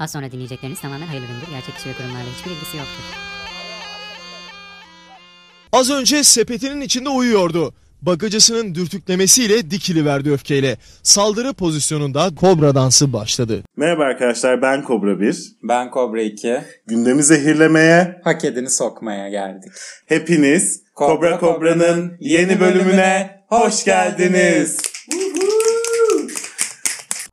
Az 0.00 0.12
sonra 0.12 0.32
dinleyecekleriniz 0.32 0.80
tamamen 0.80 1.06
hayırlı 1.06 1.26
üründür. 1.26 1.46
Gerçek 1.50 1.74
kişi 1.74 1.88
ve 1.88 1.92
kurumlarla 1.92 2.30
hiçbir 2.38 2.50
ilgisi 2.50 2.76
yoktur. 2.76 3.04
Az 5.72 5.90
önce 5.90 6.24
sepetinin 6.24 6.80
içinde 6.80 7.08
uyuyordu. 7.08 7.74
Bagacısının 8.02 8.74
dürtüklemesiyle 8.74 9.70
dikiliverdi 9.70 10.30
öfkeyle. 10.30 10.76
Saldırı 11.02 11.52
pozisyonunda 11.52 12.30
kobra 12.34 12.74
dansı 12.74 13.12
başladı. 13.12 13.62
Merhaba 13.76 14.04
arkadaşlar 14.04 14.62
ben 14.62 14.84
Kobra 14.84 15.20
1. 15.20 15.36
Ben 15.62 15.90
Kobra 15.90 16.22
2. 16.22 16.60
Gündemi 16.86 17.22
zehirlemeye 17.22 18.20
Hak 18.24 18.44
edeni 18.44 18.70
sokmaya 18.70 19.28
geldik. 19.28 19.72
hepiniz 20.06 20.82
Kobra 20.94 21.38
Kobra'nın 21.38 22.16
yeni 22.20 22.60
bölümüne 22.60 23.40
hoş 23.48 23.84
geldiniz. 23.84 24.89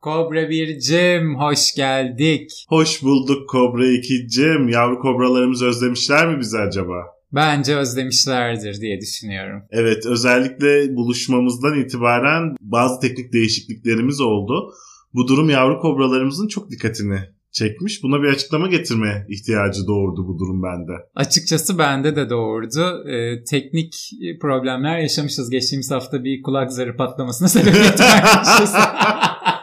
Kobra 0.08 0.42
1'cim 0.42 1.34
hoş 1.34 1.74
geldik. 1.74 2.50
Hoş 2.68 3.02
bulduk 3.02 3.48
Kobra 3.48 3.86
2'cim. 3.86 4.72
Yavru 4.72 4.98
kobralarımız 4.98 5.62
özlemişler 5.62 6.28
mi 6.28 6.40
bizi 6.40 6.58
acaba? 6.58 7.04
Bence 7.32 7.76
özlemişlerdir 7.76 8.80
diye 8.80 9.00
düşünüyorum. 9.00 9.62
Evet 9.70 10.06
özellikle 10.06 10.96
buluşmamızdan 10.96 11.80
itibaren 11.80 12.56
bazı 12.60 13.00
teknik 13.00 13.32
değişikliklerimiz 13.32 14.20
oldu. 14.20 14.72
Bu 15.14 15.28
durum 15.28 15.50
yavru 15.50 15.80
kobralarımızın 15.80 16.48
çok 16.48 16.70
dikkatini 16.70 17.18
çekmiş. 17.52 18.02
Buna 18.02 18.22
bir 18.22 18.28
açıklama 18.28 18.66
getirme 18.66 19.26
ihtiyacı 19.28 19.86
doğurdu 19.86 20.28
bu 20.28 20.38
durum 20.38 20.62
bende. 20.62 20.92
Açıkçası 21.14 21.78
bende 21.78 22.16
de 22.16 22.30
doğurdu. 22.30 23.08
Ee, 23.08 23.44
teknik 23.44 24.10
problemler 24.40 24.98
yaşamışız. 24.98 25.50
Geçtiğimiz 25.50 25.90
hafta 25.90 26.24
bir 26.24 26.42
kulak 26.42 26.72
zarı 26.72 26.96
patlamasına 26.96 27.48
sebebiyet 27.48 28.00
vermişiz. 28.00 28.74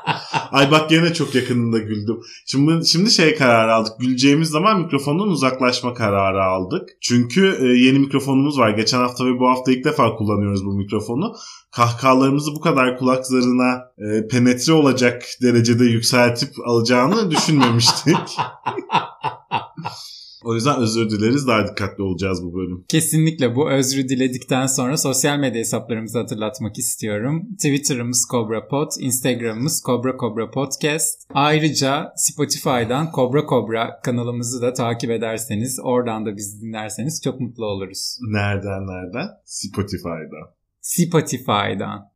Ay 0.55 0.71
bak 0.71 0.89
gene 0.89 1.13
çok 1.13 1.35
yakınında 1.35 1.77
güldüm. 1.77 2.19
Şimdi 2.45 2.85
şimdi 2.85 3.11
şey 3.11 3.35
kararı 3.35 3.73
aldık. 3.73 3.93
Güleceğimiz 3.99 4.49
zaman 4.49 4.81
mikrofondan 4.81 5.27
uzaklaşma 5.27 5.93
kararı 5.93 6.43
aldık. 6.43 6.89
Çünkü 7.01 7.57
e, 7.61 7.65
yeni 7.65 7.99
mikrofonumuz 7.99 8.59
var. 8.59 8.69
Geçen 8.69 8.97
hafta 8.97 9.25
ve 9.25 9.39
bu 9.39 9.49
hafta 9.49 9.71
ilk 9.71 9.85
defa 9.85 10.15
kullanıyoruz 10.15 10.65
bu 10.65 10.73
mikrofonu. 10.73 11.35
Kahkahalarımızı 11.71 12.55
bu 12.55 12.59
kadar 12.59 12.97
kulak 12.97 13.25
zarına 13.25 13.81
e, 13.97 14.27
penetre 14.27 14.73
olacak 14.73 15.23
derecede 15.41 15.85
yükseltip 15.85 16.49
alacağını 16.65 17.31
düşünmemiştik. 17.31 18.17
o 20.45 20.55
yüzden 20.55 20.81
özür 20.81 21.09
dileriz. 21.09 21.47
Daha 21.47 21.67
dikkatli 21.67 22.03
olacağız 22.03 22.43
bu 22.43 22.53
bölüm. 22.53 22.85
Kesinlikle 22.87 23.55
bu 23.55 23.71
özrü 23.71 24.09
diledikten 24.09 24.65
sonra 24.65 24.97
sosyal 24.97 25.39
medya 25.39 25.59
hesaplarımızı 25.59 26.19
hatırlatmak 26.19 26.77
istiyorum. 26.77 27.47
Twitter'ımız 27.57 28.27
Cobra 28.31 28.67
Pod, 28.67 28.91
Instagram'ımız 28.99 29.83
Cobra 29.85 30.17
Cobra 30.17 30.51
Podcast. 30.51 31.27
Ayrıca 31.33 32.13
Spotify'dan 32.15 33.11
Cobra 33.15 33.45
Cobra 33.49 33.99
kanalımızı 34.03 34.61
da 34.61 34.73
takip 34.73 35.11
ederseniz, 35.11 35.79
oradan 35.83 36.25
da 36.25 36.37
bizi 36.37 36.61
dinlerseniz 36.61 37.21
çok 37.23 37.39
mutlu 37.39 37.65
oluruz. 37.65 38.17
Nereden 38.21 38.87
nereden? 38.87 39.27
Spotify'dan. 39.45 40.55
Spotify'dan. 40.81 42.09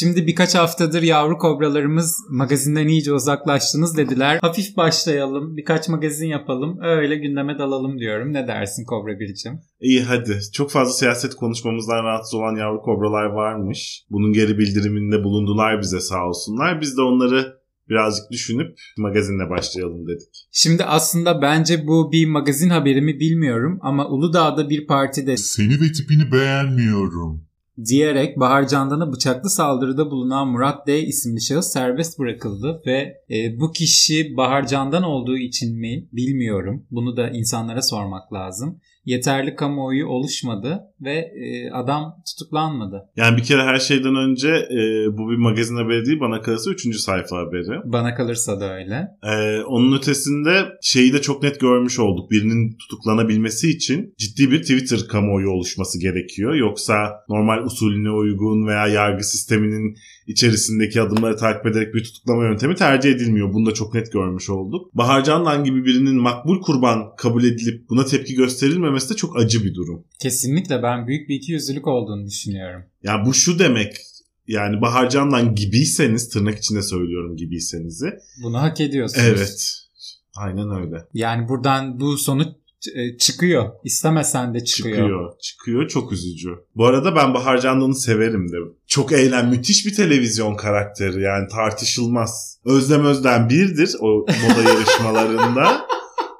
Şimdi 0.00 0.26
birkaç 0.26 0.54
haftadır 0.54 1.02
yavru 1.02 1.38
kobralarımız 1.38 2.16
magazinden 2.30 2.88
iyice 2.88 3.12
uzaklaştınız 3.12 3.96
dediler. 3.96 4.38
Hafif 4.42 4.76
başlayalım, 4.76 5.56
birkaç 5.56 5.88
magazin 5.88 6.26
yapalım, 6.26 6.78
öyle 6.82 7.16
gündeme 7.16 7.58
dalalım 7.58 7.98
diyorum. 7.98 8.32
Ne 8.32 8.48
dersin 8.48 8.84
Kobra 8.84 9.20
Biricim? 9.20 9.60
İyi 9.80 10.02
hadi. 10.02 10.40
Çok 10.52 10.70
fazla 10.70 10.92
siyaset 10.92 11.34
konuşmamızdan 11.34 12.04
rahatsız 12.04 12.34
olan 12.34 12.56
yavru 12.56 12.82
kobralar 12.82 13.24
varmış. 13.24 14.04
Bunun 14.10 14.32
geri 14.32 14.58
bildiriminde 14.58 15.24
bulundular 15.24 15.80
bize 15.80 16.00
sağ 16.00 16.26
olsunlar. 16.26 16.80
Biz 16.80 16.96
de 16.96 17.02
onları 17.02 17.58
birazcık 17.88 18.30
düşünüp 18.30 18.78
magazinle 18.98 19.50
başlayalım 19.50 20.06
dedik. 20.06 20.28
Şimdi 20.52 20.84
aslında 20.84 21.42
bence 21.42 21.86
bu 21.86 22.12
bir 22.12 22.26
magazin 22.26 22.70
haberi 22.70 23.00
mi 23.02 23.20
bilmiyorum 23.20 23.78
ama 23.82 24.08
Uludağ'da 24.08 24.70
bir 24.70 24.86
partide 24.86 25.36
Seni 25.36 25.74
ve 25.80 25.92
tipini 25.92 26.32
beğenmiyorum. 26.32 27.47
Diyerek 27.84 28.40
Bahar 28.40 28.68
Candan'a 28.68 29.12
bıçaklı 29.12 29.50
saldırıda 29.50 30.10
bulunan 30.10 30.48
Murat 30.48 30.86
D 30.86 31.02
isimli 31.02 31.40
şahıs 31.40 31.72
serbest 31.72 32.18
bırakıldı 32.18 32.82
ve 32.86 33.22
e, 33.30 33.60
bu 33.60 33.72
kişi 33.72 34.36
Bahar 34.36 34.66
Candan 34.66 35.02
olduğu 35.02 35.36
için 35.36 35.80
mi 35.80 36.08
bilmiyorum. 36.12 36.86
Bunu 36.90 37.16
da 37.16 37.30
insanlara 37.30 37.82
sormak 37.82 38.32
lazım. 38.32 38.80
Yeterli 39.04 39.54
kamuoyu 39.54 40.06
oluşmadı 40.06 40.87
ve 41.00 41.14
e, 41.14 41.70
adam 41.70 42.22
tutuklanmadı. 42.26 43.08
Yani 43.16 43.36
bir 43.36 43.42
kere 43.42 43.62
her 43.62 43.76
şeyden 43.76 44.16
önce 44.16 44.48
e, 44.48 44.78
bu 45.18 45.30
bir 45.30 45.36
magazin 45.36 45.76
haberi 45.76 46.06
değil 46.06 46.20
bana 46.20 46.42
kalırsa 46.42 46.70
3. 46.70 46.96
sayfa 46.96 47.36
haberi. 47.36 47.80
Bana 47.84 48.14
kalırsa 48.14 48.60
da 48.60 48.74
öyle. 48.74 49.08
E, 49.22 49.62
onun 49.62 49.98
ötesinde 49.98 50.66
şeyi 50.82 51.12
de 51.12 51.20
çok 51.20 51.42
net 51.42 51.60
görmüş 51.60 51.98
olduk. 51.98 52.30
Birinin 52.30 52.76
tutuklanabilmesi 52.76 53.70
için 53.70 54.14
ciddi 54.18 54.50
bir 54.50 54.62
Twitter 54.62 54.98
kamuoyu 55.10 55.50
oluşması 55.50 56.00
gerekiyor. 56.00 56.54
Yoksa 56.54 57.10
normal 57.28 57.64
usulüne 57.64 58.10
uygun 58.10 58.66
veya 58.66 58.86
yargı 58.86 59.24
sisteminin 59.24 59.96
içerisindeki 60.26 61.02
adımları 61.02 61.36
takip 61.36 61.66
ederek 61.66 61.94
bir 61.94 62.04
tutuklama 62.04 62.44
yöntemi 62.44 62.74
tercih 62.74 63.10
edilmiyor. 63.10 63.52
Bunu 63.52 63.66
da 63.66 63.74
çok 63.74 63.94
net 63.94 64.12
görmüş 64.12 64.50
olduk. 64.50 64.94
Bahar 64.94 65.24
Candan 65.24 65.64
gibi 65.64 65.84
birinin 65.84 66.16
makbul 66.22 66.60
kurban 66.60 67.16
kabul 67.16 67.44
edilip 67.44 67.90
buna 67.90 68.04
tepki 68.04 68.34
gösterilmemesi 68.34 69.10
de 69.10 69.16
çok 69.16 69.40
acı 69.40 69.64
bir 69.64 69.74
durum. 69.74 70.04
Kesinlikle 70.20 70.82
ben 70.82 70.87
büyük 71.06 71.28
bir 71.28 71.34
ikiyüzlülük 71.34 71.86
olduğunu 71.86 72.26
düşünüyorum. 72.26 72.82
Ya 73.02 73.22
bu 73.26 73.34
şu 73.34 73.58
demek 73.58 73.96
yani 74.46 74.80
Bahar 74.80 75.10
Candan 75.10 75.54
gibiyseniz 75.54 76.28
tırnak 76.28 76.58
içinde 76.58 76.82
söylüyorum 76.82 77.36
gibiysenizi. 77.36 78.10
Bunu 78.42 78.62
hak 78.62 78.80
ediyorsunuz. 78.80 79.26
Evet. 79.28 79.74
Aynen 80.36 80.70
öyle. 80.70 80.96
Yani 81.14 81.48
buradan 81.48 82.00
bu 82.00 82.18
sonuç 82.18 82.48
e, 82.94 83.16
çıkıyor. 83.16 83.70
İstemesen 83.84 84.54
de 84.54 84.64
çıkıyor. 84.64 84.96
Çıkıyor. 84.96 85.38
Çıkıyor. 85.40 85.88
Çok 85.88 86.12
üzücü. 86.12 86.50
Bu 86.76 86.86
arada 86.86 87.16
ben 87.16 87.34
Bahar 87.34 87.60
Candan'ı 87.60 87.94
severim 87.94 88.52
de. 88.52 88.56
Çok 88.86 89.12
eğlen, 89.12 89.48
müthiş 89.48 89.86
bir 89.86 89.94
televizyon 89.94 90.56
karakteri 90.56 91.22
yani 91.22 91.48
tartışılmaz. 91.48 92.58
Özlem 92.64 93.04
Özden 93.04 93.50
birdir 93.50 93.90
o 94.00 94.06
moda 94.08 94.70
yarışmalarında. 94.70 95.86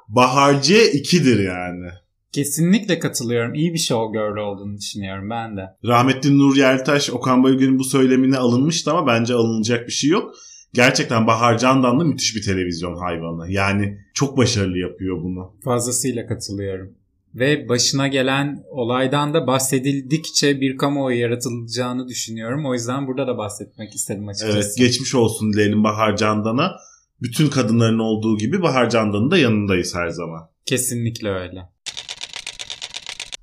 Baharcı 0.07 0.91
ikidir 0.93 1.39
yani. 1.39 1.89
Kesinlikle 2.31 2.99
katılıyorum. 2.99 3.53
İyi 3.53 3.73
bir 3.73 3.79
show 3.79 4.19
girl 4.19 4.37
olduğunu 4.37 4.77
düşünüyorum 4.77 5.29
ben 5.29 5.57
de. 5.57 5.61
Rahmetli 5.85 6.37
Nur 6.37 6.55
Yeltaş, 6.55 7.09
Okan 7.09 7.43
Bayülgen'in 7.43 7.79
bu 7.79 7.83
söylemine 7.83 8.37
alınmıştı 8.37 8.91
ama 8.91 9.07
bence 9.07 9.33
alınacak 9.33 9.87
bir 9.87 9.91
şey 9.91 10.09
yok. 10.09 10.35
Gerçekten 10.73 11.27
Bahar 11.27 11.57
Candan 11.57 11.99
da 11.99 12.03
müthiş 12.03 12.35
bir 12.35 12.41
televizyon 12.41 12.95
hayvanı. 12.95 13.51
Yani 13.51 13.97
çok 14.13 14.37
başarılı 14.37 14.77
yapıyor 14.77 15.23
bunu. 15.23 15.53
Fazlasıyla 15.63 16.27
katılıyorum. 16.27 16.93
Ve 17.35 17.69
başına 17.69 18.07
gelen 18.07 18.63
olaydan 18.71 19.33
da 19.33 19.47
bahsedildikçe 19.47 20.61
bir 20.61 20.77
kamuoyu 20.77 21.19
yaratılacağını 21.19 22.07
düşünüyorum. 22.07 22.65
O 22.65 22.73
yüzden 22.73 23.07
burada 23.07 23.27
da 23.27 23.37
bahsetmek 23.37 23.95
istedim 23.95 24.27
açıkçası. 24.27 24.57
Evet 24.57 24.77
geçmiş 24.77 25.15
olsun 25.15 25.53
dileyelim 25.53 25.83
Bahar 25.83 26.17
Candan'a. 26.17 26.77
Bütün 27.21 27.49
kadınların 27.49 27.99
olduğu 27.99 28.37
gibi 28.37 28.61
Bahar 28.61 28.89
Candan'ın 28.89 29.31
da 29.31 29.37
yanındayız 29.37 29.95
her 29.95 30.09
zaman. 30.09 30.49
Kesinlikle 30.65 31.29
öyle. 31.29 31.69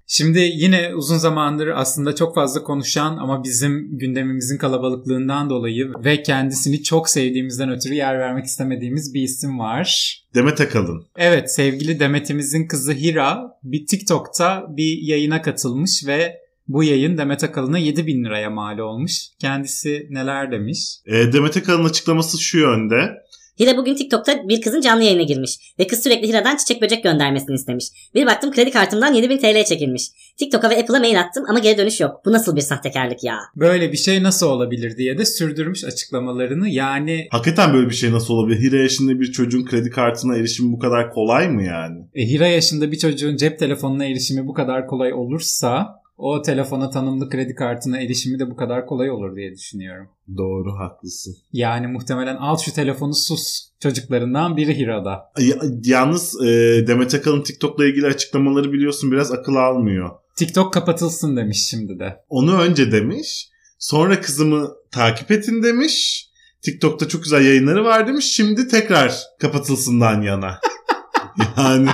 Şimdi 0.07 0.39
yine 0.39 0.95
uzun 0.95 1.19
zamandır 1.19 1.67
aslında 1.67 2.15
çok 2.15 2.35
fazla 2.35 2.63
konuşan 2.63 3.17
ama 3.17 3.45
bizim 3.45 3.99
gündemimizin 3.99 4.59
kalabalıklığından 4.59 5.51
dolayı 5.51 5.93
ve 6.05 6.23
kendisini 6.23 6.83
çok 6.83 7.09
sevdiğimizden 7.09 7.71
ötürü 7.71 7.95
yer 7.95 8.19
vermek 8.19 8.45
istemediğimiz 8.45 9.15
bir 9.15 9.23
isim 9.23 9.59
var. 9.59 10.19
Demet 10.35 10.61
Akalın. 10.61 11.07
Evet 11.17 11.55
sevgili 11.55 12.01
Demet'imizin 12.01 12.69
kızı 12.69 12.93
Hira 12.93 13.59
bir 13.63 13.87
TikTok'ta 13.87 14.67
bir 14.77 14.99
yayına 15.03 15.43
katılmış 15.43 16.07
ve 16.07 16.47
bu 16.69 16.85
yayın 16.85 17.19
Demet 17.19 17.45
Akalın'a 17.45 17.79
7 17.79 18.07
bin 18.07 18.25
liraya 18.25 18.51
mal 18.51 18.79
olmuş. 18.79 19.13
Kendisi 19.39 20.07
neler 20.11 20.53
demiş? 20.53 20.79
E, 21.07 21.33
Demet 21.33 21.57
Akalın 21.57 21.85
açıklaması 21.85 22.43
şu 22.43 22.59
yönde. 22.59 23.27
Hira 23.61 23.77
bugün 23.77 23.95
TikTok'ta 23.95 24.49
bir 24.49 24.61
kızın 24.61 24.81
canlı 24.81 25.03
yayına 25.03 25.23
girmiş 25.23 25.59
ve 25.79 25.87
kız 25.87 26.03
sürekli 26.03 26.29
Hira'dan 26.29 26.57
çiçek 26.57 26.83
böcek 26.83 27.03
göndermesini 27.05 27.55
istemiş. 27.55 27.85
Bir 28.15 28.27
baktım 28.27 28.53
kredi 28.53 28.71
kartımdan 28.71 29.13
7000 29.15 29.39
TL 29.39 29.65
çekilmiş. 29.65 30.03
TikTok'a 30.39 30.71
ve 30.71 30.79
Apple'a 30.81 30.99
mail 30.99 31.21
attım 31.21 31.45
ama 31.49 31.59
geri 31.59 31.79
dönüş 31.79 32.01
yok. 32.01 32.21
Bu 32.27 32.33
nasıl 32.33 32.57
bir 32.57 32.61
sahtekarlık 32.61 33.25
ya? 33.25 33.39
Böyle 33.57 33.93
bir 33.93 33.97
şey 33.97 34.23
nasıl 34.23 34.47
olabilir 34.47 34.97
diye 34.97 35.19
de 35.19 35.25
sürdürmüş 35.25 35.85
açıklamalarını. 35.85 36.69
Yani 36.69 37.29
Hakikaten 37.31 37.75
böyle 37.75 37.89
bir 37.91 37.95
şey 37.95 38.13
nasıl 38.13 38.35
olabilir? 38.35 38.61
Hira 38.61 38.77
yaşında 38.77 39.21
bir 39.21 39.33
çocuğun 39.33 39.65
kredi 39.65 39.91
kartına 39.91 40.37
erişimi 40.37 40.73
bu 40.73 40.79
kadar 40.79 41.11
kolay 41.11 41.49
mı 41.49 41.63
yani? 41.65 41.99
e, 42.15 42.27
Hira 42.29 42.47
yaşında 42.47 42.93
bir 42.93 42.99
çocuğun 42.99 43.37
cep 43.37 43.59
telefonuna 43.59 44.05
erişimi 44.05 44.47
bu 44.47 44.55
kadar 44.55 44.87
kolay 44.87 45.13
olursa 45.13 45.87
o 46.17 46.43
telefona 46.43 46.91
tanımlı 46.91 47.31
kredi 47.31 47.55
kartına 47.55 48.01
erişimi 48.01 48.39
de 48.39 48.51
bu 48.51 48.57
kadar 48.57 48.87
kolay 48.87 49.11
olur 49.11 49.37
diye 49.37 49.55
düşünüyorum. 49.55 50.09
Doğru 50.37 50.79
haklısın. 50.79 51.37
Yani 51.53 51.87
muhtemelen 51.87 52.37
al 52.37 52.57
şu 52.59 52.73
telefonu 52.73 53.15
sus 53.15 53.69
çocuklarından 53.81 54.57
biri 54.57 54.79
Hira'da. 54.79 55.33
Ya- 55.39 55.63
yalnız 55.85 56.41
e, 56.43 56.47
Demet 56.87 57.15
Akalın 57.15 57.43
TikTok'la 57.43 57.87
ilgili 57.87 58.07
açıklamaları 58.07 58.73
biliyorsun 58.73 59.13
biraz 59.13 59.33
akıl 59.33 59.55
almıyor. 59.55 60.11
TikTok 60.37 60.73
kapatılsın 60.73 61.37
demiş 61.37 61.67
şimdi 61.71 61.99
de. 61.99 62.17
Onu 62.29 62.61
önce 62.61 62.93
demiş. 62.93 63.49
Sonra 63.79 64.21
kızımı 64.21 64.69
takip 64.91 65.31
etin 65.31 65.63
demiş. 65.63 66.27
TikTok'ta 66.63 67.09
çok 67.09 67.23
güzel 67.23 67.45
yayınları 67.45 67.85
var 67.85 68.07
demiş. 68.07 68.25
Şimdi 68.25 68.69
tekrar 68.69 69.23
kapatılsından 69.41 70.23
yana. 70.23 70.59
yani 71.57 71.89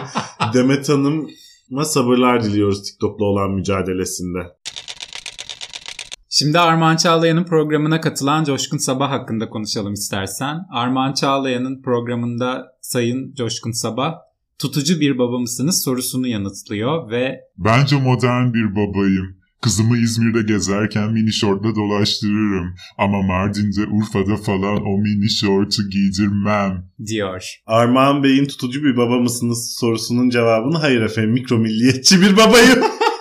Demet 0.55 0.91
Hanım'a 1.71 1.85
sabırlar 1.85 2.45
diliyoruz 2.45 2.83
TikTok'la 2.83 3.25
olan 3.25 3.51
mücadelesinde. 3.51 4.39
Şimdi 6.29 6.59
Armağan 6.59 6.97
Çağlayan'ın 6.97 7.45
programına 7.45 8.01
katılan 8.01 8.45
Coşkun 8.45 8.79
Sabah 8.79 9.11
hakkında 9.11 9.49
konuşalım 9.49 9.93
istersen. 9.93 10.67
Armağan 10.71 11.13
Çağlayan'ın 11.13 11.83
programında 11.83 12.77
Sayın 12.81 13.35
Coşkun 13.35 13.73
Sabah 13.73 14.15
tutucu 14.59 15.01
bir 15.01 15.19
baba 15.19 15.39
mısınız 15.39 15.83
sorusunu 15.85 16.27
yanıtlıyor 16.27 17.11
ve 17.11 17.41
Bence 17.59 17.97
modern 17.97 18.53
bir 18.55 18.77
babayım. 18.77 19.42
Kızımı 19.63 19.99
İzmir'de 19.99 20.43
gezerken 20.53 21.13
mini 21.13 21.33
şortla 21.33 21.75
dolaştırırım. 21.75 22.75
Ama 22.99 23.23
Mardin'de, 23.23 23.87
Urfa'da 23.87 24.37
falan 24.37 24.77
o 24.87 24.99
mini 24.99 25.31
şortu 25.31 25.83
giydirmem. 25.91 26.87
diyor. 27.07 27.45
Armağan 27.67 28.23
Bey'in 28.23 28.47
tutucu 28.47 28.85
bir 28.85 28.97
baba 28.97 29.19
mısınız 29.19 29.77
sorusunun 29.81 30.31
cevabını 30.31 30.79
hayır 30.79 31.01
efendim 31.01 31.31
mikro 31.33 31.59
milliyetçi 31.59 32.21
bir 32.21 32.37
babayım 32.37 32.79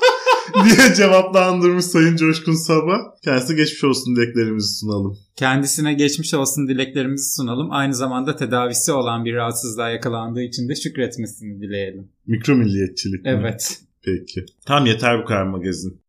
diye 0.66 0.96
cevaplandırmış 0.96 1.86
Sayın 1.86 2.16
Coşkun 2.16 2.54
Sabah. 2.54 2.98
Kendisine 3.24 3.56
geçmiş 3.58 3.84
olsun 3.84 4.16
dileklerimizi 4.16 4.80
sunalım. 4.80 5.18
Kendisine 5.36 5.94
geçmiş 5.94 6.34
olsun 6.34 6.68
dileklerimizi 6.68 7.36
sunalım. 7.36 7.72
Aynı 7.72 7.96
zamanda 7.96 8.36
tedavisi 8.36 8.92
olan 8.92 9.26
bir 9.26 9.34
rahatsızlığa 9.34 9.90
yakalandığı 9.90 10.42
için 10.42 10.70
de 10.70 10.76
şükretmesini 10.76 11.62
dileyelim. 11.62 12.08
Mikro 12.28 12.56
milliyetçilik 12.56 13.24
mi? 13.26 13.30
Evet. 13.40 13.82
Peki. 14.06 14.46
Tam 14.66 14.86
yeter 14.86 15.22
bu 15.22 15.26
kadar 15.26 15.44
magazin. 15.44 16.02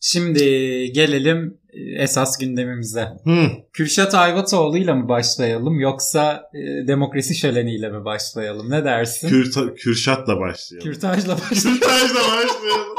Şimdi 0.00 0.42
gelelim 0.92 1.58
esas 1.98 2.38
gündemimize. 2.38 3.08
Hı. 3.24 3.46
Kürşat 3.72 4.14
Ayvatoğlu 4.14 4.78
ile 4.78 4.94
mi 4.94 5.08
başlayalım 5.08 5.80
yoksa 5.80 6.42
e, 6.54 6.86
demokrasi 6.88 7.34
şöleniyle 7.34 7.88
mi 7.90 8.04
başlayalım? 8.04 8.70
Ne 8.70 8.84
dersin? 8.84 9.28
Kürta- 9.28 9.74
Kürşat'la 9.74 10.40
başlayalım. 10.40 10.90
Kürtajla 10.92 11.36
başlayalım. 11.38 11.80
Kürtaj'la 11.80 12.20
başlayalım. 12.20 12.94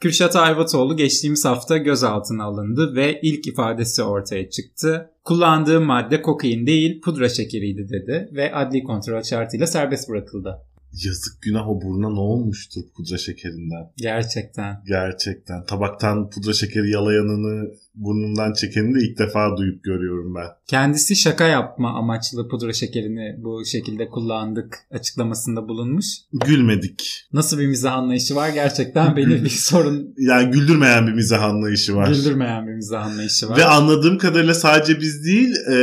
Kürşat 0.00 0.36
Ayvatoğlu 0.36 0.96
geçtiğimiz 0.96 1.44
hafta 1.44 1.76
gözaltına 1.76 2.44
alındı 2.44 2.96
ve 2.96 3.20
ilk 3.22 3.46
ifadesi 3.46 4.02
ortaya 4.02 4.50
çıktı. 4.50 5.10
Kullandığı 5.24 5.80
madde 5.80 6.22
kokain 6.22 6.66
değil 6.66 7.00
pudra 7.00 7.28
şekeriydi 7.28 7.88
dedi 7.88 8.28
ve 8.32 8.54
adli 8.54 8.82
kontrol 8.84 9.22
şartıyla 9.22 9.66
serbest 9.66 10.08
bırakıldı. 10.08 10.58
Yazık 11.04 11.42
günah 11.42 11.68
o 11.68 11.82
buruna 11.82 12.10
ne 12.10 12.20
olmuştur 12.20 12.80
pudra 12.96 13.18
şekerinden. 13.18 13.92
Gerçekten. 13.96 14.82
Gerçekten. 14.86 15.64
Tabaktan 15.66 16.30
pudra 16.30 16.52
şekeri 16.52 16.90
yalayanını 16.90 17.70
burnundan 17.94 18.52
çekeni 18.52 18.94
de 18.94 18.98
ilk 19.00 19.18
defa 19.18 19.56
duyup 19.56 19.84
görüyorum 19.84 20.34
ben. 20.34 20.46
Kendisi 20.66 21.16
şaka 21.16 21.46
yapma 21.46 21.98
amaçlı 21.98 22.48
pudra 22.48 22.72
şekerini 22.72 23.36
bu 23.38 23.64
şekilde 23.64 24.08
kullandık 24.08 24.78
açıklamasında 24.90 25.68
bulunmuş. 25.68 26.06
Gülmedik. 26.32 27.26
Nasıl 27.32 27.58
bir 27.58 27.66
mizah 27.66 27.92
anlayışı 27.92 28.34
var 28.34 28.48
gerçekten 28.48 29.16
beni 29.16 29.44
bir 29.44 29.48
sorun 29.48 30.14
Yani 30.18 30.50
güldürmeyen 30.50 31.06
bir 31.06 31.12
mizah 31.12 31.42
anlayışı 31.42 31.96
var. 31.96 32.08
güldürmeyen 32.08 32.66
bir 32.66 32.72
mizah 32.72 33.06
anlayışı 33.06 33.48
var. 33.48 33.56
Ve 33.58 33.64
anladığım 33.64 34.18
kadarıyla 34.18 34.54
sadece 34.54 35.00
biz 35.00 35.24
değil 35.24 35.54
e, 35.70 35.76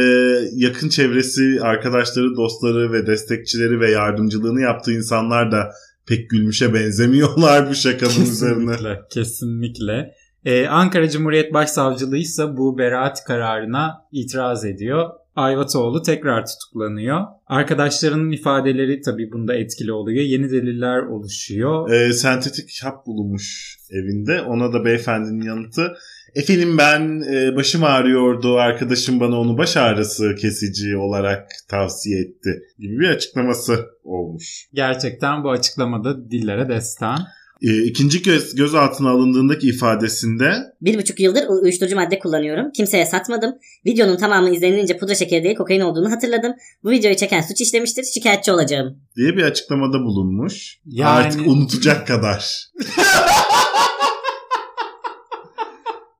yakın 0.53 0.89
çevresi, 0.89 1.59
arkadaşları, 1.61 2.35
dostları 2.35 2.91
ve 2.93 3.07
destekçileri 3.07 3.79
ve 3.79 3.91
yardımcılığını 3.91 4.61
yaptığı 4.61 4.91
insanlar 5.01 5.51
da 5.51 5.71
pek 6.07 6.29
gülmüşe 6.29 6.73
benzemiyorlar 6.73 7.69
bu 7.69 7.75
şakanın 7.75 8.21
üzerine. 8.21 8.71
Kesinlikle, 8.71 9.01
kesinlikle. 9.09 10.15
Ee, 10.45 10.67
Ankara 10.67 11.09
Cumhuriyet 11.09 11.53
Başsavcılığı 11.53 12.17
ise 12.17 12.57
bu 12.57 12.77
beraat 12.77 13.23
kararına 13.23 14.05
itiraz 14.11 14.65
ediyor. 14.65 15.09
Ayvatoğlu 15.35 16.01
tekrar 16.01 16.45
tutuklanıyor. 16.45 17.21
Arkadaşlarının 17.47 18.31
ifadeleri 18.31 19.01
tabii 19.01 19.31
bunda 19.31 19.55
etkili 19.55 19.91
oluyor. 19.91 20.23
Yeni 20.23 20.51
deliller 20.51 21.03
oluşuyor. 21.03 21.91
E, 21.91 22.13
sentetik 22.13 22.79
hap 22.83 23.05
bulunmuş 23.05 23.77
evinde. 23.91 24.41
Ona 24.41 24.73
da 24.73 24.85
beyefendinin 24.85 25.45
yanıtı 25.45 25.93
Efendim 26.35 26.77
ben 26.77 27.21
e, 27.33 27.55
başım 27.55 27.83
ağrıyordu. 27.83 28.55
Arkadaşım 28.57 29.19
bana 29.19 29.39
onu 29.39 29.57
baş 29.57 29.77
ağrısı 29.77 30.35
kesici 30.35 30.97
olarak 30.97 31.47
tavsiye 31.69 32.19
etti 32.21 32.49
gibi 32.79 32.99
bir 32.99 33.09
açıklaması 33.09 33.85
olmuş. 34.03 34.67
Gerçekten 34.73 35.43
bu 35.43 35.51
açıklamada 35.51 36.31
dillere 36.31 36.69
destan. 36.69 37.19
E, 37.61 37.83
ikinci 37.83 38.21
göz, 38.21 38.55
gözaltına 38.55 39.09
alındığındaki 39.09 39.67
ifadesinde 39.67 40.53
Bir 40.81 40.97
buçuk 40.97 41.19
yıldır 41.19 41.43
uyuşturucu 41.49 41.95
madde 41.95 42.19
kullanıyorum. 42.19 42.71
Kimseye 42.71 43.05
satmadım. 43.05 43.51
Videonun 43.85 44.17
tamamı 44.17 44.55
izlenilince 44.55 44.97
pudra 44.97 45.15
şekeri 45.15 45.43
değil 45.43 45.55
kokain 45.55 45.81
olduğunu 45.81 46.11
hatırladım. 46.11 46.53
Bu 46.83 46.91
videoyu 46.91 47.15
çeken 47.15 47.41
suç 47.41 47.61
işlemiştir. 47.61 48.03
Şikayetçi 48.03 48.51
olacağım. 48.51 48.97
diye 49.17 49.37
bir 49.37 49.43
açıklamada 49.43 49.99
bulunmuş. 49.99 50.77
Yani- 50.85 51.09
Artık 51.09 51.47
unutacak 51.47 52.07
kadar. 52.07 52.65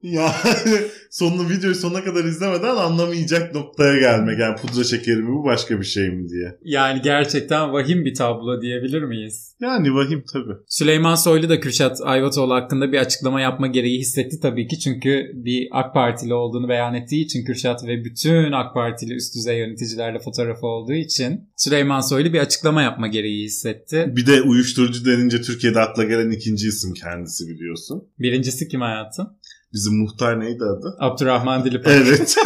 yani 0.04 0.36
sonunu 1.10 1.50
videoyu 1.50 1.76
sonuna 1.76 2.04
kadar 2.04 2.26
izlemeden 2.26 2.76
anlamayacak 2.76 3.56
noktaya 3.56 4.00
gelmek. 4.00 4.40
Yani 4.40 4.56
pudra 4.56 4.84
şekeri 4.84 5.16
mi 5.16 5.30
bu 5.30 5.46
başka 5.46 5.80
bir 5.80 5.86
şey 5.86 6.10
mi 6.10 6.30
diye. 6.30 6.58
Yani 6.64 7.02
gerçekten 7.02 7.74
vahim 7.74 8.06
bir 8.06 8.14
tablo 8.14 8.62
diyebilir 8.62 9.04
miyiz? 9.04 9.56
Yani 9.62 9.96
vahim 9.96 10.24
tabii. 10.34 10.54
Süleyman 10.68 11.16
Soylu 11.16 11.50
da 11.50 11.60
Kürşat 11.60 12.02
Ayvatoğlu 12.04 12.54
hakkında 12.54 12.92
bir 12.92 12.98
açıklama 12.98 13.42
yapma 13.42 13.68
gereği 13.68 14.00
hissetti 14.00 14.40
tabii 14.42 14.68
ki. 14.68 14.80
Çünkü 14.80 15.32
bir 15.34 15.68
AK 15.72 15.94
Partili 15.94 16.34
olduğunu 16.34 16.70
beyan 16.70 16.96
ettiği 16.96 17.26
için 17.26 17.46
Kürşat 17.46 17.88
ve 17.88 18.06
bütün 18.06 18.52
AK 18.52 18.74
Partili 18.74 19.14
üst 19.14 19.36
düzey 19.36 19.58
yöneticilerle 19.58 20.20
fotoğrafı 20.20 20.68
olduğu 20.68 20.94
için 20.94 21.50
Süleyman 21.58 22.02
Soylu 22.02 22.34
bir 22.34 22.40
açıklama 22.40 22.82
yapma 22.82 23.08
gereği 23.08 23.44
hissetti. 23.44 24.14
Bir 24.16 24.26
de 24.26 24.42
uyuşturucu 24.42 25.06
denince 25.06 25.42
Türkiye'de 25.42 25.80
akla 25.80 26.04
gelen 26.04 26.32
ikinci 26.32 26.68
isim 26.68 26.94
kendisi 26.94 27.48
biliyorsun. 27.48 28.04
Birincisi 28.20 28.68
kim 28.68 28.82
hayatım? 28.82 29.30
Bizim 29.74 29.94
muhtar 30.02 30.40
neydi 30.40 30.64
adı? 30.64 30.96
Abdurrahman 31.00 31.66
Dilipan. 31.66 31.94
Evet. 31.94 32.36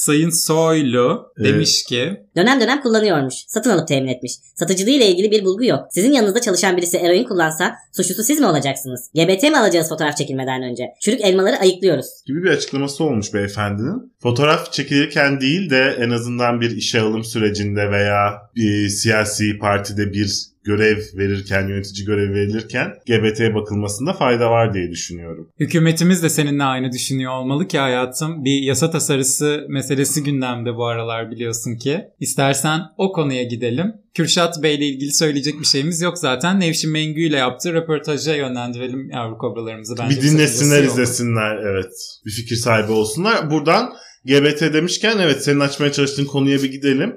Sayın 0.00 0.30
Soylu 0.30 1.32
Evet. 1.38 1.52
demiş 1.52 1.84
ki 1.84 2.20
Dönem 2.36 2.60
dönem 2.60 2.80
kullanıyormuş. 2.82 3.34
Satın 3.48 3.70
alıp 3.70 3.88
temin 3.88 4.08
etmiş. 4.08 4.32
Satıcılığı 4.54 4.90
ile 4.90 5.06
ilgili 5.08 5.30
bir 5.30 5.44
bulgu 5.44 5.64
yok. 5.64 5.80
Sizin 5.90 6.12
yanınızda 6.12 6.40
çalışan 6.40 6.76
birisi 6.76 6.96
eroin 6.96 7.24
kullansa 7.24 7.74
suçlusu 7.92 8.22
siz 8.22 8.40
mi 8.40 8.46
olacaksınız? 8.46 9.10
GBT 9.14 9.42
mi 9.42 9.58
alacağız 9.58 9.88
fotoğraf 9.88 10.16
çekilmeden 10.16 10.62
önce? 10.62 10.84
Çürük 11.00 11.20
elmaları 11.20 11.56
ayıklıyoruz. 11.56 12.06
gibi 12.26 12.42
bir 12.42 12.50
açıklaması 12.50 13.04
olmuş 13.04 13.34
beyefendinin. 13.34 14.12
Fotoğraf 14.22 14.72
çekilirken 14.72 15.40
değil 15.40 15.70
de 15.70 15.96
en 15.98 16.10
azından 16.10 16.60
bir 16.60 16.70
işe 16.76 17.00
alım 17.00 17.24
sürecinde 17.24 17.90
veya 17.90 18.32
bir 18.56 18.88
siyasi 18.88 19.58
partide 19.58 20.12
bir 20.12 20.49
görev 20.64 20.98
verirken, 21.14 21.68
yönetici 21.68 22.06
görev 22.06 22.34
verilirken 22.34 22.94
GBT'ye 23.06 23.54
bakılmasında 23.54 24.12
fayda 24.12 24.50
var 24.50 24.74
diye 24.74 24.90
düşünüyorum. 24.90 25.48
hükümetimiz 25.60 26.22
de 26.22 26.28
seninle 26.28 26.64
aynı 26.64 26.92
düşünüyor 26.92 27.32
olmalı 27.32 27.68
ki 27.68 27.78
hayatım. 27.78 28.44
Bir 28.44 28.62
yasa 28.62 28.90
tasarısı 28.90 29.66
meselesi 29.68 30.22
gündemde 30.22 30.76
bu 30.76 30.86
aralar 30.86 31.30
biliyorsun 31.30 31.76
ki. 31.76 32.00
İstersen 32.20 32.80
o 32.96 33.12
konuya 33.12 33.42
gidelim. 33.42 33.92
Kürşat 34.14 34.62
Bey 34.62 34.74
ile 34.74 34.86
ilgili 34.86 35.12
söyleyecek 35.12 35.60
bir 35.60 35.66
şeyimiz 35.66 36.00
yok 36.00 36.18
zaten. 36.18 36.60
Nevşin 36.60 36.92
Mengü 36.92 37.20
ile 37.20 37.36
yaptığı 37.36 37.72
röportaja 37.72 38.34
yönlendirelim 38.34 39.10
yavru 39.10 39.38
kobralarımızı. 39.38 39.94
Bence 39.98 40.16
bir 40.16 40.22
dinlesinler, 40.22 40.82
izlesinler. 40.82 41.56
Evet. 41.56 41.92
Bir 42.26 42.30
fikir 42.30 42.56
sahibi 42.56 42.92
olsunlar. 42.92 43.50
Buradan 43.50 43.92
GBT 44.24 44.60
demişken 44.60 45.18
evet 45.18 45.44
senin 45.44 45.60
açmaya 45.60 45.92
çalıştığın 45.92 46.24
konuya 46.24 46.62
bir 46.62 46.72
gidelim. 46.72 47.16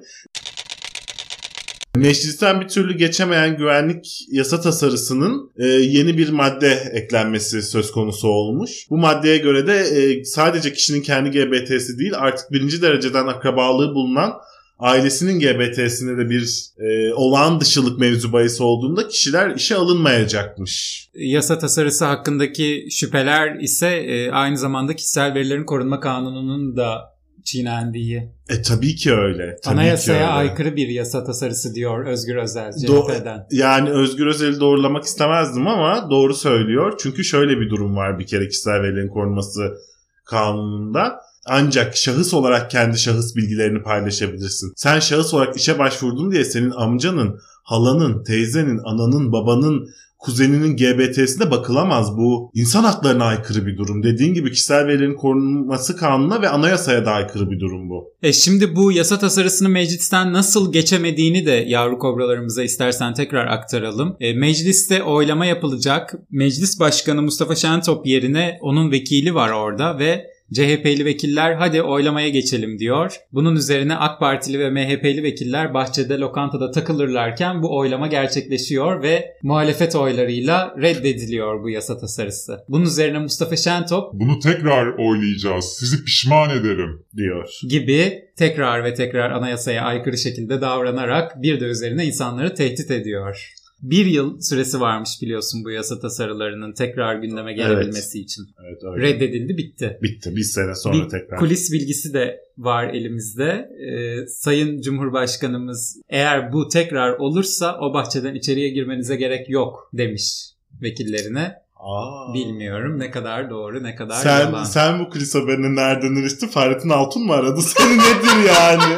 Meclisten 1.95 2.61
bir 2.61 2.67
türlü 2.67 2.97
geçemeyen 2.97 3.57
güvenlik 3.57 4.25
yasa 4.31 4.61
tasarısının 4.61 5.51
e, 5.57 5.65
yeni 5.65 6.17
bir 6.17 6.29
madde 6.29 6.91
eklenmesi 6.93 7.61
söz 7.61 7.91
konusu 7.91 8.27
olmuş. 8.27 8.71
Bu 8.89 8.97
maddeye 8.97 9.37
göre 9.37 9.67
de 9.67 9.79
e, 9.79 10.25
sadece 10.25 10.73
kişinin 10.73 11.01
kendi 11.01 11.31
GBT'si 11.31 11.99
değil 11.99 12.13
artık 12.15 12.51
birinci 12.51 12.81
dereceden 12.81 13.27
akrabalığı 13.27 13.95
bulunan 13.95 14.33
ailesinin 14.79 15.39
GBT'sine 15.39 16.17
de 16.17 16.29
bir 16.29 16.65
e, 16.79 17.13
olağan 17.13 17.59
dışılık 17.59 17.99
mevzu 17.99 18.33
bahisi 18.33 18.63
olduğunda 18.63 19.07
kişiler 19.07 19.55
işe 19.55 19.75
alınmayacakmış. 19.75 21.03
Yasa 21.15 21.59
tasarısı 21.59 22.05
hakkındaki 22.05 22.87
şüpheler 22.91 23.59
ise 23.59 23.87
e, 23.87 24.31
aynı 24.31 24.57
zamanda 24.57 24.95
kişisel 24.95 25.33
verilerin 25.33 25.65
korunma 25.65 25.99
kanununun 25.99 26.77
da 26.77 27.12
çiğnendiği. 27.43 28.29
E 28.49 28.61
tabii 28.61 28.95
ki 28.95 29.13
öyle. 29.13 29.45
Tabii 29.45 29.61
ki 29.61 29.69
Anayasaya 29.69 30.17
öyle. 30.17 30.27
aykırı 30.27 30.75
bir 30.75 30.87
yasa 30.87 31.23
tasarısı 31.23 31.75
diyor 31.75 32.05
Özgür 32.05 32.35
Özel 32.35 32.71
CHP'den. 32.71 33.47
Yani 33.51 33.89
Özgür 33.89 34.27
Özel'i 34.27 34.59
doğrulamak 34.59 35.03
istemezdim 35.03 35.67
ama 35.67 36.09
doğru 36.09 36.33
söylüyor. 36.33 36.93
Çünkü 36.99 37.23
şöyle 37.23 37.59
bir 37.59 37.69
durum 37.69 37.95
var 37.95 38.19
bir 38.19 38.27
kere 38.27 38.47
kişisel 38.47 38.81
verilerin 38.81 39.09
korunması 39.09 39.77
kanununda. 40.25 41.19
Ancak 41.45 41.97
şahıs 41.97 42.33
olarak 42.33 42.71
kendi 42.71 42.97
şahıs 42.97 43.35
bilgilerini 43.35 43.83
paylaşabilirsin. 43.83 44.73
Sen 44.75 44.99
şahıs 44.99 45.33
olarak 45.33 45.57
işe 45.57 45.79
başvurdun 45.79 46.31
diye 46.31 46.45
senin 46.45 46.71
amcanın, 46.71 47.39
halanın, 47.63 48.23
teyzenin, 48.23 48.79
ananın, 48.83 49.31
babanın, 49.31 49.89
kuzeninin 50.23 50.77
GBT'sine 50.77 51.51
bakılamaz. 51.51 52.17
Bu 52.17 52.51
insan 52.53 52.83
haklarına 52.83 53.25
aykırı 53.25 53.65
bir 53.65 53.77
durum. 53.77 54.03
Dediğin 54.03 54.33
gibi 54.33 54.51
kişisel 54.51 54.87
verilerin 54.87 55.15
korunması 55.15 55.97
kanununa 55.97 56.41
ve 56.41 56.49
anayasaya 56.49 57.05
da 57.05 57.11
aykırı 57.11 57.51
bir 57.51 57.59
durum 57.59 57.89
bu. 57.89 58.13
E 58.21 58.33
şimdi 58.33 58.75
bu 58.75 58.91
yasa 58.91 59.19
tasarısını 59.19 59.69
meclisten 59.69 60.33
nasıl 60.33 60.71
geçemediğini 60.71 61.45
de 61.45 61.65
yavru 61.67 61.99
kobralarımıza 61.99 62.63
istersen 62.63 63.13
tekrar 63.13 63.47
aktaralım. 63.47 64.17
E, 64.19 64.33
mecliste 64.33 65.03
oylama 65.03 65.45
yapılacak. 65.45 66.13
Meclis 66.31 66.79
Başkanı 66.79 67.21
Mustafa 67.21 67.55
Şentop 67.55 68.05
yerine 68.05 68.57
onun 68.61 68.91
vekili 68.91 69.35
var 69.35 69.49
orada 69.49 69.99
ve 69.99 70.32
CHP'li 70.53 71.05
vekiller 71.05 71.53
hadi 71.53 71.81
oylamaya 71.81 72.29
geçelim 72.29 72.79
diyor. 72.79 73.15
Bunun 73.31 73.55
üzerine 73.55 73.95
AK 73.95 74.19
Partili 74.19 74.59
ve 74.59 74.69
MHP'li 74.69 75.23
vekiller 75.23 75.73
bahçede 75.73 76.17
lokantada 76.17 76.71
takılırlarken 76.71 77.61
bu 77.63 77.77
oylama 77.77 78.07
gerçekleşiyor 78.07 79.03
ve 79.03 79.37
muhalefet 79.43 79.95
oylarıyla 79.95 80.75
reddediliyor 80.81 81.63
bu 81.63 81.69
yasa 81.69 81.97
tasarısı. 81.97 82.59
Bunun 82.69 82.85
üzerine 82.85 83.19
Mustafa 83.19 83.55
Şentop 83.55 84.13
Bunu 84.13 84.39
tekrar 84.39 84.87
oylayacağız. 84.87 85.65
Sizi 85.79 86.03
pişman 86.05 86.49
ederim. 86.49 87.03
diyor. 87.17 87.49
gibi 87.69 88.23
tekrar 88.37 88.83
ve 88.83 88.93
tekrar 88.93 89.31
anayasaya 89.31 89.83
aykırı 89.83 90.17
şekilde 90.17 90.61
davranarak 90.61 91.41
bir 91.41 91.59
de 91.59 91.65
üzerine 91.65 92.05
insanları 92.05 92.55
tehdit 92.55 92.91
ediyor. 92.91 93.53
Bir 93.83 94.05
yıl 94.05 94.41
süresi 94.41 94.79
varmış 94.79 95.09
biliyorsun 95.21 95.63
bu 95.65 95.71
yasa 95.71 95.99
tasarılarının 95.99 96.73
tekrar 96.73 97.15
gündeme 97.15 97.53
gelebilmesi 97.53 98.19
için. 98.19 98.43
Evet 98.65 98.83
öyle. 98.83 99.03
Reddedildi 99.07 99.57
bitti. 99.57 99.97
Bitti. 100.01 100.35
Bir 100.35 100.43
sene 100.43 100.75
sonra 100.75 100.93
bir 101.05 101.09
tekrar. 101.09 101.39
kulis 101.39 101.71
bilgisi 101.71 102.13
de 102.13 102.39
var 102.57 102.87
elimizde. 102.87 103.69
Ee, 103.87 104.27
Sayın 104.27 104.81
Cumhurbaşkanımız 104.81 105.97
eğer 106.09 106.53
bu 106.53 106.67
tekrar 106.67 107.13
olursa 107.17 107.77
o 107.81 107.93
bahçeden 107.93 108.35
içeriye 108.35 108.69
girmenize 108.69 109.15
gerek 109.15 109.49
yok 109.49 109.89
demiş 109.93 110.43
vekillerine. 110.81 111.53
Aa. 111.75 112.33
Bilmiyorum 112.33 112.99
ne 112.99 113.11
kadar 113.11 113.49
doğru 113.49 113.83
ne 113.83 113.95
kadar 113.95 114.15
Sen, 114.15 114.39
yalan. 114.39 114.63
sen 114.63 114.99
bu 114.99 115.09
kulis 115.09 115.35
haberini 115.35 115.75
nereden 115.75 116.15
eriştin? 116.21 116.47
Fahrettin 116.47 116.89
Altun 116.89 117.25
mu 117.25 117.33
aradı? 117.33 117.61
Seni 117.77 117.97
nedir 117.97 118.47
yani? 118.47 118.93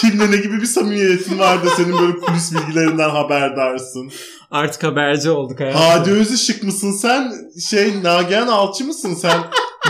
Kimle 0.00 0.30
ne 0.30 0.36
gibi 0.36 0.60
bir 0.60 0.66
samimiyetin 0.66 1.38
var 1.38 1.64
da 1.64 1.70
senin 1.70 1.98
böyle 1.98 2.18
kulis 2.18 2.52
bilgilerinden 2.54 3.10
haberdarsın? 3.10 4.10
Artık 4.50 4.82
haberci 4.82 5.30
olduk 5.30 5.60
hayatım. 5.60 5.80
Hadi 5.82 6.10
Özışık 6.10 6.62
mısın 6.62 6.92
sen? 6.92 7.32
Şey 7.70 8.02
Nagihan 8.02 8.46
Alçı 8.48 8.84
mısın 8.84 9.14
sen? 9.14 9.40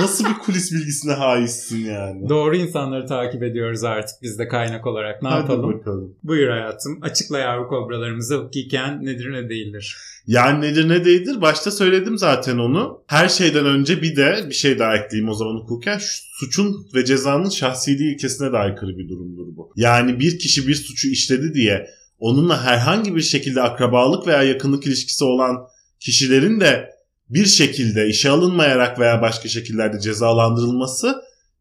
Nasıl 0.00 0.24
bir 0.24 0.34
kulis 0.34 0.72
bilgisine 0.72 1.12
haizsin 1.12 1.84
yani? 1.84 2.28
Doğru 2.28 2.56
insanları 2.56 3.06
takip 3.06 3.42
ediyoruz 3.42 3.84
artık 3.84 4.16
biz 4.22 4.38
de 4.38 4.48
kaynak 4.48 4.86
olarak. 4.86 5.22
Ne 5.22 5.28
Hadi 5.28 5.40
yapalım? 5.40 5.72
bakalım. 5.72 6.14
Buyur 6.22 6.48
hayatım. 6.48 6.98
Açıkla 7.02 7.38
yavru 7.38 7.68
kobralarımıza 7.68 8.36
hukuken 8.36 9.04
nedir 9.04 9.32
ne 9.32 9.48
değildir. 9.48 9.96
Yani 10.26 10.60
nedir 10.60 10.88
ne 10.88 11.04
değildir? 11.04 11.40
Başta 11.40 11.70
söyledim 11.70 12.18
zaten 12.18 12.58
onu. 12.58 13.02
Her 13.06 13.28
şeyden 13.28 13.66
önce 13.66 14.02
bir 14.02 14.16
de 14.16 14.46
bir 14.48 14.54
şey 14.54 14.78
daha 14.78 14.96
ekleyeyim 14.96 15.28
o 15.30 15.34
zaman 15.34 15.54
hukuken. 15.54 15.98
Suçun 16.40 16.86
ve 16.94 17.04
cezanın 17.04 17.48
şahsiliği 17.48 18.14
ilkesine 18.14 18.52
de 18.52 18.56
aykırı 18.56 18.98
bir 18.98 19.08
durumdur 19.08 19.56
bu. 19.56 19.72
Yani 19.76 20.20
bir 20.20 20.38
kişi 20.38 20.68
bir 20.68 20.74
suçu 20.74 21.08
işledi 21.08 21.54
diye 21.54 21.86
onunla 22.18 22.64
herhangi 22.64 23.16
bir 23.16 23.20
şekilde 23.20 23.62
akrabalık 23.62 24.26
veya 24.26 24.42
yakınlık 24.42 24.86
ilişkisi 24.86 25.24
olan 25.24 25.56
kişilerin 26.00 26.60
de 26.60 26.90
bir 27.30 27.46
şekilde 27.46 28.08
işe 28.08 28.30
alınmayarak 28.30 28.98
veya 28.98 29.22
başka 29.22 29.48
şekillerde 29.48 30.00
cezalandırılması 30.00 31.14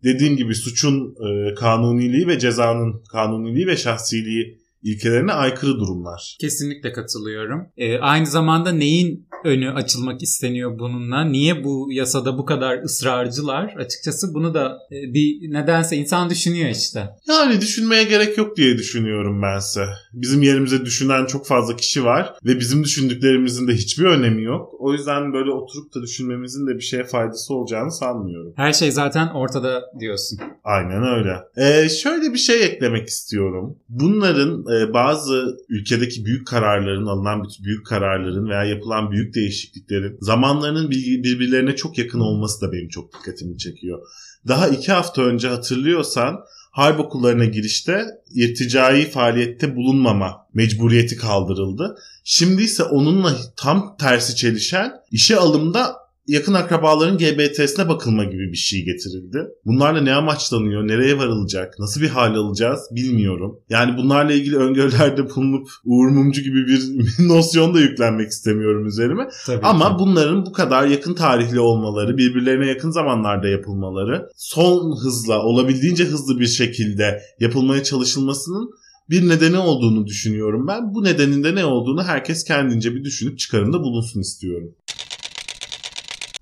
dediğim 0.03 0.37
gibi 0.37 0.55
suçun 0.55 1.15
e, 1.15 1.53
kanuniliği 1.53 2.27
ve 2.27 2.39
cezanın 2.39 3.03
kanuniliği 3.11 3.67
ve 3.67 3.77
şahsiliği 3.77 4.67
ilkelerine 4.83 5.31
aykırı 5.31 5.79
durumlar. 5.79 6.37
Kesinlikle 6.39 6.93
katılıyorum. 6.93 7.67
Ee, 7.77 7.97
aynı 7.97 8.25
zamanda 8.25 8.71
neyin 8.71 9.26
önü 9.43 9.71
açılmak 9.71 10.23
isteniyor 10.23 10.79
bununla? 10.79 11.25
Niye 11.25 11.63
bu 11.63 11.87
yasada 11.91 12.37
bu 12.37 12.45
kadar 12.45 12.83
ısrarcılar? 12.83 13.73
Açıkçası 13.77 14.33
bunu 14.33 14.53
da 14.53 14.77
e, 14.91 15.13
bir 15.13 15.53
nedense 15.53 15.95
insan 15.97 16.29
düşünüyor 16.29 16.69
işte. 16.69 17.09
Yani 17.27 17.61
düşünmeye 17.61 18.03
gerek 18.03 18.37
yok 18.37 18.57
diye 18.57 18.77
düşünüyorum 18.77 19.41
bense. 19.41 19.85
Bizim 20.13 20.41
yerimize 20.41 20.85
düşünen 20.85 21.25
çok 21.25 21.47
fazla 21.47 21.75
kişi 21.75 22.05
var 22.05 22.33
ve 22.45 22.59
bizim 22.59 22.83
düşündüklerimizin 22.83 23.67
de 23.67 23.73
hiçbir 23.73 24.05
önemi 24.05 24.43
yok. 24.43 24.73
O 24.79 24.93
yüzden 24.93 25.33
böyle 25.33 25.51
oturup 25.51 25.95
da 25.95 26.01
düşünmemizin 26.01 26.67
de 26.67 26.75
bir 26.75 26.81
şeye 26.81 27.03
faydası 27.03 27.53
olacağını 27.53 27.91
sanmıyorum. 27.91 28.53
Her 28.55 28.73
şey 28.73 28.91
zaten 28.91 29.27
ortada 29.27 29.83
diyorsun. 29.99 30.39
Aynen 30.63 31.03
öyle. 31.03 31.35
Ee, 31.57 31.89
şöyle 31.89 32.33
bir 32.33 32.37
şey 32.37 32.65
eklemek 32.65 33.07
istiyorum. 33.07 33.77
Bunların 33.89 34.61
e, 34.61 34.93
bazı 34.93 35.57
ülkedeki 35.69 36.25
büyük 36.25 36.47
kararların, 36.47 37.05
alınan 37.05 37.43
bütün 37.43 37.65
büyük 37.65 37.85
kararların 37.85 38.49
veya 38.49 38.63
yapılan 38.63 39.11
büyük 39.11 39.26
değişikliklerin 39.33 40.17
zamanlarının 40.21 40.91
bir- 40.91 41.23
birbirlerine 41.23 41.75
çok 41.75 41.97
yakın 41.97 42.19
olması 42.19 42.61
da 42.61 42.71
benim 42.71 42.89
çok 42.89 43.13
dikkatimi 43.13 43.57
çekiyor. 43.57 43.99
Daha 44.47 44.67
iki 44.67 44.91
hafta 44.91 45.21
önce 45.21 45.47
hatırlıyorsan 45.47 46.35
harp 46.71 46.99
okullarına 46.99 47.45
girişte 47.45 48.05
irticai 48.35 49.09
faaliyette 49.09 49.75
bulunmama 49.75 50.35
mecburiyeti 50.53 51.17
kaldırıldı. 51.17 51.95
Şimdi 52.23 52.63
ise 52.63 52.83
onunla 52.83 53.35
tam 53.55 53.95
tersi 53.99 54.35
çelişen 54.35 54.91
işe 55.11 55.37
alımda 55.37 55.95
yakın 56.27 56.53
akrabaların 56.53 57.17
GBT'sine 57.17 57.89
bakılma 57.89 58.23
gibi 58.23 58.51
bir 58.51 58.57
şey 58.57 58.85
getirildi. 58.85 59.47
Bunlarla 59.65 60.01
ne 60.01 60.13
amaçlanıyor, 60.13 60.87
nereye 60.87 61.17
varılacak, 61.17 61.79
nasıl 61.79 62.01
bir 62.01 62.09
hal 62.09 62.35
alacağız 62.35 62.79
bilmiyorum. 62.91 63.59
Yani 63.69 63.97
bunlarla 63.97 64.33
ilgili 64.33 64.57
öngörülerde 64.57 65.29
bulunup 65.35 65.67
Uğur 65.85 66.07
Mumcu 66.07 66.41
gibi 66.41 66.67
bir 66.67 66.81
nosyon 67.27 67.73
da 67.73 67.79
yüklenmek 67.79 68.29
istemiyorum 68.29 68.87
üzerime. 68.87 69.27
Tabii 69.45 69.65
Ama 69.65 69.89
ki. 69.89 69.95
bunların 69.99 70.45
bu 70.45 70.51
kadar 70.51 70.87
yakın 70.87 71.13
tarihli 71.13 71.59
olmaları, 71.59 72.17
birbirlerine 72.17 72.67
yakın 72.67 72.91
zamanlarda 72.91 73.47
yapılmaları, 73.47 74.29
son 74.35 74.97
hızla, 75.03 75.43
olabildiğince 75.43 76.03
hızlı 76.03 76.39
bir 76.39 76.47
şekilde 76.47 77.21
yapılmaya 77.39 77.83
çalışılmasının 77.83 78.69
bir 79.09 79.29
nedeni 79.29 79.57
olduğunu 79.57 80.07
düşünüyorum 80.07 80.67
ben. 80.67 80.93
Bu 80.93 81.03
nedenin 81.03 81.43
de 81.43 81.55
ne 81.55 81.65
olduğunu 81.65 82.03
herkes 82.03 82.43
kendince 82.43 82.95
bir 82.95 83.03
düşünüp 83.03 83.39
çıkarımda 83.39 83.79
bulunsun 83.79 84.21
istiyorum. 84.21 84.75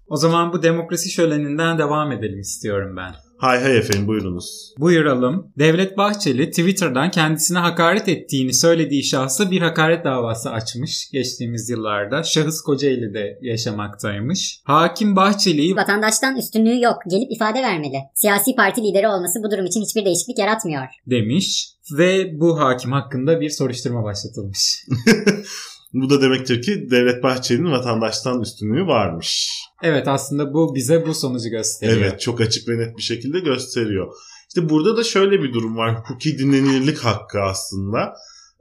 O 0.08 0.18
zaman 0.18 0.54
bu 0.54 0.64
demokrasi 0.64 1.10
şöleninden 1.12 1.78
devam 1.78 2.12
edelim 2.12 2.40
istiyorum 2.40 2.98
ben. 2.98 3.12
Hay 3.38 3.62
hay 3.62 3.78
efendim 3.78 4.08
buyurunuz. 4.08 4.74
Buyuralım. 4.80 5.52
Devlet 5.60 5.98
Bahçeli 5.98 6.50
Twitter'dan 6.50 7.12
kendisine 7.12 7.58
hakaret 7.58 8.10
ettiğini 8.10 8.54
söylediği 8.54 9.04
şahsa 9.04 9.52
bir 9.52 9.62
hakaret 9.62 10.06
davası 10.06 10.50
açmış 10.50 11.10
geçtiğimiz 11.12 11.70
yıllarda. 11.70 12.24
Şahıs 12.24 12.62
Kocaeli'de 12.62 13.40
yaşamaktaymış. 13.42 14.60
Hakim 14.64 15.16
Bahçeli'yi 15.16 15.76
Vatandaştan 15.76 16.38
üstünlüğü 16.38 16.82
yok. 16.82 16.98
Gelip 17.10 17.32
ifade 17.32 17.62
vermeli. 17.62 17.98
Siyasi 18.14 18.56
parti 18.56 18.84
lideri 18.84 19.08
olması 19.08 19.40
bu 19.44 19.52
durum 19.52 19.66
için 19.66 19.82
hiçbir 19.82 20.06
değişiklik 20.06 20.40
yaratmıyor. 20.40 20.84
demiş 21.08 21.70
ve 21.98 22.40
bu 22.40 22.60
hakim 22.60 22.92
hakkında 22.92 23.42
bir 23.42 23.50
soruşturma 23.50 24.04
başlatılmış. 24.04 24.86
Bu 25.94 26.10
da 26.10 26.22
demektir 26.22 26.62
ki 26.62 26.92
Devlet 26.92 27.24
Bahçeli'nin 27.24 27.72
vatandaştan 27.72 28.42
üstünlüğü 28.42 28.88
varmış. 28.88 29.50
Evet 29.84 30.08
aslında 30.08 30.54
bu 30.54 30.76
bize 30.76 31.06
bu 31.06 31.14
sonucu 31.14 31.50
gösteriyor. 31.50 31.98
Evet 31.98 32.22
çok 32.22 32.42
açık 32.42 32.70
ve 32.70 32.78
net 32.78 32.98
bir 32.98 33.02
şekilde 33.02 33.40
gösteriyor. 33.40 34.14
İşte 34.48 34.70
burada 34.70 34.98
da 34.98 35.04
şöyle 35.04 35.44
bir 35.44 35.54
durum 35.54 35.78
var. 35.78 36.00
Hukuki 36.00 36.38
dinlenirlik 36.38 36.98
hakkı 36.98 37.42
aslında. 37.42 38.14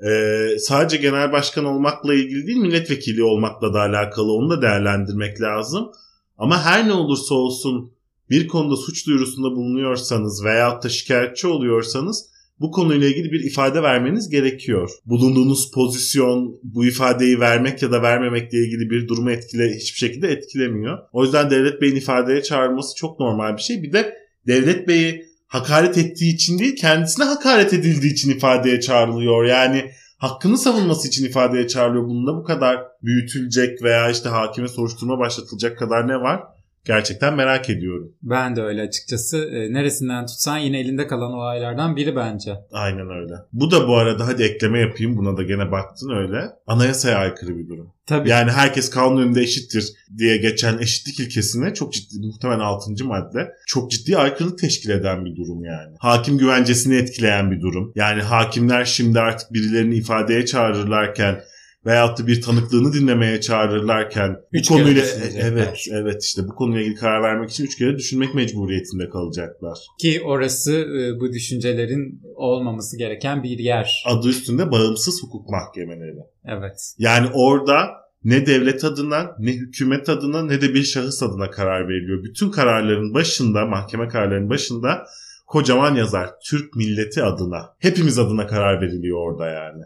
Ee, 0.08 0.58
sadece 0.58 0.96
genel 0.96 1.32
başkan 1.32 1.64
olmakla 1.64 2.14
ilgili 2.14 2.46
değil 2.46 2.58
milletvekili 2.58 3.24
olmakla 3.24 3.74
da 3.74 3.80
alakalı 3.80 4.32
onu 4.32 4.50
da 4.50 4.62
değerlendirmek 4.62 5.40
lazım. 5.40 5.90
Ama 6.38 6.64
her 6.64 6.88
ne 6.88 6.92
olursa 6.92 7.34
olsun 7.34 7.92
bir 8.30 8.48
konuda 8.48 8.76
suç 8.76 9.06
duyurusunda 9.06 9.56
bulunuyorsanız 9.56 10.44
veyahut 10.44 10.84
da 10.84 10.88
şikayetçi 10.88 11.46
oluyorsanız 11.46 12.33
bu 12.60 12.70
konuyla 12.70 13.08
ilgili 13.08 13.32
bir 13.32 13.44
ifade 13.44 13.82
vermeniz 13.82 14.28
gerekiyor. 14.28 14.90
Bulunduğunuz 15.06 15.70
pozisyon 15.70 16.60
bu 16.62 16.86
ifadeyi 16.86 17.40
vermek 17.40 17.82
ya 17.82 17.92
da 17.92 18.02
vermemekle 18.02 18.58
ilgili 18.58 18.90
bir 18.90 19.08
durumu 19.08 19.30
etkile 19.30 19.74
hiçbir 19.74 19.98
şekilde 19.98 20.28
etkilemiyor. 20.28 20.98
O 21.12 21.24
yüzden 21.24 21.50
Devlet 21.50 21.80
Bey'in 21.80 21.96
ifadeye 21.96 22.42
çağrılması 22.42 22.96
çok 22.96 23.20
normal 23.20 23.56
bir 23.56 23.62
şey. 23.62 23.82
Bir 23.82 23.92
de 23.92 24.14
Devlet 24.46 24.88
Bey'i 24.88 25.24
hakaret 25.46 25.98
ettiği 25.98 26.34
için 26.34 26.58
değil 26.58 26.76
kendisine 26.76 27.24
hakaret 27.24 27.72
edildiği 27.72 28.12
için 28.12 28.30
ifadeye 28.30 28.80
çağrılıyor. 28.80 29.44
Yani 29.44 29.90
hakkını 30.18 30.58
savunması 30.58 31.08
için 31.08 31.24
ifadeye 31.24 31.68
çağrılıyor. 31.68 32.04
Bunda 32.04 32.36
bu 32.36 32.44
kadar 32.44 32.78
büyütülecek 33.02 33.82
veya 33.82 34.10
işte 34.10 34.28
hakime 34.28 34.68
soruşturma 34.68 35.18
başlatılacak 35.18 35.78
kadar 35.78 36.08
ne 36.08 36.20
var? 36.20 36.40
Gerçekten 36.84 37.34
merak 37.34 37.70
ediyorum. 37.70 38.12
Ben 38.22 38.56
de 38.56 38.62
öyle 38.62 38.82
açıkçası. 38.82 39.38
E, 39.38 39.72
neresinden 39.72 40.26
tutsan 40.26 40.58
yine 40.58 40.80
elinde 40.80 41.06
kalan 41.06 41.32
olaylardan 41.32 41.96
biri 41.96 42.16
bence. 42.16 42.54
Aynen 42.72 43.10
öyle. 43.10 43.34
Bu 43.52 43.70
da 43.70 43.88
bu 43.88 43.96
arada 43.96 44.26
hadi 44.26 44.42
ekleme 44.42 44.80
yapayım 44.80 45.16
buna 45.16 45.36
da 45.36 45.42
gene 45.42 45.72
baktın 45.72 46.10
öyle. 46.10 46.50
Anayasaya 46.66 47.18
aykırı 47.18 47.58
bir 47.58 47.68
durum. 47.68 47.92
Tabii. 48.06 48.28
Yani 48.28 48.50
herkes 48.50 48.90
kanun 48.90 49.22
önünde 49.22 49.40
eşittir 49.40 49.92
diye 50.18 50.36
geçen 50.36 50.78
eşitlik 50.78 51.20
ilkesine 51.20 51.74
çok 51.74 51.92
ciddi 51.92 52.26
muhtemelen 52.26 52.60
6. 52.60 53.04
madde 53.04 53.48
çok 53.66 53.90
ciddi 53.90 54.16
aykırılık 54.16 54.58
teşkil 54.58 54.90
eden 54.90 55.24
bir 55.24 55.36
durum 55.36 55.64
yani. 55.64 55.96
Hakim 55.98 56.38
güvencesini 56.38 56.96
etkileyen 56.96 57.50
bir 57.50 57.60
durum. 57.60 57.92
Yani 57.94 58.22
hakimler 58.22 58.84
şimdi 58.84 59.20
artık 59.20 59.52
birilerini 59.52 59.94
ifadeye 59.94 60.46
çağırırlarken 60.46 61.40
veyahut 61.86 62.18
da 62.18 62.26
bir 62.26 62.42
tanıklığını 62.42 62.92
dinlemeye 62.92 63.40
çağırırlarken 63.40 64.36
Üç 64.52 64.70
bu 64.70 64.74
konuyla 64.74 65.02
evet 65.36 65.86
evet 65.92 66.24
işte 66.24 66.48
bu 66.48 66.54
konuyla 66.54 66.80
ilgili 66.80 66.94
karar 66.94 67.22
vermek 67.22 67.50
için 67.50 67.64
üç 67.64 67.78
kere 67.78 67.96
düşünmek 67.96 68.34
mecburiyetinde 68.34 69.08
kalacaklar. 69.08 69.78
Ki 70.00 70.22
orası 70.24 70.72
e, 70.72 71.20
bu 71.20 71.32
düşüncelerin 71.32 72.22
olmaması 72.34 72.98
gereken 72.98 73.42
bir 73.42 73.58
yer. 73.58 74.04
Adı 74.06 74.28
üstünde 74.28 74.70
bağımsız 74.70 75.22
hukuk 75.22 75.48
mahkemeleri. 75.48 76.20
Evet. 76.44 76.94
Yani 76.98 77.28
orada 77.34 78.04
ne 78.24 78.46
devlet 78.46 78.84
adına 78.84 79.36
ne 79.38 79.52
hükümet 79.52 80.08
adına 80.08 80.42
ne 80.42 80.60
de 80.60 80.74
bir 80.74 80.82
şahıs 80.82 81.22
adına 81.22 81.50
karar 81.50 81.88
veriliyor. 81.88 82.24
Bütün 82.24 82.50
kararların 82.50 83.14
başında 83.14 83.66
mahkeme 83.66 84.08
kararlarının 84.08 84.50
başında 84.50 85.06
kocaman 85.46 85.94
yazar 85.94 86.30
Türk 86.50 86.76
milleti 86.76 87.22
adına. 87.22 87.74
Hepimiz 87.78 88.18
adına 88.18 88.46
karar 88.46 88.80
veriliyor 88.80 89.18
orada 89.18 89.46
yani. 89.46 89.82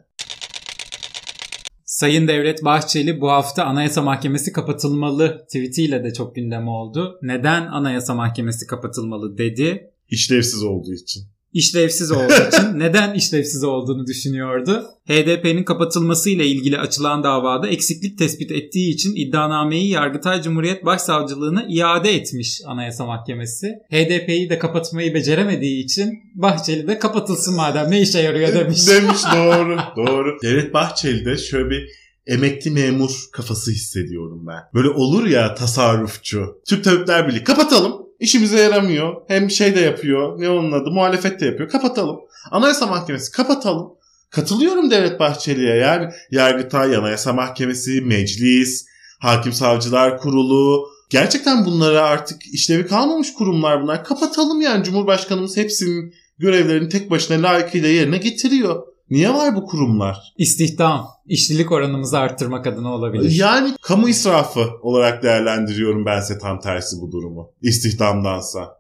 Sayın 1.99 2.29
Devlet 2.29 2.65
Bahçeli 2.65 3.21
bu 3.21 3.31
hafta 3.31 3.65
Anayasa 3.65 4.03
Mahkemesi 4.03 4.53
kapatılmalı 4.53 5.45
tweetiyle 5.47 6.05
de 6.05 6.13
çok 6.13 6.35
gündem 6.35 6.69
oldu. 6.69 7.19
Neden 7.23 7.67
Anayasa 7.67 8.15
Mahkemesi 8.15 8.67
kapatılmalı 8.67 9.39
dedi. 9.39 9.91
İşlevsiz 10.09 10.63
olduğu 10.63 10.93
için. 10.93 11.23
İşlevsiz 11.59 12.13
olduğu 12.13 12.49
için 12.49 12.67
neden 12.79 13.15
işlevsiz 13.15 13.65
olduğunu 13.65 14.07
düşünüyordu. 14.07 14.85
HDP'nin 15.09 15.65
kapatılmasıyla 15.65 16.45
ilgili 16.45 16.79
açılan 16.79 17.23
davada 17.23 17.69
eksiklik 17.69 18.19
tespit 18.19 18.53
ettiği 18.53 18.95
için 18.95 19.17
iddianameyi 19.17 19.91
Yargıtay 19.91 20.43
Cumhuriyet 20.43 20.85
Başsavcılığına 20.85 21.67
iade 21.69 22.15
etmiş 22.15 22.61
Anayasa 22.67 23.07
Mahkemesi. 23.07 23.75
HDP'yi 23.91 24.51
de 24.51 24.59
kapatmayı 24.59 25.15
beceremediği 25.15 25.85
için 25.85 26.13
Bahçeli 26.35 26.89
de 26.89 26.99
kapatılsın 26.99 27.57
madem 27.57 27.91
ne 27.91 28.03
işe 28.03 28.19
yarıyor 28.21 28.55
demiş. 28.55 28.89
Demiş 28.89 29.21
doğru 29.35 29.79
doğru. 29.97 30.37
Devlet 30.43 30.75
Bahçeli'de 30.75 31.37
şöyle 31.37 31.71
bir 31.71 31.89
emekli 32.27 32.71
memur 32.71 33.11
kafası 33.33 33.71
hissediyorum 33.71 34.47
ben. 34.47 34.63
Böyle 34.75 34.89
olur 34.89 35.27
ya 35.27 35.55
tasarrufçu. 35.55 36.61
Türk 36.69 36.85
Tabipler 36.85 37.29
Birliği 37.29 37.45
kapatalım. 37.45 38.08
İşimize 38.21 38.61
yaramıyor. 38.61 39.23
Hem 39.29 39.51
şey 39.51 39.75
de 39.75 39.81
yapıyor. 39.81 40.41
Ne 40.41 40.51
onun 40.51 40.73
adı? 40.73 40.91
Muhalefet 40.91 41.41
de 41.41 41.47
yapıyor. 41.47 41.69
Kapatalım. 41.69 42.21
Anayasa 42.51 42.87
Mahkemesi 42.87 43.33
kapatalım. 43.33 43.93
Katılıyorum 44.31 44.91
Devlet 44.91 45.21
Bahçeli'ye. 45.21 45.77
Yani 45.77 46.13
Yargıtay, 46.31 46.97
Anayasa 46.97 47.33
Mahkemesi, 47.33 48.01
Meclis, 48.01 48.87
Hakim 49.21 49.53
Savcılar 49.53 50.19
Kurulu. 50.19 50.89
Gerçekten 51.11 51.65
bunlara 51.65 52.03
artık 52.03 52.43
işlevi 52.53 52.87
kalmamış 52.87 53.33
kurumlar 53.33 53.83
bunlar. 53.83 54.05
Kapatalım 54.05 54.61
yani. 54.61 54.85
Cumhurbaşkanımız 54.85 55.57
hepsinin 55.57 56.15
görevlerini 56.39 56.89
tek 56.89 57.11
başına 57.11 57.49
layıkıyla 57.49 57.89
yerine 57.89 58.19
getiriyor. 58.19 58.83
Niye 59.11 59.31
var 59.35 59.57
bu 59.57 59.65
kurumlar? 59.67 60.17
İstihdam, 60.39 61.07
işçilik 61.27 61.73
oranımızı 61.73 62.19
arttırmak 62.19 62.67
adına 62.67 62.95
olabilir. 62.95 63.31
Yani 63.31 63.75
kamu 63.83 64.09
israfı 64.09 64.61
olarak 64.83 65.23
değerlendiriyorum 65.23 66.07
bense 66.07 66.39
tam 66.39 66.61
tersi 66.61 66.97
bu 67.01 67.13
durumu. 67.13 67.51
İstihdamdansa. 67.63 68.79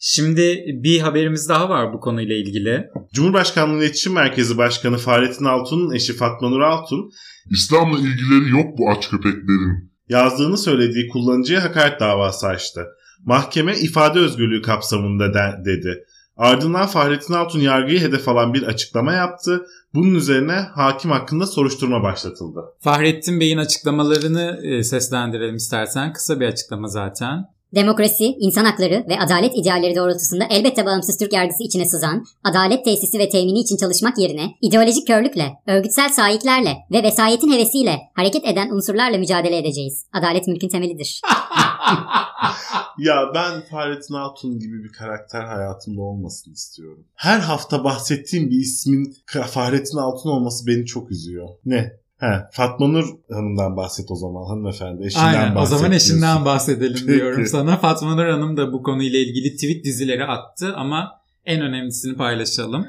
Şimdi 0.00 0.64
bir 0.82 1.00
haberimiz 1.00 1.48
daha 1.48 1.68
var 1.68 1.92
bu 1.92 2.00
konuyla 2.00 2.36
ilgili. 2.36 2.84
Cumhurbaşkanlığı 3.14 3.78
İletişim 3.84 4.12
Merkezi 4.12 4.58
Başkanı 4.58 4.96
Fahrettin 4.98 5.44
Altun'un 5.44 5.94
eşi 5.94 6.16
Fatma 6.16 6.48
Nur 6.48 6.60
Altun 6.60 7.10
İslam'la 7.50 7.98
ilgileri 7.98 8.50
yok 8.50 8.78
bu 8.78 8.90
aç 8.90 9.08
köpeklerin. 9.10 9.92
yazdığını 10.08 10.58
söylediği 10.58 11.08
kullanıcıya 11.08 11.64
hakaret 11.64 12.00
davası 12.00 12.46
açtı. 12.46 12.86
Mahkeme 13.24 13.74
ifade 13.78 14.18
özgürlüğü 14.18 14.62
kapsamında 14.62 15.34
de- 15.34 15.64
dedi. 15.64 16.04
Ardından 16.38 16.86
Fahrettin 16.86 17.34
Altun 17.34 17.60
yargıyı 17.60 18.00
hedef 18.00 18.28
alan 18.28 18.54
bir 18.54 18.62
açıklama 18.62 19.12
yaptı. 19.12 19.66
Bunun 19.94 20.14
üzerine 20.14 20.52
hakim 20.52 21.10
hakkında 21.10 21.46
soruşturma 21.46 22.02
başlatıldı. 22.02 22.60
Fahrettin 22.80 23.40
Bey'in 23.40 23.58
açıklamalarını 23.58 24.60
e, 24.62 24.84
seslendirelim 24.84 25.56
istersen. 25.56 26.12
Kısa 26.12 26.40
bir 26.40 26.46
açıklama 26.46 26.88
zaten. 26.88 27.44
Demokrasi, 27.74 28.24
insan 28.24 28.64
hakları 28.64 29.04
ve 29.08 29.20
adalet 29.20 29.52
idealleri 29.56 29.96
doğrultusunda 29.96 30.44
elbette 30.50 30.86
bağımsız 30.86 31.18
Türk 31.18 31.32
yargısı 31.32 31.62
içine 31.62 31.84
sızan, 31.84 32.24
adalet 32.44 32.84
tesisi 32.84 33.18
ve 33.18 33.28
temini 33.28 33.60
için 33.60 33.76
çalışmak 33.76 34.18
yerine 34.18 34.54
ideolojik 34.62 35.06
körlükle, 35.06 35.52
örgütsel 35.66 36.08
sahiplerle 36.08 36.76
ve 36.92 37.02
vesayetin 37.02 37.52
hevesiyle 37.52 37.98
hareket 38.14 38.44
eden 38.44 38.70
unsurlarla 38.70 39.18
mücadele 39.18 39.58
edeceğiz. 39.58 40.04
Adalet 40.12 40.46
mülkün 40.46 40.68
temelidir. 40.68 41.20
Ya 42.98 43.30
ben 43.34 43.60
Fahrettin 43.60 44.14
Altun 44.14 44.58
gibi 44.58 44.84
bir 44.84 44.92
karakter 44.92 45.44
hayatımda 45.44 46.00
olmasını 46.00 46.52
istiyorum. 46.52 47.04
Her 47.14 47.40
hafta 47.40 47.84
bahsettiğim 47.84 48.50
bir 48.50 48.56
ismin 48.56 49.16
Fahrettin 49.26 49.98
Altun 49.98 50.30
olması 50.30 50.66
beni 50.66 50.86
çok 50.86 51.10
üzüyor. 51.10 51.48
Ne? 51.64 51.92
He, 52.18 52.26
Fatma 52.52 52.88
Nur 52.88 53.04
Hanım'dan 53.30 53.76
bahset 53.76 54.10
o 54.10 54.16
zaman 54.16 54.48
hanımefendi. 54.48 55.06
Eşinden 55.06 55.24
Aynen 55.24 55.56
o 55.56 55.66
zaman 55.66 55.92
eşinden 55.92 56.44
bahsedelim 56.44 57.08
diyorum 57.08 57.46
sana. 57.46 57.76
Fatma 57.76 58.14
Nur 58.14 58.26
Hanım 58.26 58.56
da 58.56 58.72
bu 58.72 58.82
konuyla 58.82 59.18
ilgili 59.18 59.54
tweet 59.54 59.84
dizileri 59.84 60.24
attı 60.24 60.74
ama 60.76 61.10
en 61.44 61.62
önemlisini 61.62 62.16
paylaşalım. 62.16 62.86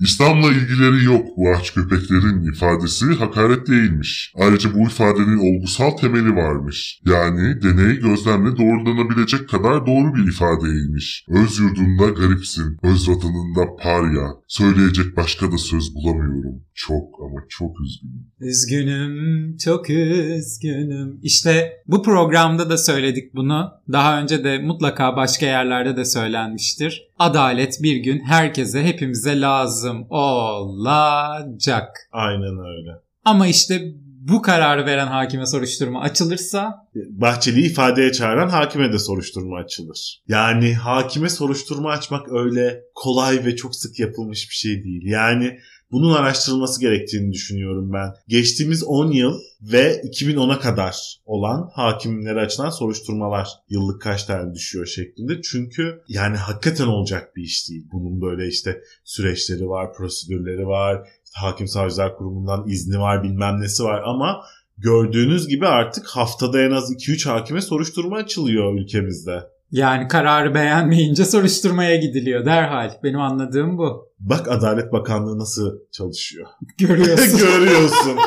İslam'la 0.00 0.52
ilgileri 0.52 1.04
yok 1.04 1.26
bu 1.36 1.50
aç 1.50 1.74
köpeklerin 1.74 2.52
ifadesi 2.52 3.06
hakaret 3.06 3.66
değilmiş. 3.68 4.32
Ayrıca 4.36 4.74
bu 4.74 4.86
ifadenin 4.86 5.38
olgusal 5.38 5.90
temeli 5.90 6.36
varmış. 6.36 7.00
Yani 7.06 7.62
deney 7.62 7.96
gözlemle 7.96 8.56
doğrulanabilecek 8.56 9.48
kadar 9.48 9.86
doğru 9.86 10.14
bir 10.14 10.28
ifadeymiş. 10.28 11.24
Öz 11.28 11.58
yurdunda 11.58 12.20
garipsin, 12.20 12.78
öz 12.82 13.08
vatanında 13.08 13.76
parya. 13.82 14.26
Söyleyecek 14.48 15.16
başka 15.16 15.52
da 15.52 15.58
söz 15.58 15.94
bulamıyorum. 15.94 16.62
Çok 16.74 17.04
ama 17.20 17.40
çok 17.48 17.76
üzgünüm. 17.80 18.26
Üzgünüm, 18.40 19.56
çok 19.56 19.90
üzgünüm. 19.90 21.18
İşte 21.22 21.72
bu 21.86 22.02
programda 22.02 22.70
da 22.70 22.78
söyledik 22.78 23.34
bunu. 23.34 23.70
Daha 23.92 24.22
önce 24.22 24.44
de 24.44 24.58
mutlaka 24.58 25.16
başka 25.16 25.46
yerlerde 25.46 25.96
de 25.96 26.04
söylenmiştir. 26.04 27.08
Adalet 27.18 27.82
bir 27.82 27.96
gün 27.96 28.20
herkese, 28.20 28.84
hepimize 28.84 29.40
lazım 29.40 29.81
olacak. 30.10 31.88
Aynen 32.12 32.58
öyle. 32.58 32.90
Ama 33.24 33.46
işte 33.46 33.82
bu 34.28 34.42
kararı 34.42 34.86
veren 34.86 35.06
hakime 35.06 35.46
soruşturma 35.46 36.00
açılırsa 36.00 36.88
Bahçeli'yi 36.94 37.70
ifadeye 37.70 38.12
çağıran 38.12 38.48
hakime 38.48 38.92
de 38.92 38.98
soruşturma 38.98 39.56
açılır. 39.56 40.22
Yani 40.28 40.74
hakime 40.74 41.28
soruşturma 41.28 41.90
açmak 41.90 42.32
öyle 42.32 42.80
kolay 42.94 43.44
ve 43.44 43.56
çok 43.56 43.76
sık 43.76 43.98
yapılmış 43.98 44.50
bir 44.50 44.54
şey 44.54 44.84
değil. 44.84 45.02
Yani 45.04 45.58
bunun 45.92 46.14
araştırılması 46.14 46.80
gerektiğini 46.80 47.32
düşünüyorum 47.32 47.92
ben. 47.92 48.12
Geçtiğimiz 48.28 48.84
10 48.84 49.10
yıl 49.10 49.38
ve 49.60 50.00
2010'a 50.00 50.58
kadar 50.58 50.96
olan 51.24 51.70
hakimlere 51.74 52.40
açılan 52.40 52.70
soruşturmalar 52.70 53.48
yıllık 53.68 54.02
kaç 54.02 54.24
tane 54.24 54.54
düşüyor 54.54 54.86
şeklinde. 54.86 55.42
Çünkü 55.42 56.02
yani 56.08 56.36
hakikaten 56.36 56.86
olacak 56.86 57.36
bir 57.36 57.42
iş 57.42 57.68
değil. 57.68 57.86
Bunun 57.92 58.20
böyle 58.20 58.48
işte 58.48 58.80
süreçleri 59.04 59.68
var, 59.68 59.92
prosedürleri 59.92 60.66
var, 60.66 61.08
hakim 61.34 61.68
savcılar 61.68 62.16
kurumundan 62.16 62.68
izni 62.68 62.98
var, 62.98 63.22
bilmem 63.22 63.60
nesi 63.60 63.84
var 63.84 64.02
ama 64.04 64.44
gördüğünüz 64.78 65.48
gibi 65.48 65.66
artık 65.66 66.06
haftada 66.06 66.62
en 66.62 66.70
az 66.70 66.92
2-3 66.92 67.28
hakime 67.30 67.60
soruşturma 67.60 68.16
açılıyor 68.16 68.80
ülkemizde. 68.80 69.51
Yani 69.72 70.08
kararı 70.08 70.54
beğenmeyince 70.54 71.24
soruşturmaya 71.24 71.96
gidiliyor 71.96 72.44
derhal. 72.44 72.90
Benim 73.02 73.20
anladığım 73.20 73.78
bu. 73.78 74.08
Bak 74.20 74.48
Adalet 74.48 74.92
Bakanlığı 74.92 75.38
nasıl 75.38 75.78
çalışıyor. 75.92 76.46
Görüyorsun. 76.78 77.38
Görüyorsun. 77.46 78.18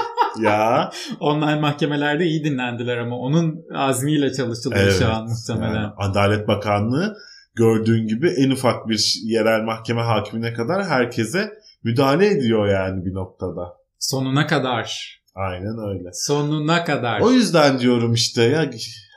ya. 0.41 0.91
Online 1.19 1.60
mahkemelerde 1.60 2.25
iyi 2.25 2.43
dinlendiler 2.43 2.97
ama 2.97 3.17
onun 3.19 3.65
azmiyle 3.75 4.34
çalışılıyor 4.34 4.81
Evet. 4.84 4.99
şu 4.99 5.13
an 5.13 5.23
muhtemelen. 5.29 5.75
Yani 5.81 5.93
Adalet 5.97 6.47
Bakanlığı 6.47 7.17
gördüğün 7.55 8.08
gibi 8.08 8.29
en 8.38 8.51
ufak 8.51 8.89
bir 8.89 9.19
yerel 9.23 9.62
mahkeme 9.63 10.01
hakimine 10.01 10.53
kadar 10.53 10.86
herkese 10.86 11.53
müdahale 11.84 12.27
ediyor 12.27 12.67
yani 12.67 13.05
bir 13.05 13.13
noktada. 13.13 13.73
Sonuna 13.99 14.47
kadar. 14.47 15.15
Aynen 15.36 15.89
öyle. 15.89 16.10
Sonuna 16.13 16.84
kadar. 16.86 17.19
O 17.19 17.31
yüzden 17.31 17.79
diyorum 17.79 18.13
işte 18.13 18.43
ya 18.43 18.69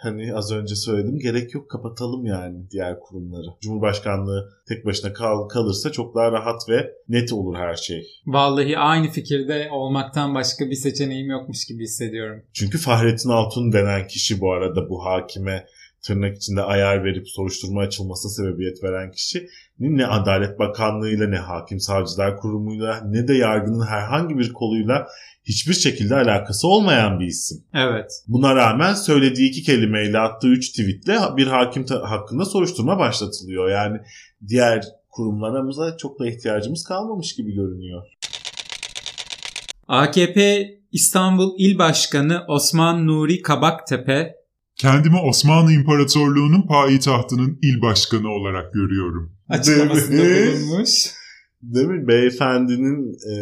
hani 0.02 0.34
az 0.34 0.52
önce 0.52 0.74
söyledim 0.74 1.18
gerek 1.18 1.54
yok 1.54 1.70
kapatalım 1.70 2.26
yani 2.26 2.70
diğer 2.70 3.00
kurumları. 3.00 3.46
Cumhurbaşkanlığı 3.60 4.48
tek 4.68 4.86
başına 4.86 5.12
kal 5.12 5.48
kalırsa 5.48 5.92
çok 5.92 6.14
daha 6.14 6.32
rahat 6.32 6.68
ve 6.68 6.92
net 7.08 7.32
olur 7.32 7.56
her 7.56 7.74
şey. 7.74 8.06
Vallahi 8.26 8.78
aynı 8.78 9.08
fikirde 9.08 9.68
olmaktan 9.72 10.34
başka 10.34 10.66
bir 10.66 10.74
seçeneğim 10.74 11.30
yokmuş 11.30 11.66
gibi 11.66 11.82
hissediyorum. 11.82 12.42
Çünkü 12.52 12.78
Fahrettin 12.78 13.30
Altun 13.30 13.72
denen 13.72 14.06
kişi 14.06 14.40
bu 14.40 14.52
arada 14.52 14.88
bu 14.88 15.04
hakime 15.04 15.66
tırnak 16.06 16.36
içinde 16.36 16.62
ayar 16.62 17.04
verip 17.04 17.28
soruşturma 17.28 17.80
açılmasına 17.80 18.30
sebebiyet 18.32 18.84
veren 18.84 19.10
kişi 19.10 19.48
ne 19.78 20.06
Adalet 20.06 20.58
Bakanlığı'yla 20.58 21.28
ne 21.28 21.36
Hakim 21.36 21.80
Savcılar 21.80 22.36
Kurumu'yla 22.36 23.00
ne 23.04 23.28
de 23.28 23.34
yargının 23.34 23.86
herhangi 23.86 24.38
bir 24.38 24.52
koluyla 24.52 25.06
hiçbir 25.44 25.74
şekilde 25.74 26.14
alakası 26.14 26.68
olmayan 26.68 27.20
bir 27.20 27.26
isim. 27.26 27.64
Evet. 27.74 28.10
Buna 28.28 28.54
rağmen 28.56 28.94
söylediği 28.94 29.48
iki 29.48 29.62
kelimeyle 29.62 30.18
attığı 30.18 30.48
üç 30.48 30.70
tweetle 30.70 31.18
bir 31.36 31.46
hakim 31.46 31.86
hakkında 31.86 32.44
soruşturma 32.44 32.98
başlatılıyor. 32.98 33.70
Yani 33.70 33.98
diğer 34.48 34.84
kurumlarımıza 35.08 35.96
çok 35.96 36.20
da 36.20 36.28
ihtiyacımız 36.28 36.84
kalmamış 36.84 37.34
gibi 37.36 37.54
görünüyor. 37.54 38.02
AKP 39.88 40.66
İstanbul 40.92 41.54
İl 41.58 41.78
Başkanı 41.78 42.44
Osman 42.48 43.06
Nuri 43.06 43.42
Kabaktepe 43.42 44.37
Kendimi 44.78 45.16
Osmanlı 45.18 45.72
İmparatorluğu'nun 45.72 46.62
payitahtının 46.62 47.58
il 47.62 47.82
başkanı 47.82 48.28
olarak 48.28 48.72
görüyorum. 48.72 49.32
açıklamasında 49.48 50.22
bulunmuş. 50.22 50.90
Değil 51.62 51.86
mi? 51.86 52.08
Beyefendinin 52.08 53.12
e, 53.32 53.34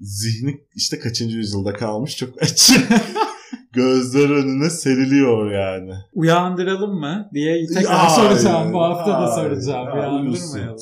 zihni 0.00 0.60
işte 0.76 0.98
kaçıncı 0.98 1.36
yüzyılda 1.36 1.72
kalmış 1.72 2.16
çok 2.16 2.42
açık. 2.42 2.88
Gözler 3.72 4.30
önüne 4.30 4.70
seriliyor 4.70 5.50
yani. 5.50 5.92
Uyandıralım 6.14 7.00
mı 7.00 7.28
diye 7.34 7.66
tekrar 7.66 7.96
Hayır, 7.96 8.28
soracağım. 8.28 8.72
Bu 8.72 8.82
hafta 8.82 9.22
da 9.22 9.34
soracağım. 9.34 9.88
hayır, 9.90 10.12
Uyandırmayalım? 10.12 10.78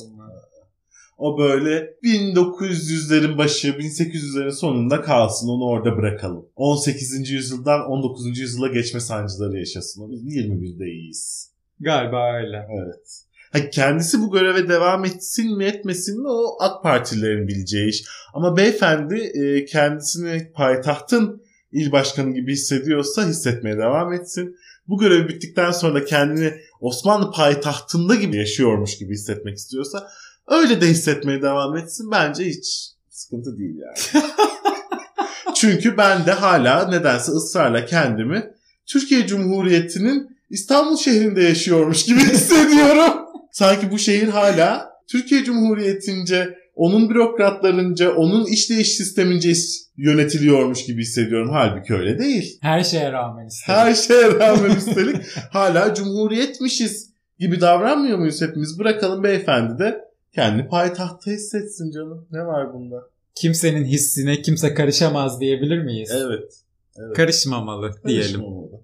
O 1.21 1.37
böyle 1.37 1.93
1900'lerin 2.03 3.37
başı 3.37 3.67
1800'lerin 3.67 4.51
sonunda 4.51 5.01
kalsın 5.01 5.47
onu 5.47 5.65
orada 5.65 5.97
bırakalım. 5.97 6.45
18. 6.55 7.29
yüzyıldan 7.29 7.81
19. 7.81 8.39
yüzyıla 8.39 8.67
geçme 8.67 8.99
sancıları 8.99 9.57
yaşasın. 9.57 10.11
Biz 10.11 10.35
21'de 10.35 10.85
iyiyiz. 10.85 11.51
Galiba 11.79 12.33
öyle. 12.33 12.67
Evet. 12.83 13.23
Ha, 13.51 13.69
kendisi 13.69 14.19
bu 14.19 14.31
göreve 14.31 14.69
devam 14.69 15.05
etsin 15.05 15.57
mi 15.57 15.65
etmesin 15.65 16.21
mi 16.21 16.27
o 16.27 16.57
AK 16.59 16.83
Partililerin 16.83 17.47
bileceği 17.47 17.89
iş. 17.89 18.03
Ama 18.33 18.57
beyefendi 18.57 19.15
e, 19.15 19.65
kendisini 19.65 20.51
payitahtın 20.53 21.43
il 21.71 21.91
başkanı 21.91 22.33
gibi 22.33 22.51
hissediyorsa 22.51 23.27
hissetmeye 23.27 23.77
devam 23.77 24.13
etsin. 24.13 24.55
Bu 24.87 24.97
görev 24.97 25.27
bittikten 25.27 25.71
sonra 25.71 25.95
da 25.95 26.05
kendini 26.05 26.53
Osmanlı 26.79 27.31
payitahtında 27.31 28.15
gibi 28.15 28.37
yaşıyormuş 28.37 28.97
gibi 28.97 29.13
hissetmek 29.13 29.57
istiyorsa 29.57 30.07
öyle 30.47 30.81
de 30.81 30.87
hissetmeye 30.87 31.41
devam 31.41 31.77
etsin. 31.77 32.11
Bence 32.11 32.45
hiç 32.45 32.91
sıkıntı 33.09 33.57
değil 33.57 33.75
yani. 33.77 34.23
Çünkü 35.55 35.97
ben 35.97 36.25
de 36.25 36.31
hala 36.31 36.87
nedense 36.89 37.31
ısrarla 37.31 37.85
kendimi 37.85 38.51
Türkiye 38.85 39.27
Cumhuriyeti'nin 39.27 40.37
İstanbul 40.49 40.97
şehrinde 40.97 41.43
yaşıyormuş 41.43 42.05
gibi 42.05 42.19
hissediyorum. 42.33 43.13
Sanki 43.51 43.91
bu 43.91 43.99
şehir 43.99 44.27
hala 44.27 44.91
Türkiye 45.07 45.43
Cumhuriyeti'nce, 45.43 46.57
onun 46.75 47.09
bürokratlarınca, 47.09 48.11
onun 48.11 48.45
işleyiş 48.45 48.95
sistemince 48.95 49.53
yönetiliyormuş 49.97 50.85
gibi 50.85 51.01
hissediyorum. 51.01 51.49
Halbuki 51.51 51.93
öyle 51.93 52.19
değil. 52.19 52.57
Her 52.61 52.83
şeye 52.83 53.11
rağmen 53.11 53.47
istedim. 53.47 53.79
Her 53.79 53.93
şeye 53.95 54.39
rağmen 54.39 54.75
üstelik 54.77 55.15
hala 55.51 55.93
cumhuriyetmişiz 55.93 57.09
gibi 57.39 57.61
davranmıyor 57.61 58.17
muyuz 58.17 58.41
hepimiz? 58.41 58.79
Bırakalım 58.79 59.23
beyefendi 59.23 59.79
de 59.79 60.10
kendi 60.35 60.67
payitahtta 60.67 61.31
hissetsin 61.31 61.91
canım. 61.91 62.27
Ne 62.31 62.45
var 62.45 62.73
bunda? 62.73 62.95
Kimsenin 63.35 63.85
hissine 63.85 64.41
kimse 64.41 64.73
karışamaz 64.73 65.39
diyebilir 65.39 65.83
miyiz? 65.83 66.11
Evet. 66.15 66.53
evet. 66.97 67.15
Karışmamalı 67.15 67.91
diyelim. 68.07 68.31
Karışmamalı. 68.31 68.81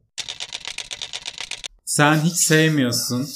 Sen 1.85 2.15
hiç 2.15 2.35
sevmiyorsun. 2.35 3.27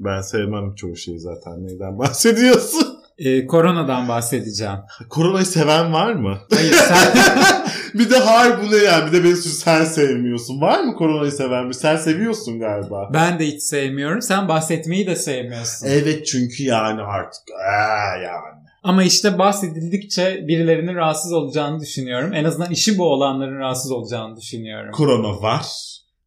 Ben 0.00 0.20
sevmem 0.20 0.74
çoğu 0.74 0.96
şeyi 0.96 1.20
zaten. 1.20 1.66
Neyden 1.66 1.98
bahsediyorsun? 1.98 2.98
Ee, 3.18 3.46
koronadan 3.46 4.08
bahsedeceğim. 4.08 4.78
Koronayı 5.08 5.46
seven 5.46 5.92
var 5.92 6.12
mı? 6.12 6.38
Hayır 6.54 6.72
sen 6.72 7.12
bir 7.94 8.10
de 8.10 8.18
hayır 8.18 8.54
bu 8.62 8.72
ne 8.72 8.76
yani? 8.76 9.06
Bir 9.06 9.12
de 9.18 9.24
beni 9.24 9.36
sen 9.36 9.84
sevmiyorsun. 9.84 10.60
Var 10.60 10.80
mı 10.80 10.94
koronayı 10.94 11.32
seven 11.32 11.68
bir? 11.68 11.74
Sen 11.74 11.96
seviyorsun 11.96 12.58
galiba. 12.60 13.10
ben 13.14 13.38
de 13.38 13.46
hiç 13.46 13.62
sevmiyorum. 13.62 14.22
Sen 14.22 14.48
bahsetmeyi 14.48 15.06
de 15.06 15.16
sevmiyorsun. 15.16 15.86
Evet 15.86 16.26
çünkü 16.26 16.62
yani 16.64 17.02
artık. 17.02 17.42
Ee, 17.50 18.22
yani. 18.22 18.62
Ama 18.82 19.02
işte 19.02 19.38
bahsedildikçe 19.38 20.44
birilerinin 20.48 20.94
rahatsız 20.94 21.32
olacağını 21.32 21.80
düşünüyorum. 21.80 22.34
En 22.34 22.44
azından 22.44 22.70
işi 22.70 22.98
bu 22.98 23.04
olanların 23.04 23.58
rahatsız 23.58 23.90
olacağını 23.90 24.36
düşünüyorum. 24.36 24.92
Korona 24.92 25.42
var. 25.42 25.66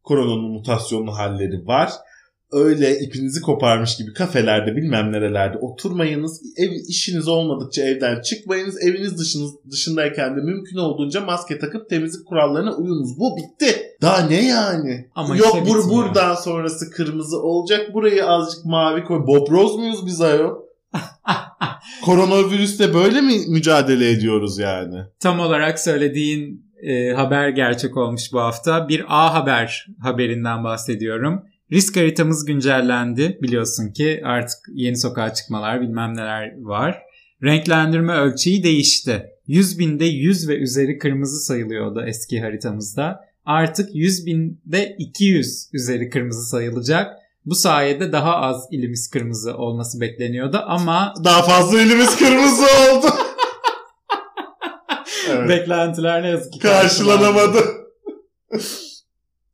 Koronanın 0.02 0.50
mutasyonlu 0.52 1.18
halleri 1.18 1.66
var. 1.66 1.90
Öyle 2.52 2.98
ipinizi 2.98 3.40
koparmış 3.40 3.96
gibi 3.96 4.12
kafelerde 4.12 4.76
bilmem 4.76 5.12
nerelerde 5.12 5.58
oturmayınız. 5.58 6.42
Ev, 6.56 6.70
işiniz 6.88 7.28
olmadıkça 7.28 7.82
evden 7.82 8.20
çıkmayınız. 8.20 8.82
Eviniz 8.82 9.18
dışınız, 9.18 9.50
dışındayken 9.70 10.36
de 10.36 10.40
mümkün 10.40 10.76
olduğunca 10.76 11.20
maske 11.20 11.58
takıp 11.58 11.90
temizlik 11.90 12.26
kurallarına 12.26 12.76
uyunuz. 12.76 13.18
Bu 13.18 13.36
bitti. 13.36 13.96
Daha 14.02 14.20
ne 14.20 14.46
yani? 14.46 15.08
Ama 15.14 15.36
Yok 15.36 15.46
işte 15.46 15.66
bur 15.66 15.90
buradan 15.90 16.34
sonrası 16.34 16.90
kırmızı 16.90 17.42
olacak. 17.42 17.94
Burayı 17.94 18.26
azıcık 18.26 18.64
mavi 18.64 19.04
koy. 19.04 19.26
Bobroz 19.26 19.76
muyuz 19.76 20.06
biz 20.06 20.20
ayol? 20.20 20.54
Koronavirüsle 22.04 22.94
böyle 22.94 23.20
mi 23.20 23.34
mücadele 23.48 24.10
ediyoruz 24.10 24.58
yani? 24.58 24.96
Tam 25.20 25.40
olarak 25.40 25.78
söylediğin 25.80 26.66
e, 26.82 27.12
haber 27.12 27.48
gerçek 27.48 27.96
olmuş 27.96 28.32
bu 28.32 28.40
hafta. 28.40 28.88
Bir 28.88 29.04
A 29.08 29.34
Haber 29.34 29.86
haberinden 30.00 30.64
bahsediyorum. 30.64 31.42
Risk 31.72 31.96
haritamız 31.96 32.44
güncellendi. 32.44 33.38
Biliyorsun 33.42 33.92
ki 33.92 34.20
artık 34.24 34.58
yeni 34.72 34.96
sokağa 34.96 35.34
çıkmalar 35.34 35.80
bilmem 35.80 36.16
neler 36.16 36.52
var. 36.62 37.02
Renklendirme 37.42 38.12
ölçeği 38.12 38.62
değişti. 38.62 39.26
100 39.46 39.78
binde 39.78 40.04
100 40.04 40.48
ve 40.48 40.56
üzeri 40.56 40.98
kırmızı 40.98 41.44
sayılıyordu 41.44 42.04
eski 42.06 42.40
haritamızda. 42.40 43.20
Artık 43.44 43.94
100 43.94 44.26
binde 44.26 44.96
200 44.98 45.68
üzeri 45.72 46.10
kırmızı 46.10 46.48
sayılacak. 46.48 47.16
Bu 47.44 47.54
sayede 47.54 48.12
daha 48.12 48.36
az 48.36 48.68
ilimiz 48.70 49.10
kırmızı 49.10 49.56
olması 49.56 50.00
bekleniyordu 50.00 50.62
ama 50.66 51.14
Daha 51.24 51.42
fazla 51.42 51.80
elimiz 51.80 52.16
kırmızı 52.16 52.64
oldu. 52.64 53.06
evet. 55.30 55.48
beklentiler 55.48 56.22
ne 56.22 56.28
yazık 56.28 56.52
ki 56.52 56.58
Karşılanamadı. 56.58 57.58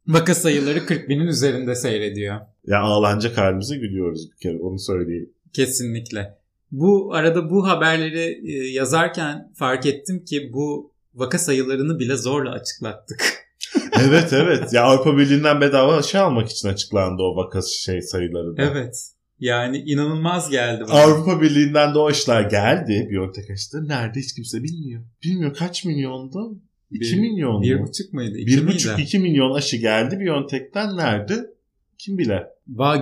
Vaka 0.07 0.35
sayıları 0.35 0.87
40 0.87 1.09
binin 1.09 1.27
üzerinde 1.27 1.75
seyrediyor. 1.75 2.41
Ya 2.67 2.81
ağlanacak 2.81 3.39
halimize 3.39 3.77
gülüyoruz 3.77 4.31
bir 4.33 4.37
kere 4.37 4.59
onu 4.59 4.79
söyleyeyim. 4.79 5.31
Kesinlikle. 5.53 6.39
Bu 6.71 7.15
arada 7.15 7.51
bu 7.51 7.69
haberleri 7.69 8.53
e, 8.53 8.71
yazarken 8.71 9.53
fark 9.55 9.87
ettim 9.87 10.25
ki 10.25 10.51
bu 10.53 10.93
vaka 11.15 11.39
sayılarını 11.39 11.99
bile 11.99 12.17
zorla 12.17 12.51
açıklattık. 12.51 13.23
evet 14.01 14.33
evet. 14.33 14.73
Ya 14.73 14.83
Avrupa 14.83 15.19
Birliği'nden 15.19 15.61
bedava 15.61 15.97
aşı 15.97 16.21
almak 16.21 16.51
için 16.51 16.69
açıklandı 16.69 17.23
o 17.23 17.37
vaka 17.37 17.61
şey 17.63 18.03
sayıları 18.03 18.57
da. 18.57 18.63
evet. 18.63 19.13
Yani 19.39 19.79
inanılmaz 19.79 20.51
geldi 20.51 20.85
bana. 20.89 21.01
Avrupa 21.01 21.41
Birliği'nden 21.41 21.95
de 21.95 21.99
o 21.99 22.07
aşılar 22.07 22.43
geldi. 22.43 23.09
Biontech 23.11 23.51
aşıları. 23.51 23.89
Nerede 23.89 24.21
hiç 24.21 24.35
kimse 24.35 24.63
bilmiyor. 24.63 25.03
Bilmiyor 25.25 25.55
kaç 25.55 25.85
milyondu? 25.85 26.59
2 26.93 27.17
Bir- 27.17 27.21
milyon 27.21 27.63
Bir 27.63 27.75
mu? 27.77 27.87
buçuk 27.87 28.13
muydu? 28.13 28.37
İki 28.37 28.47
Bir 28.47 28.67
buçuk 28.67 28.91
miydi? 28.91 29.03
iki 29.03 29.19
milyon 29.19 29.55
aşı 29.55 29.77
geldi 29.77 30.21
Biontech'ten. 30.21 30.97
Nerede? 30.97 31.35
Kim 31.99 32.19
bilir. 32.19 32.43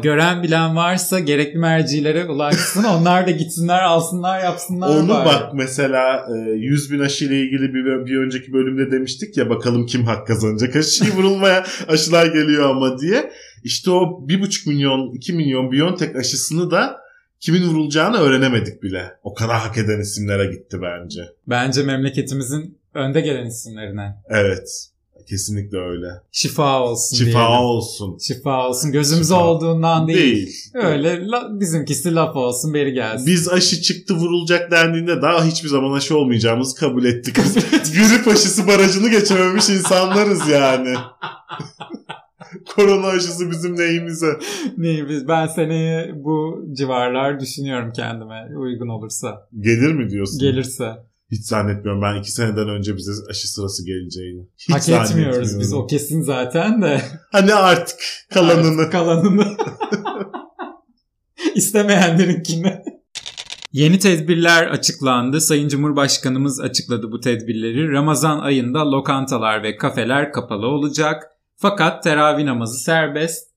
Gören 0.03 0.43
bilen 0.43 0.77
varsa 0.77 1.19
gerekli 1.21 1.59
mercilere 1.59 2.25
ulaşsın. 2.27 2.85
Onlar 2.99 3.27
da 3.27 3.31
gitsinler 3.31 3.83
alsınlar 3.83 4.41
yapsınlar. 4.45 4.89
Onu 4.97 5.09
bari. 5.09 5.27
bak 5.27 5.55
mesela 5.55 6.27
e, 6.37 6.51
100 6.51 6.93
bin 6.93 6.99
aşı 7.01 7.25
ile 7.25 7.41
ilgili 7.41 7.75
bir, 7.75 8.07
bir 8.07 8.17
önceki 8.17 8.53
bölümde 8.53 8.91
demiştik 8.91 9.37
ya 9.37 9.51
bakalım 9.51 9.87
kim 9.87 10.05
hak 10.05 10.27
kazanacak 10.27 10.77
aşıyı 10.77 11.13
vurulmaya 11.13 11.65
aşılar 11.89 12.27
geliyor 12.27 12.71
ama 12.71 12.99
diye. 12.99 13.31
İşte 13.65 13.91
o 13.91 14.27
1,5 14.29 14.69
milyon 14.69 15.15
2 15.15 15.33
milyon 15.33 15.73
Biontech 15.73 16.17
aşısını 16.17 16.71
da 16.71 16.97
kimin 17.41 17.63
vurulacağını 17.63 18.17
öğrenemedik 18.17 18.83
bile. 18.83 19.05
O 19.23 19.35
kadar 19.35 19.57
hak 19.61 19.79
eden 19.79 20.01
isimlere 20.01 20.47
gitti 20.53 20.77
bence. 20.83 21.21
Bence 21.47 21.83
memleketimizin 21.83 22.79
önde 22.95 23.21
gelen 23.21 23.47
isimlerine. 23.47 24.15
Evet 24.29 24.87
kesinlikle 25.29 25.79
öyle. 25.79 26.07
Şifa 26.33 26.83
olsun 26.83 27.17
Şifa 27.17 27.31
diyelim. 27.31 27.65
olsun. 27.65 28.19
Şifa 28.19 28.69
olsun. 28.69 28.93
Gözümüze 28.93 29.35
Şifa. 29.35 30.07
değil. 30.09 30.19
Değil. 30.19 30.57
Öyle 30.75 31.27
la- 31.27 31.61
bizimkisi 31.61 32.15
laf 32.15 32.37
olsun 32.37 32.75
beri 32.75 32.93
gelsin. 32.93 33.27
Biz 33.27 33.49
aşı 33.49 33.83
çıktı 33.83 34.15
vurulacak 34.15 34.71
dendiğinde 34.71 35.23
daha 35.23 35.45
hiçbir 35.45 35.69
zaman 35.69 35.93
aşı 35.97 36.19
olmayacağımızı 36.19 36.77
kabul 36.77 37.05
ettik. 37.05 37.37
Grip 37.95 38.29
aşısı 38.29 38.67
barajını 38.67 39.11
geçememiş 39.11 39.69
insanlarız 39.69 40.49
yani. 40.49 40.95
Korona 42.77 43.07
aşısı 43.07 43.51
bizim 43.51 43.77
neyimize. 43.77 44.39
Ne, 44.77 45.09
biz, 45.09 45.29
ben 45.29 45.47
seneye 45.47 46.13
bu 46.25 46.65
civarlar 46.73 47.41
düşünüyorum 47.41 47.93
kendime 47.93 48.49
uygun 48.59 48.89
olursa. 48.89 49.49
Gelir 49.61 49.93
mi 49.93 50.11
diyorsun? 50.11 50.39
Gelirse. 50.39 51.10
Hiç 51.31 51.45
zannetmiyorum. 51.47 52.03
Ben 52.03 52.21
iki 52.21 52.33
seneden 52.33 52.69
önce 52.69 52.97
bize 52.97 53.13
aşı 53.31 53.53
sırası 53.53 53.87
geleceğini. 53.87 54.47
Hiç 54.59 54.89
Hak 54.89 55.11
etmiyoruz 55.11 55.61
biz 55.61 55.73
o 55.73 55.87
kesin 55.87 56.23
zaten 56.23 56.83
de. 56.83 57.03
Hani 57.33 57.55
artık 57.55 57.99
kalanını. 58.35 58.81
Artık 58.81 58.93
kalanını. 58.93 59.47
İstemeyenlerinkini. 61.55 62.83
Yeni 63.73 63.99
tedbirler 63.99 64.67
açıklandı. 64.67 65.41
Sayın 65.41 65.69
Cumhurbaşkanımız 65.69 66.61
açıkladı 66.61 67.13
bu 67.13 67.21
tedbirleri. 67.21 67.93
Ramazan 67.93 68.39
ayında 68.39 68.91
lokantalar 68.91 69.63
ve 69.63 69.77
kafeler 69.77 70.33
kapalı 70.33 70.67
olacak. 70.67 71.31
Fakat 71.57 72.03
teravih 72.03 72.45
namazı 72.45 72.79
serbest. 72.79 73.51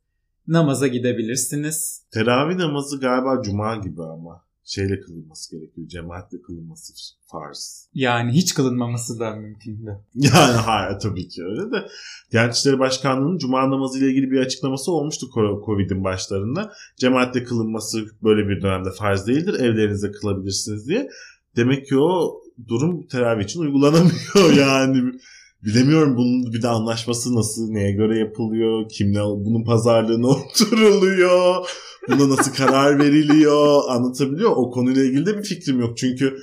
Namaza 0.47 0.87
gidebilirsiniz. 0.87 2.03
Teravih 2.13 2.55
namazı 2.55 2.99
galiba 2.99 3.41
cuma 3.45 3.75
gibi 3.75 4.03
ama. 4.03 4.43
Şeyle 4.65 4.99
kılınması 4.99 5.55
gerekiyor. 5.55 5.87
Cemaatle 5.87 6.41
kılınması 6.41 6.93
farz. 7.31 7.89
Yani 7.93 8.31
hiç 8.31 8.53
kılınmaması 8.53 9.19
da 9.19 9.35
mümkün 9.35 9.85
de. 9.85 9.91
Yani 10.15 10.53
hayır 10.53 10.99
tabii 10.99 11.27
ki 11.27 11.43
öyle 11.43 11.71
de. 11.71 11.87
Diyanet 12.31 12.55
İşleri 12.55 12.79
Başkanlığı'nın 12.79 13.37
Cuma 13.37 13.69
namazı 13.69 13.99
ile 13.99 14.09
ilgili 14.11 14.31
bir 14.31 14.39
açıklaması 14.39 14.91
olmuştu 14.91 15.27
Covid'in 15.65 16.03
başlarında. 16.03 16.73
Cemaatle 16.97 17.43
kılınması 17.43 18.05
böyle 18.23 18.49
bir 18.49 18.61
dönemde 18.61 18.91
farz 18.91 19.27
değildir. 19.27 19.53
Evlerinizde 19.53 20.11
kılabilirsiniz 20.11 20.87
diye. 20.87 21.09
Demek 21.55 21.87
ki 21.87 21.97
o 21.97 22.41
durum 22.67 23.07
teravih 23.07 23.43
için 23.43 23.59
uygulanamıyor 23.59 24.53
yani. 24.57 25.11
Bilemiyorum 25.65 26.17
bunun 26.17 26.53
bir 26.53 26.61
de 26.61 26.67
anlaşması 26.67 27.35
nasıl, 27.35 27.69
neye 27.69 27.91
göre 27.91 28.19
yapılıyor, 28.19 28.89
kimle 28.89 29.19
bunun 29.19 29.63
pazarlığına 29.63 30.27
oturuluyor, 30.27 31.55
buna 32.09 32.29
nasıl 32.29 32.53
karar 32.53 32.99
veriliyor 32.99 33.81
anlatabiliyor. 33.89 34.51
O 34.55 34.71
konuyla 34.71 35.03
ilgili 35.03 35.25
de 35.25 35.37
bir 35.37 35.43
fikrim 35.43 35.79
yok. 35.79 35.97
Çünkü 35.97 36.37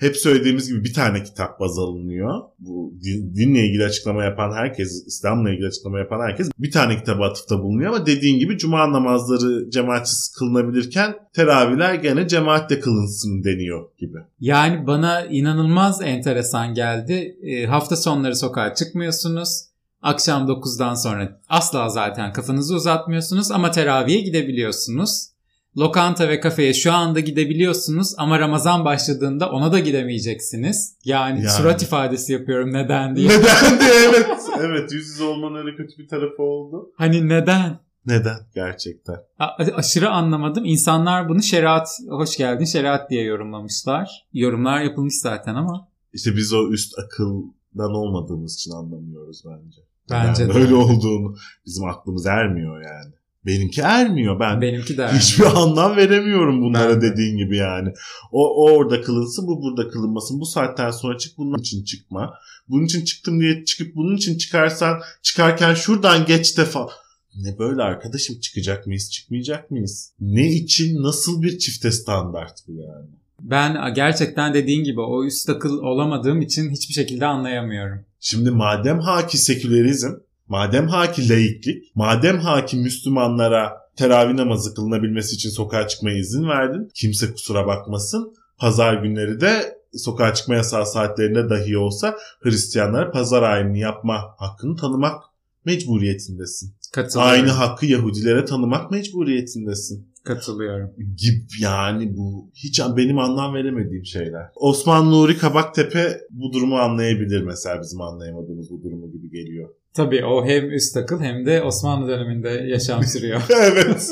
hep 0.00 0.16
söylediğimiz 0.16 0.68
gibi 0.68 0.84
bir 0.84 0.94
tane 0.94 1.22
kitap 1.22 1.60
baz 1.60 1.78
alınıyor. 1.78 2.40
Bu 2.58 2.94
din, 3.04 3.34
dinle 3.34 3.66
ilgili 3.66 3.84
açıklama 3.84 4.24
yapan 4.24 4.52
herkes, 4.52 5.06
İslam'la 5.06 5.50
ilgili 5.50 5.66
açıklama 5.66 5.98
yapan 5.98 6.20
herkes 6.20 6.50
bir 6.58 6.70
tane 6.70 6.96
kitaba 6.96 7.26
atıfta 7.26 7.62
bulunuyor 7.62 7.94
ama 7.94 8.06
dediğin 8.06 8.38
gibi 8.38 8.58
cuma 8.58 8.92
namazları 8.92 9.70
cemaatsiz 9.70 10.34
kılınabilirken 10.38 11.14
teravihler 11.34 11.94
gene 11.94 12.28
cemaatle 12.28 12.80
kılınsın 12.80 13.44
deniyor 13.44 13.88
gibi. 13.98 14.18
Yani 14.40 14.86
bana 14.86 15.24
inanılmaz 15.24 16.02
enteresan 16.02 16.74
geldi. 16.74 17.36
E, 17.42 17.66
hafta 17.66 17.96
sonları 17.96 18.36
sokağa 18.36 18.74
çıkmıyorsunuz. 18.74 19.69
Akşam 20.02 20.48
9'dan 20.48 20.94
sonra 20.94 21.40
asla 21.48 21.88
zaten 21.88 22.32
kafanızı 22.32 22.74
uzatmıyorsunuz 22.74 23.50
ama 23.50 23.70
teraviye 23.70 24.20
gidebiliyorsunuz. 24.20 25.30
Lokanta 25.78 26.28
ve 26.28 26.40
kafeye 26.40 26.74
şu 26.74 26.92
anda 26.92 27.20
gidebiliyorsunuz 27.20 28.14
ama 28.18 28.38
Ramazan 28.38 28.84
başladığında 28.84 29.50
ona 29.50 29.72
da 29.72 29.78
gidemeyeceksiniz. 29.78 30.96
Yani, 31.04 31.38
Yani. 31.38 31.50
surat 31.50 31.82
ifadesi 31.82 32.32
yapıyorum 32.32 32.72
neden 32.72 33.16
diye. 33.16 33.28
Neden 33.28 33.80
diye 33.80 33.90
evet. 34.08 34.26
Evet 34.60 34.92
yüz 34.92 35.06
yüze 35.08 35.24
olmanın 35.24 35.54
öyle 35.54 35.76
kötü 35.76 35.98
bir 35.98 36.08
tarafı 36.08 36.42
oldu. 36.42 36.92
Hani 36.96 37.28
neden? 37.28 37.78
Neden 38.06 38.38
gerçekten? 38.54 39.16
A- 39.38 39.64
aşırı 39.74 40.10
anlamadım. 40.10 40.64
İnsanlar 40.64 41.28
bunu 41.28 41.42
şeriat, 41.42 41.88
hoş 42.08 42.36
geldin 42.36 42.64
şeriat 42.64 43.10
diye 43.10 43.24
yorumlamışlar. 43.24 44.26
Yorumlar 44.32 44.80
yapılmış 44.80 45.14
zaten 45.20 45.54
ama. 45.54 45.88
İşte 46.12 46.36
biz 46.36 46.52
o 46.52 46.68
üst 46.72 46.92
akıldan 46.98 47.94
olmadığımız 47.94 48.54
için 48.54 48.70
anlamıyoruz 48.70 49.42
bence. 49.46 49.80
Bence 50.10 50.42
Yani 50.42 50.54
de. 50.54 50.58
öyle 50.58 50.74
olduğunu 50.74 51.36
bizim 51.66 51.84
aklımız 51.84 52.26
ermiyor 52.26 52.82
yani. 52.82 53.12
Benimki 53.46 53.80
ermiyor. 53.80 54.40
Ben 54.40 54.60
Benimki 54.60 54.98
de. 54.98 55.08
hiçbir 55.08 55.44
anlam 55.44 55.96
veremiyorum 55.96 56.60
bunlara 56.62 56.90
Ben 56.90 57.02
de. 57.02 57.12
dediğin 57.12 57.36
gibi 57.36 57.56
yani. 57.56 57.88
O, 58.32 58.48
o 58.64 58.72
orada 58.72 59.02
kılınsın, 59.02 59.46
bu 59.46 59.62
burada 59.62 59.88
kılınmasın. 59.88 60.40
Bu 60.40 60.46
saatten 60.46 60.90
sonra 60.90 61.18
çık, 61.18 61.38
bunun 61.38 61.58
için 61.58 61.84
çıkma. 61.84 62.34
Bunun 62.68 62.84
için 62.84 63.04
çıktım 63.04 63.40
diye 63.40 63.64
çıkıp 63.64 63.94
bunun 63.96 64.16
için 64.16 64.38
çıkarsan 64.38 65.00
çıkarken 65.22 65.74
şuradan 65.74 66.26
geç 66.26 66.58
de 66.58 66.64
falan. 66.64 66.90
Ne 67.36 67.58
böyle 67.58 67.82
arkadaşım 67.82 68.40
çıkacak 68.40 68.86
mıyız, 68.86 69.10
çıkmayacak 69.10 69.70
mıyız? 69.70 70.12
Ne 70.20 70.48
için, 70.52 71.02
nasıl 71.02 71.42
bir 71.42 71.58
çifte 71.58 71.90
standart 71.92 72.58
bu 72.68 72.72
yani? 72.72 73.08
Ben 73.42 73.94
gerçekten 73.94 74.54
dediğin 74.54 74.84
gibi 74.84 75.00
o 75.00 75.24
üst 75.24 75.48
akıl 75.48 75.78
olamadığım 75.78 76.40
için 76.40 76.70
hiçbir 76.70 76.94
şekilde 76.94 77.26
anlayamıyorum. 77.26 78.04
Şimdi 78.20 78.50
madem 78.50 78.98
haki 79.00 79.38
sekülerizm, 79.38 80.10
madem 80.48 80.88
haki 80.88 81.28
laiklik, 81.28 81.84
madem 81.94 82.38
haki 82.38 82.76
Müslümanlara 82.76 83.72
teravih 83.96 84.34
namazı 84.34 84.74
kılınabilmesi 84.74 85.34
için 85.34 85.50
sokağa 85.50 85.88
çıkmaya 85.88 86.18
izin 86.18 86.48
verdin. 86.48 86.88
Kimse 86.94 87.32
kusura 87.32 87.66
bakmasın. 87.66 88.34
Pazar 88.58 88.94
günleri 88.94 89.40
de 89.40 89.80
sokağa 89.94 90.34
çıkma 90.34 90.54
yasağı 90.54 90.86
saatlerinde 90.86 91.50
dahi 91.50 91.78
olsa 91.78 92.16
Hristiyanlara 92.42 93.10
pazar 93.10 93.42
ayini 93.42 93.80
yapma 93.80 94.34
hakkını 94.38 94.76
tanımak 94.76 95.22
mecburiyetindesin. 95.64 96.74
Aynı 97.16 97.50
hakkı 97.50 97.86
Yahudilere 97.86 98.44
tanımak 98.44 98.90
mecburiyetindesin 98.90 100.09
Katılıyorum. 100.24 100.90
gibi 100.96 101.46
yani 101.62 102.16
bu 102.16 102.50
hiç 102.54 102.80
benim 102.96 103.18
anlam 103.18 103.54
veremediğim 103.54 104.04
şeyler. 104.04 104.46
Osman 104.56 105.10
Nuri 105.10 105.38
Kabaktepe 105.38 106.20
bu 106.30 106.52
durumu 106.52 106.76
anlayabilir 106.76 107.42
mesela 107.42 107.80
bizim 107.82 108.00
anlayamadığımız 108.00 108.70
bu 108.70 108.82
durumu 108.82 109.10
gibi 109.12 109.30
geliyor. 109.30 109.68
Tabii 109.94 110.24
o 110.24 110.44
hem 110.46 110.70
üst 110.70 110.96
akıl 110.96 111.20
hem 111.20 111.46
de 111.46 111.62
Osmanlı 111.62 112.08
döneminde 112.08 112.48
yaşam 112.48 113.04
sürüyor. 113.04 113.42
evet. 113.62 114.10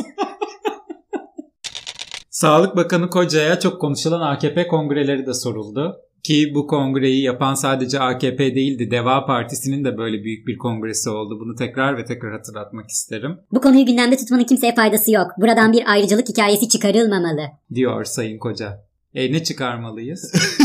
Sağlık 2.30 2.76
Bakanı 2.76 3.10
Koca'ya 3.10 3.60
çok 3.60 3.80
konuşulan 3.80 4.20
AKP 4.20 4.66
kongreleri 4.66 5.26
de 5.26 5.34
soruldu. 5.34 5.96
Ki 6.28 6.52
bu 6.54 6.66
kongreyi 6.66 7.22
yapan 7.22 7.54
sadece 7.54 8.00
AKP 8.00 8.54
değildi. 8.54 8.90
Deva 8.90 9.26
Partisi'nin 9.26 9.84
de 9.84 9.98
böyle 9.98 10.24
büyük 10.24 10.46
bir 10.46 10.58
kongresi 10.58 11.10
oldu. 11.10 11.40
Bunu 11.40 11.54
tekrar 11.54 11.98
ve 11.98 12.04
tekrar 12.04 12.32
hatırlatmak 12.32 12.90
isterim. 12.90 13.38
Bu 13.52 13.60
konuyu 13.60 13.86
gündemde 13.86 14.16
tutmanın 14.16 14.44
kimseye 14.44 14.74
faydası 14.74 15.12
yok. 15.12 15.26
Buradan 15.38 15.72
bir 15.72 15.92
ayrıcalık 15.92 16.28
hikayesi 16.28 16.68
çıkarılmamalı. 16.68 17.46
Diyor 17.74 18.04
Sayın 18.04 18.38
Koca. 18.38 18.84
E 19.14 19.32
ne 19.32 19.44
çıkarmalıyız? 19.44 20.32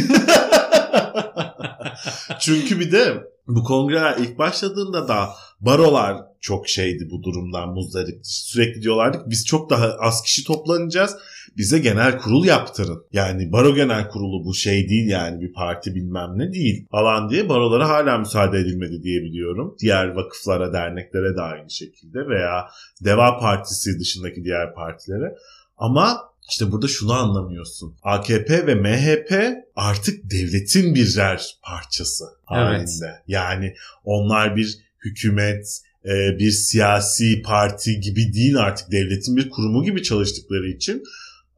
Çünkü 2.40 2.80
bir 2.80 2.92
de 2.92 3.24
bu 3.48 3.64
kongreler 3.64 4.18
ilk 4.18 4.38
başladığında 4.38 5.08
da 5.08 5.30
barolar 5.66 6.18
çok 6.42 6.70
şeydi 6.70 7.08
bu 7.12 7.24
durumdan 7.24 7.70
muzdarip. 7.70 8.20
Sürekli 8.24 8.82
diyorlardı 8.82 9.24
biz 9.26 9.46
çok 9.46 9.70
daha 9.70 9.86
az 10.00 10.22
kişi 10.22 10.44
toplanacağız. 10.44 11.16
Bize 11.58 11.80
genel 11.80 12.18
kurul 12.18 12.46
yaptırın. 12.46 13.06
Yani 13.14 13.52
baro 13.52 13.76
genel 13.76 14.10
kurulu 14.10 14.46
bu 14.46 14.54
şey 14.54 14.90
değil 14.90 15.10
yani 15.10 15.42
bir 15.42 15.54
parti 15.54 15.96
bilmem 15.96 16.30
ne 16.36 16.54
değil 16.54 16.86
falan 16.92 17.30
diye 17.30 17.50
barolara 17.50 17.90
hala 17.90 18.18
müsaade 18.18 18.58
edilmedi 18.58 19.04
diye 19.04 19.22
biliyorum. 19.22 19.76
Diğer 19.80 20.08
vakıflara, 20.08 20.74
derneklere 20.74 21.36
de 21.36 21.42
aynı 21.42 21.70
şekilde 21.70 22.28
veya 22.28 22.68
Deva 23.06 23.38
Partisi 23.38 24.00
dışındaki 24.00 24.44
diğer 24.44 24.74
partilere. 24.74 25.36
Ama 25.78 26.34
işte 26.50 26.72
burada 26.72 26.88
şunu 26.88 27.14
anlamıyorsun. 27.14 27.96
AKP 28.04 28.68
ve 28.68 28.76
MHP 28.76 29.58
artık 29.76 30.32
devletin 30.32 30.96
birer 30.96 31.58
parçası 31.62 32.26
halinde. 32.46 33.06
Evet. 33.06 33.22
Yani 33.28 33.74
onlar 34.04 34.56
bir 34.56 34.83
hükümet, 35.06 35.82
e, 36.06 36.40
bir 36.40 36.52
siyasi 36.52 37.42
parti 37.42 38.00
gibi 38.00 38.34
değil 38.34 38.58
artık. 38.58 38.92
Devletin 38.92 39.38
bir 39.38 39.50
kurumu 39.50 39.84
gibi 39.84 40.04
çalıştıkları 40.04 40.70
için 40.70 41.04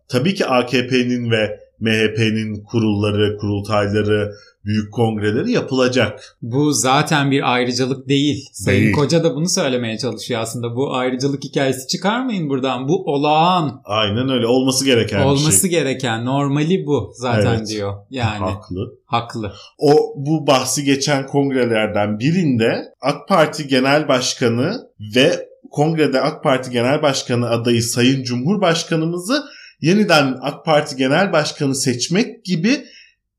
tabii 0.08 0.36
ki 0.36 0.46
AKP'nin 0.46 1.32
ve 1.32 1.65
MHP'nin 1.80 2.64
kurulları, 2.64 3.38
kurultayları, 3.38 4.32
büyük 4.66 4.94
kongreleri 4.94 5.52
yapılacak. 5.52 6.38
Bu 6.42 6.72
zaten 6.74 7.32
bir 7.32 7.54
ayrıcalık 7.54 8.10
değil. 8.10 8.50
Sayın 8.54 8.82
Değil. 8.84 8.96
Koca 8.96 9.24
da 9.24 9.36
bunu 9.36 9.50
söylemeye 9.50 9.98
çalışıyor 9.98 10.42
aslında. 10.42 10.76
Bu 10.76 10.96
ayrıcalık 10.96 11.44
hikayesi 11.44 11.88
çıkarmayın 11.88 12.50
buradan. 12.50 12.88
Bu 12.88 13.04
olağan. 13.14 13.82
Aynen 13.86 14.30
öyle 14.30 14.48
olması 14.48 14.86
gereken 14.86 15.20
bir 15.20 15.26
Olması 15.26 15.62
şey. 15.62 15.70
gereken. 15.70 16.26
Normali 16.26 16.86
bu 16.86 17.12
zaten 17.16 17.56
Evet. 17.58 17.68
diyor. 17.68 17.94
Yani 18.10 18.40
Haklı. 18.40 18.94
haklı. 19.06 19.54
O 19.78 20.14
bu 20.16 20.48
bahsi 20.48 20.84
geçen 20.84 21.28
kongrelerden 21.28 22.20
birinde 22.20 22.82
AK 23.02 23.28
Parti 23.28 23.68
Genel 23.68 24.08
Başkanı 24.08 24.74
ve 25.16 25.48
kongrede 25.72 26.22
AK 26.22 26.44
Parti 26.44 26.72
Genel 26.72 27.02
Başkanı 27.02 27.50
adayı 27.50 27.84
Sayın 27.84 28.24
Cumhurbaşkanımızı 28.24 29.44
yeniden 29.82 30.38
AK 30.42 30.66
Parti 30.66 30.96
Genel 30.96 31.34
Başkanı 31.34 31.76
seçmek 31.76 32.46
gibi 32.46 32.86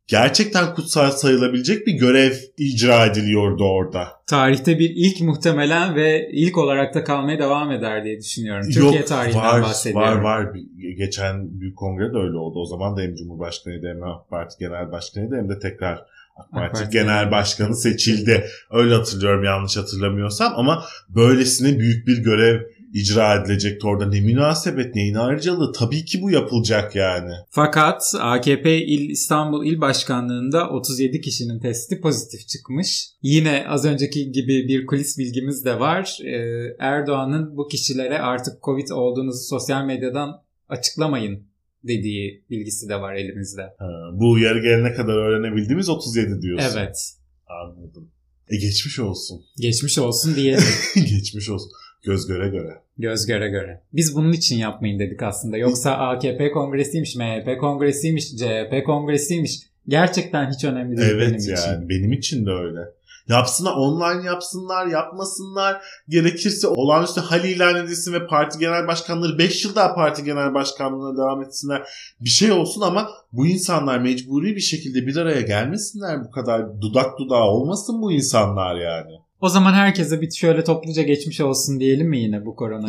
gerçekten 0.06 0.74
kutsal 0.74 1.10
sayılabilecek 1.10 1.86
bir 1.86 1.92
görev 1.92 2.32
icra 2.58 3.06
ediliyordu 3.06 3.64
orada. 3.64 4.08
Tarihte 4.26 4.78
bir 4.78 4.92
ilk 4.94 5.20
muhtemelen 5.20 5.94
ve 5.94 6.30
ilk 6.32 6.58
olarak 6.58 6.94
da 6.94 7.04
kalmaya 7.04 7.38
devam 7.38 7.72
eder 7.72 8.04
diye 8.04 8.18
düşünüyorum. 8.18 8.64
Türkiye 8.64 8.96
Yok, 8.96 9.06
tarihinden 9.06 9.42
var, 9.42 9.62
bahsediyorum. 9.62 10.24
Var 10.24 10.44
var. 10.44 10.56
Geçen 10.96 11.60
büyük 11.60 11.76
kongre 11.76 12.14
de 12.14 12.18
öyle 12.18 12.36
oldu. 12.36 12.58
O 12.58 12.66
zaman 12.66 12.96
da 12.96 13.00
hem 13.00 13.14
Cumhurbaşkanıydı 13.14 13.86
hem 13.88 14.02
AK 14.02 14.30
Parti 14.30 14.56
Genel 14.58 14.92
Başkanıydı 14.92 15.36
hem 15.36 15.48
de 15.48 15.58
tekrar 15.58 16.06
AK 16.36 16.50
Parti, 16.50 16.72
Parti 16.72 16.92
Genel 16.92 17.06
Genel 17.06 17.30
Başkanı 17.30 17.76
seçildi. 17.76 18.44
Öyle 18.70 18.94
hatırlıyorum 18.94 19.44
yanlış 19.44 19.76
hatırlamıyorsam 19.76 20.52
ama 20.56 20.84
böylesine 21.08 21.78
büyük 21.78 22.06
bir 22.06 22.18
görev 22.18 22.60
icra 22.96 23.34
edilecekti 23.34 23.86
orada. 23.86 24.08
Ne 24.08 24.20
münasebet, 24.20 24.94
neyin 24.94 25.14
ayrıcalığı? 25.14 25.72
Tabii 25.72 26.04
ki 26.04 26.22
bu 26.22 26.30
yapılacak 26.30 26.96
yani. 26.96 27.32
Fakat 27.50 28.14
AKP 28.20 28.84
İl 28.84 29.10
İstanbul 29.10 29.66
İl 29.66 29.80
Başkanlığı'nda 29.80 30.70
37 30.70 31.20
kişinin 31.20 31.60
testi 31.60 32.00
pozitif 32.00 32.48
çıkmış. 32.48 33.08
Yine 33.22 33.64
az 33.68 33.84
önceki 33.84 34.32
gibi 34.32 34.68
bir 34.68 34.86
kulis 34.86 35.18
bilgimiz 35.18 35.64
de 35.64 35.80
var. 35.80 36.18
Ee, 36.24 36.76
Erdoğan'ın 36.78 37.56
bu 37.56 37.68
kişilere 37.68 38.18
artık 38.18 38.62
Covid 38.62 38.88
olduğunuzu 38.88 39.38
sosyal 39.38 39.84
medyadan 39.84 40.42
açıklamayın 40.68 41.46
dediği 41.84 42.44
bilgisi 42.50 42.88
de 42.88 43.00
var 43.00 43.14
elimizde. 43.14 43.62
Ha, 43.62 43.88
bu 44.12 44.30
uyarı 44.30 44.62
gelene 44.62 44.94
kadar 44.94 45.16
öğrenebildiğimiz 45.16 45.88
37 45.88 46.42
diyorsun. 46.42 46.78
Evet. 46.78 47.12
Anladım. 47.46 48.10
E 48.48 48.56
geçmiş 48.56 48.98
olsun. 48.98 49.40
Geçmiş 49.60 49.98
olsun 49.98 50.36
diyelim. 50.36 50.64
geçmiş 50.94 51.50
olsun. 51.50 51.70
Göz 52.04 52.26
göre 52.26 52.48
göre. 52.48 52.82
Göz 52.98 53.26
göre 53.26 53.48
göre. 53.48 53.82
Biz 53.92 54.16
bunun 54.16 54.32
için 54.32 54.56
yapmayın 54.56 54.98
dedik 54.98 55.22
aslında. 55.22 55.56
Yoksa 55.56 55.90
AKP 55.92 56.50
kongresiymiş, 56.50 57.16
MHP 57.16 57.60
kongresiymiş, 57.60 58.36
CHP 58.36 58.86
kongresiymiş. 58.86 59.60
Gerçekten 59.88 60.50
hiç 60.50 60.64
önemli 60.64 60.96
değil 60.96 61.10
Evet 61.10 61.20
benim 61.28 61.48
yani 61.48 61.74
için. 61.74 61.88
benim 61.88 62.12
için 62.12 62.46
de 62.46 62.50
öyle. 62.50 62.80
Yapsınlar 63.28 63.72
online 63.76 64.26
yapsınlar 64.26 64.86
yapmasınlar 64.86 65.82
gerekirse 66.08 66.66
olağanüstü 66.68 67.20
hal 67.20 67.44
ilan 67.44 67.76
edilsin 67.84 68.12
ve 68.12 68.26
parti 68.26 68.58
genel 68.58 68.86
başkanları 68.86 69.38
5 69.38 69.64
yıl 69.64 69.74
daha 69.74 69.94
parti 69.94 70.24
genel 70.24 70.54
başkanlığına 70.54 71.16
devam 71.16 71.42
etsinler. 71.42 71.82
Bir 72.20 72.28
şey 72.28 72.52
olsun 72.52 72.80
ama 72.80 73.08
bu 73.32 73.46
insanlar 73.46 73.98
mecburi 73.98 74.56
bir 74.56 74.60
şekilde 74.60 75.06
bir 75.06 75.16
araya 75.16 75.40
gelmesinler 75.40 76.24
bu 76.24 76.30
kadar 76.30 76.80
dudak 76.80 77.18
dudağa 77.18 77.48
olmasın 77.48 78.02
bu 78.02 78.12
insanlar 78.12 78.76
yani. 78.76 79.12
O 79.40 79.48
zaman 79.48 79.72
herkese 79.72 80.20
bir 80.20 80.30
şöyle 80.30 80.64
topluca 80.64 81.02
geçmiş 81.02 81.40
olsun 81.40 81.80
diyelim 81.80 82.08
mi 82.08 82.20
yine 82.20 82.46
bu 82.46 82.56
korona? 82.56 82.86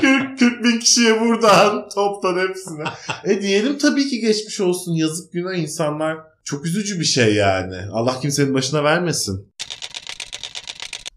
40, 0.00 0.38
40 0.38 0.64
bin 0.64 0.78
kişiye 0.78 1.20
buradan 1.20 1.88
toptan 1.94 2.48
hepsine. 2.48 2.84
E 3.24 3.42
diyelim 3.42 3.78
tabii 3.78 4.08
ki 4.08 4.20
geçmiş 4.20 4.60
olsun 4.60 4.92
yazık 4.92 5.32
günah 5.32 5.54
insanlar. 5.54 6.16
Çok 6.44 6.66
üzücü 6.66 7.00
bir 7.00 7.04
şey 7.04 7.34
yani. 7.34 7.76
Allah 7.92 8.20
kimsenin 8.20 8.54
başına 8.54 8.84
vermesin. 8.84 9.52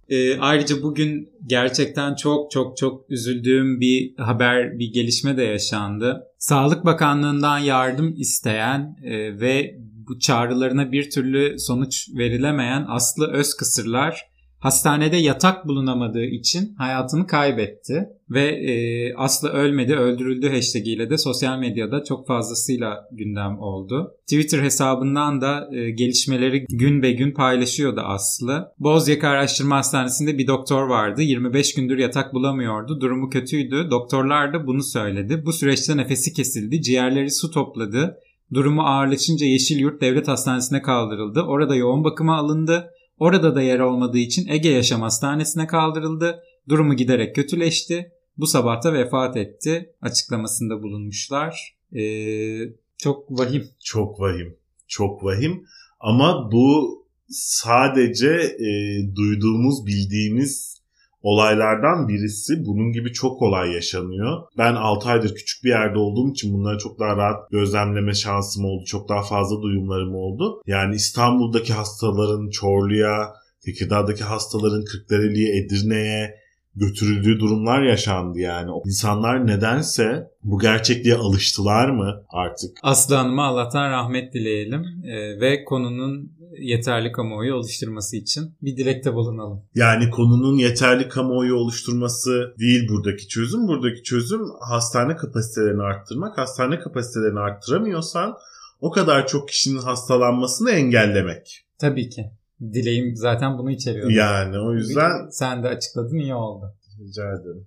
Ee, 0.09 0.39
ayrıca 0.39 0.81
bugün 0.81 1.29
gerçekten 1.45 2.15
çok 2.15 2.51
çok 2.51 2.77
çok 2.77 3.11
üzüldüğüm 3.11 3.79
bir 3.79 4.13
haber, 4.17 4.79
bir 4.79 4.93
gelişme 4.93 5.37
de 5.37 5.43
yaşandı. 5.43 6.23
Sağlık 6.37 6.85
Bakanlığı'ndan 6.85 7.57
yardım 7.57 8.15
isteyen 8.17 8.97
e, 9.03 9.39
ve 9.39 9.75
bu 10.09 10.19
çağrılarına 10.19 10.91
bir 10.91 11.09
türlü 11.09 11.59
sonuç 11.59 12.09
verilemeyen 12.17 12.85
Aslı 12.89 13.31
Özkısırlar 13.31 14.29
hastanede 14.59 15.17
yatak 15.17 15.67
bulunamadığı 15.67 16.25
için 16.25 16.75
hayatını 16.77 17.27
kaybetti. 17.27 18.09
Ve 18.29 18.47
e, 18.47 19.13
Aslı 19.13 19.49
ölmedi, 19.49 19.95
öldürüldü 19.95 20.49
hashtag 20.49 21.09
de 21.09 21.17
sosyal 21.17 21.59
medyada 21.59 22.03
çok 22.03 22.27
fazlasıyla 22.27 23.07
gündem 23.11 23.59
oldu. 23.59 24.11
Twitter 24.21 24.63
hesabından 24.63 25.41
da 25.41 25.69
e, 25.75 25.89
gelişmeleri 25.89 26.65
gün 26.69 27.03
be 27.03 27.11
gün 27.11 27.31
paylaşıyordu 27.31 28.01
Aslı. 28.01 28.71
Bozyaka 28.79 29.29
Araştırma 29.29 29.77
Hastanesi'nde 29.77 30.37
bir 30.37 30.47
doktor 30.47 30.87
vardı. 30.87 31.21
25 31.21 31.73
gündür 31.73 31.97
yatak 31.97 32.33
bulamıyordu. 32.33 33.01
Durumu 33.01 33.29
kötüydü. 33.29 33.87
Doktorlar 33.91 34.53
da 34.53 34.67
bunu 34.67 34.83
söyledi. 34.83 35.43
Bu 35.45 35.53
süreçte 35.53 35.97
nefesi 35.97 36.33
kesildi. 36.33 36.81
Ciğerleri 36.81 37.31
su 37.31 37.51
topladı. 37.51 38.17
Durumu 38.53 38.81
ağırlaşınca 38.81 39.45
Yeşilyurt 39.45 40.01
Devlet 40.01 40.27
Hastanesi'ne 40.27 40.81
kaldırıldı. 40.81 41.41
Orada 41.41 41.75
yoğun 41.75 42.03
bakıma 42.03 42.37
alındı. 42.37 42.91
Orada 43.17 43.55
da 43.55 43.61
yer 43.61 43.79
olmadığı 43.79 44.17
için 44.17 44.47
Ege 44.47 44.69
Yaşam 44.69 45.01
Hastanesi'ne 45.01 45.67
kaldırıldı. 45.67 46.39
Durumu 46.69 46.93
giderek 46.93 47.35
kötüleşti. 47.35 48.11
Bu 48.37 48.47
sabah 48.47 48.83
da 48.83 48.93
vefat 48.93 49.37
etti 49.37 49.93
açıklamasında 50.01 50.83
bulunmuşlar. 50.83 51.75
Ee, 51.95 52.59
çok 52.97 53.39
vahim. 53.39 53.69
Çok 53.83 54.19
vahim. 54.19 54.57
Çok 54.87 55.23
vahim. 55.23 55.65
Ama 55.99 56.51
bu 56.51 56.99
sadece 57.29 58.29
e, 58.59 58.69
duyduğumuz, 59.15 59.85
bildiğimiz 59.85 60.78
olaylardan 61.21 62.07
birisi. 62.07 62.65
Bunun 62.65 62.91
gibi 62.91 63.13
çok 63.13 63.41
olay 63.41 63.71
yaşanıyor. 63.71 64.41
Ben 64.57 64.75
6 64.75 65.09
aydır 65.09 65.35
küçük 65.35 65.63
bir 65.63 65.69
yerde 65.69 65.99
olduğum 65.99 66.31
için 66.31 66.53
bunları 66.53 66.77
çok 66.77 66.99
daha 66.99 67.17
rahat 67.17 67.51
gözlemleme 67.51 68.13
şansım 68.13 68.65
oldu. 68.65 68.83
Çok 68.85 69.09
daha 69.09 69.21
fazla 69.21 69.61
duyumlarım 69.61 70.15
oldu. 70.15 70.61
Yani 70.67 70.95
İstanbul'daki 70.95 71.73
hastaların 71.73 72.49
Çorlu'ya, 72.49 73.33
Tekirdağ'daki 73.65 74.23
hastaların 74.23 74.83
Kırklareli'ye, 74.85 75.59
Edirne'ye 75.59 76.35
götürüldüğü 76.75 77.39
durumlar 77.39 77.83
yaşandı 77.83 78.39
yani. 78.39 78.71
İnsanlar 78.85 79.47
nedense 79.47 80.27
bu 80.43 80.59
gerçekliğe 80.59 81.15
alıştılar 81.15 81.89
mı 81.89 82.23
artık? 82.29 82.77
Aslı 82.83 83.15
Hanım'a 83.15 83.45
Allah'tan 83.45 83.91
rahmet 83.91 84.33
dileyelim 84.33 84.85
Ee, 85.03 85.41
ve 85.41 85.63
konunun 85.63 86.31
yeterli 86.59 87.11
kamuoyu 87.11 87.53
oluşturması 87.55 88.17
için 88.17 88.55
bir 88.61 88.77
dilekte 88.77 89.13
bulunalım. 89.13 89.61
Yani 89.75 90.09
konunun 90.09 90.57
yeterli 90.57 91.09
kamuoyu 91.09 91.55
oluşturması 91.55 92.53
değil 92.59 92.89
buradaki 92.89 93.27
çözüm. 93.27 93.67
Buradaki 93.67 94.03
çözüm 94.03 94.41
hastane 94.69 95.15
kapasitelerini 95.15 95.81
arttırmak. 95.81 96.37
Hastane 96.37 96.79
kapasitelerini 96.79 97.39
arttıramıyorsan 97.39 98.37
o 98.81 98.91
kadar 98.91 99.27
çok 99.27 99.47
kişinin 99.49 99.79
hastalanmasını 99.79 100.71
engellemek. 100.71 101.65
Tabii 101.79 102.09
ki. 102.09 102.25
Dileğim 102.73 103.15
zaten 103.15 103.57
bunu 103.57 103.71
içeriyor. 103.71 104.09
Yani 104.09 104.59
o 104.59 104.73
yüzden 104.73 105.29
Sen 105.31 105.63
de 105.63 105.67
açıkladın 105.67 106.17
iyi 106.17 106.35
oldu. 106.35 106.73
rica 106.99 107.23
ederim. 107.23 107.65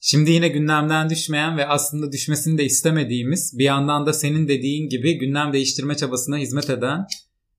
Şimdi 0.00 0.30
yine 0.30 0.48
gündemden 0.48 1.10
düşmeyen 1.10 1.58
ve 1.58 1.66
aslında 1.66 2.12
düşmesini 2.12 2.58
de 2.58 2.64
istemediğimiz 2.64 3.58
bir 3.58 3.64
yandan 3.64 4.06
da 4.06 4.12
senin 4.12 4.48
dediğin 4.48 4.88
gibi 4.88 5.18
gündem 5.18 5.52
değiştirme 5.52 5.96
çabasına 5.96 6.36
hizmet 6.36 6.70
eden 6.70 7.06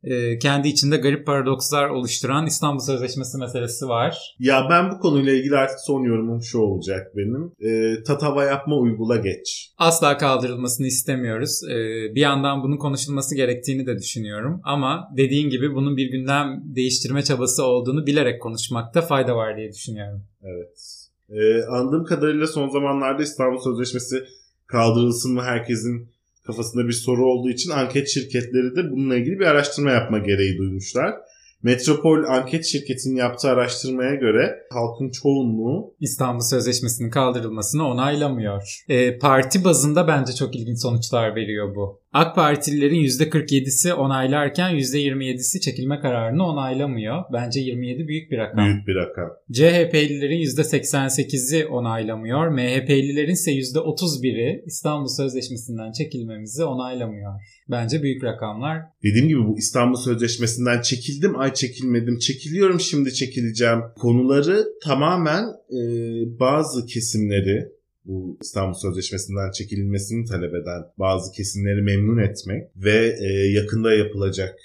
e, 0.04 0.38
kendi 0.39 0.67
içinde 0.67 0.97
garip 0.97 1.25
paradokslar 1.25 1.89
oluşturan 1.89 2.45
İstanbul 2.45 2.80
Sözleşmesi 2.80 3.38
meselesi 3.38 3.88
var. 3.88 4.36
Ya 4.39 4.67
ben 4.69 4.91
bu 4.91 4.99
konuyla 4.99 5.34
ilgili 5.34 5.56
artık 5.56 5.80
son 5.80 6.04
yorumum 6.04 6.41
şu 6.41 6.60
olacak 6.60 7.08
benim. 7.15 7.51
Ee, 7.60 8.04
tatava 8.04 8.43
yapma 8.43 8.75
uygula 8.75 9.15
geç. 9.15 9.71
Asla 9.77 10.17
kaldırılmasını 10.17 10.88
istemiyoruz. 10.88 11.62
E, 11.69 11.75
bir 12.15 12.21
yandan 12.21 12.63
bunun 12.63 12.77
konuşulması 12.77 13.36
gerektiğini 13.36 13.86
de 13.86 13.97
düşünüyorum. 13.97 14.62
Ama 14.63 15.10
dediğin 15.17 15.49
gibi 15.49 15.75
bunun 15.75 15.97
bir 15.97 16.12
gündem 16.12 16.62
değiştirme 16.63 17.23
çabası 17.23 17.65
olduğunu 17.65 18.06
bilerek 18.06 18.41
konuşmakta 18.41 19.01
fayda 19.01 19.36
var 19.36 19.58
diye 19.58 19.71
düşünüyorum. 19.71 20.23
Evet. 20.43 20.90
Ee, 21.32 21.63
anladığım 21.63 22.06
kadarıyla 22.06 22.48
son 22.48 22.70
zamanlarda 22.70 23.24
İstanbul 23.24 23.60
Sözleşmesi 23.60 24.24
kaldırılsın 24.67 25.34
mı 25.34 25.41
herkesin 25.41 26.10
kafasında 26.44 26.88
bir 26.88 26.94
soru 26.94 27.26
olduğu 27.26 27.50
için 27.50 27.70
anket 27.72 28.08
şirketleri 28.08 28.76
de 28.76 28.91
bununla 28.91 29.15
ilgili 29.15 29.39
bir 29.39 29.46
araştırma 29.46 29.91
yapma 29.91 30.17
gereği 30.17 30.58
duymuşlar. 30.58 31.13
Metropol 31.63 32.24
anket 32.24 32.65
şirketinin 32.65 33.15
yaptığı 33.15 33.50
araştırmaya 33.50 34.15
göre 34.15 34.63
halkın 34.70 35.10
çoğunluğu 35.10 35.94
İstanbul 36.00 36.44
Sözleşmesi'nin 36.44 37.10
kaldırılmasını 37.10 37.88
onaylamıyor. 37.88 38.84
E, 38.89 39.20
parti 39.20 39.63
bazında 39.63 40.08
bence 40.08 40.34
çok 40.34 40.56
ilginç 40.56 40.82
sonuçlar 40.82 41.36
veriyor 41.36 41.76
bu. 41.76 42.00
AK 42.13 42.36
Partililerin 42.36 43.04
%47'si 43.04 43.93
onaylarken 43.93 44.71
%27'si 44.76 45.60
çekilme 45.60 46.00
kararını 46.00 46.43
onaylamıyor. 46.43 47.24
Bence 47.34 47.60
27 47.60 48.08
büyük 48.08 48.32
bir 48.32 48.38
rakam. 48.38 48.65
büyük 48.65 48.88
bir 48.88 48.95
rakam. 48.95 49.30
CHP'lilerin 49.52 50.39
%88'i 50.39 51.65
onaylamıyor. 51.65 52.47
MHP'lilerin 52.47 53.32
ise 53.32 53.52
%31'i 53.52 54.63
İstanbul 54.65 55.08
Sözleşmesi'nden 55.08 55.91
çekilmemizi 55.91 56.63
onaylamıyor. 56.63 57.34
Bence 57.69 58.04
büyük 58.04 58.24
rakamlar. 58.24 58.78
Dediğim 59.04 59.28
gibi 59.28 59.39
bu 59.39 59.58
İstanbul 59.58 59.97
Sözleşmesi'nden 59.97 60.82
çekildim, 60.82 61.39
ay 61.39 61.54
çekilmedim, 61.54 62.17
çekiliyorum 62.17 62.80
şimdi 62.80 63.13
çekileceğim 63.13 63.80
konuları 63.95 64.65
tamamen 64.84 65.43
e, 65.69 65.80
bazı 66.39 66.86
kesimleri 66.86 67.81
bu 68.05 68.37
İstanbul 68.41 68.73
Sözleşmesi'nden 68.73 69.51
çekilmesini 69.51 70.25
talep 70.25 70.53
eden 70.55 70.83
bazı 70.99 71.31
kesimleri 71.31 71.81
memnun 71.81 72.17
etmek 72.17 72.63
ve 72.75 73.15
e, 73.19 73.51
yakında 73.51 73.93
yapılacak 73.93 74.55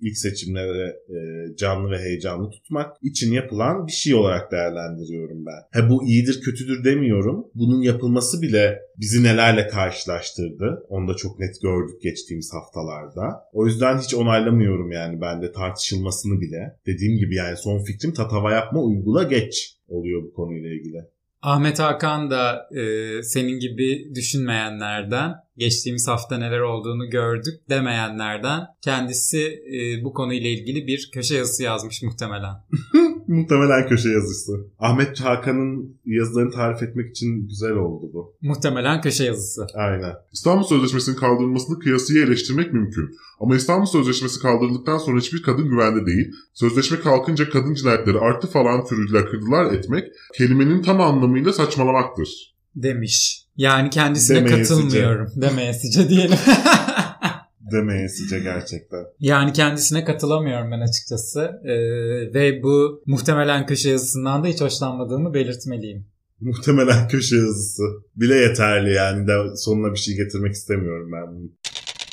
ilk 0.00 0.16
seçimlere 0.16 0.96
e, 1.08 1.16
canlı 1.56 1.90
ve 1.90 1.98
heyecanlı 1.98 2.50
tutmak 2.50 2.96
için 3.02 3.32
yapılan 3.32 3.86
bir 3.86 3.92
şey 3.92 4.14
olarak 4.14 4.52
değerlendiriyorum 4.52 5.46
ben. 5.46 5.80
Ha 5.80 5.90
bu 5.90 6.04
iyidir 6.04 6.40
kötüdür 6.40 6.84
demiyorum. 6.84 7.46
Bunun 7.54 7.82
yapılması 7.82 8.42
bile 8.42 8.78
bizi 8.96 9.22
nelerle 9.22 9.66
karşılaştırdı. 9.66 10.84
Onu 10.88 11.08
da 11.08 11.14
çok 11.14 11.38
net 11.38 11.62
gördük 11.62 12.02
geçtiğimiz 12.02 12.50
haftalarda. 12.54 13.22
O 13.52 13.66
yüzden 13.66 13.98
hiç 13.98 14.14
onaylamıyorum 14.14 14.92
yani 14.92 15.20
ben 15.20 15.42
de 15.42 15.52
tartışılmasını 15.52 16.40
bile. 16.40 16.76
Dediğim 16.86 17.18
gibi 17.18 17.34
yani 17.34 17.56
son 17.56 17.84
fikrim 17.84 18.12
tatava 18.12 18.52
yapma 18.52 18.82
uygula 18.82 19.22
geç 19.22 19.76
oluyor 19.88 20.22
bu 20.22 20.32
konuyla 20.32 20.70
ilgili. 20.70 20.98
Ahmet 21.42 21.78
Hakan 21.78 22.30
da 22.30 22.68
e, 22.74 23.22
senin 23.22 23.58
gibi 23.60 24.14
düşünmeyenlerden, 24.14 25.34
geçtiğimiz 25.56 26.08
hafta 26.08 26.38
neler 26.38 26.60
olduğunu 26.60 27.10
gördük 27.10 27.60
demeyenlerden 27.68 28.66
kendisi 28.80 29.62
e, 29.74 30.04
bu 30.04 30.12
konuyla 30.12 30.50
ilgili 30.50 30.86
bir 30.86 31.10
köşe 31.12 31.36
yazısı 31.36 31.62
yazmış 31.62 32.02
muhtemelen. 32.02 32.54
Muhtemelen 33.30 33.88
köşe 33.88 34.08
yazısı. 34.08 34.52
Ahmet 34.78 35.20
Hakan'ın 35.20 35.96
yazılarını 36.06 36.50
tarif 36.50 36.82
etmek 36.82 37.10
için 37.10 37.48
güzel 37.48 37.72
oldu 37.72 38.10
bu. 38.12 38.34
muhtemelen 38.42 39.00
köşe 39.00 39.24
yazısı. 39.24 39.66
Aynen. 39.74 40.12
İstanbul 40.32 40.62
Sözleşmesi'nin 40.64 41.16
kaldırılmasını 41.16 41.78
kıyasıya 41.78 42.24
eleştirmek 42.24 42.72
mümkün. 42.72 43.10
Ama 43.40 43.56
İstanbul 43.56 43.86
Sözleşmesi 43.86 44.40
kaldırıldıktan 44.40 44.98
sonra 44.98 45.20
hiçbir 45.20 45.42
kadın 45.42 45.68
güvende 45.68 46.06
değil. 46.06 46.26
Sözleşme 46.54 47.00
kalkınca 47.00 47.50
kadın 47.50 47.74
cinayetleri 47.74 48.18
arttı 48.18 48.46
falan 48.46 48.86
türü 48.86 49.12
lakırdılar 49.12 49.72
etmek 49.72 50.04
kelimenin 50.38 50.82
tam 50.82 51.00
anlamıyla 51.00 51.52
saçmalamaktır. 51.52 52.54
Demiş. 52.76 53.44
Yani 53.56 53.90
kendisine 53.90 54.36
Demeyesice. 54.36 54.74
katılmıyorum. 54.74 55.28
Demeyesice 55.36 56.08
diyelim. 56.08 56.38
demeyesice 57.72 58.38
gerçekten. 58.38 59.04
Yani 59.20 59.52
kendisine 59.52 60.04
katılamıyorum 60.04 60.70
ben 60.70 60.80
açıkçası. 60.80 61.40
Ee, 61.64 61.74
ve 62.34 62.62
bu 62.62 63.02
muhtemelen 63.06 63.66
köşe 63.66 63.90
yazısından 63.90 64.44
da 64.44 64.48
hiç 64.48 64.60
hoşlanmadığımı 64.60 65.34
belirtmeliyim. 65.34 66.06
Muhtemelen 66.40 67.08
köşe 67.08 67.36
yazısı 67.36 67.82
bile 68.16 68.34
yeterli 68.34 68.92
yani 68.92 69.26
de 69.26 69.56
sonuna 69.56 69.92
bir 69.92 69.98
şey 69.98 70.16
getirmek 70.16 70.52
istemiyorum 70.52 71.10
ben 71.12 71.36
bunu. 71.36 71.50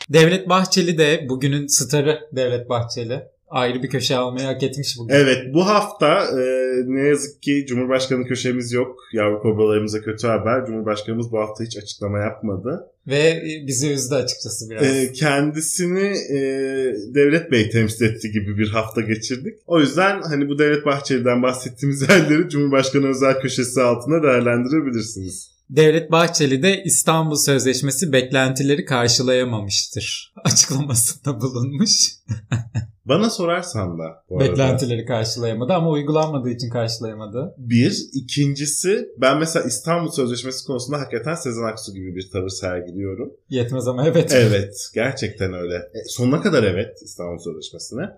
Devlet 0.10 0.50
Bahçeli 0.50 0.98
de 0.98 1.26
bugünün 1.30 1.68
starı 1.68 2.20
Devlet 2.36 2.70
Bahçeli. 2.70 3.24
Ayrı 3.50 3.84
bir 3.84 3.90
köşe 3.90 4.16
almayı 4.16 4.48
hak 4.48 4.64
etmiş 4.64 4.98
bugün. 5.00 5.14
Evet 5.14 5.54
bu 5.54 5.68
hafta 5.68 6.24
e, 6.24 6.44
ne 6.86 7.08
yazık 7.08 7.42
ki 7.44 7.66
Cumhurbaşkanı 7.68 8.26
köşemiz 8.26 8.72
yok. 8.72 9.00
Yavru 9.14 9.42
kobralarımıza 9.42 10.02
kötü 10.02 10.28
haber. 10.28 10.66
Cumhurbaşkanımız 10.66 11.32
bu 11.32 11.40
hafta 11.40 11.64
hiç 11.64 11.78
açıklama 11.78 12.20
yapmadı. 12.20 12.92
Ve 13.08 13.18
e, 13.18 13.68
bizi 13.68 13.92
üzdü 13.92 14.16
açıkçası 14.16 14.70
biraz. 14.70 14.84
E, 14.84 15.12
kendisini 15.12 16.08
e, 16.30 16.40
Devlet 17.16 17.52
Bey 17.52 17.70
temsil 17.70 18.06
etti 18.06 18.32
gibi 18.32 18.58
bir 18.58 18.70
hafta 18.70 19.02
geçirdik. 19.02 19.54
O 19.68 19.80
yüzden 19.80 20.22
hani 20.22 20.50
bu 20.50 20.60
Devlet 20.60 20.86
Bahçeli'den 20.86 21.44
bahsettiğimiz 21.44 22.02
yerleri 22.02 22.50
Cumhurbaşkanı 22.50 23.08
özel 23.08 23.40
köşesi 23.42 23.82
altında 23.82 24.24
değerlendirebilirsiniz. 24.24 25.57
Devlet 25.70 26.12
Bahçeli 26.12 26.64
de 26.64 26.84
İstanbul 26.84 27.36
Sözleşmesi 27.36 28.12
beklentileri 28.14 28.86
karşılayamamıştır 28.86 30.34
açıklamasında 30.44 31.42
bulunmuş. 31.42 32.10
Bana 33.06 33.30
sorarsan 33.30 34.00
da 34.00 34.24
bu 34.30 34.38
arada. 34.38 34.52
Beklentileri 34.52 35.06
karşılayamadı 35.06 35.74
ama 35.74 35.90
uygulanmadığı 35.90 36.50
için 36.50 36.70
karşılayamadı. 36.70 37.56
Bir. 37.58 37.98
ikincisi 38.14 39.10
ben 39.18 39.40
mesela 39.40 39.66
İstanbul 39.66 40.12
Sözleşmesi 40.12 40.66
konusunda 40.66 41.00
hakikaten 41.00 41.36
Sezen 41.36 41.64
Aksu 41.64 41.94
gibi 41.94 42.16
bir 42.16 42.30
tavır 42.32 42.50
sergiliyorum. 42.50 43.34
Yetmez 43.50 43.88
ama 43.88 44.08
evet. 44.08 44.32
Evet. 44.36 44.90
Gerçekten 44.94 45.54
öyle. 45.54 45.76
E, 45.76 46.00
sonuna 46.08 46.42
kadar 46.42 46.64
evet 46.64 46.98
İstanbul 47.04 47.40
Sözleşmesi'ne. 47.40 48.10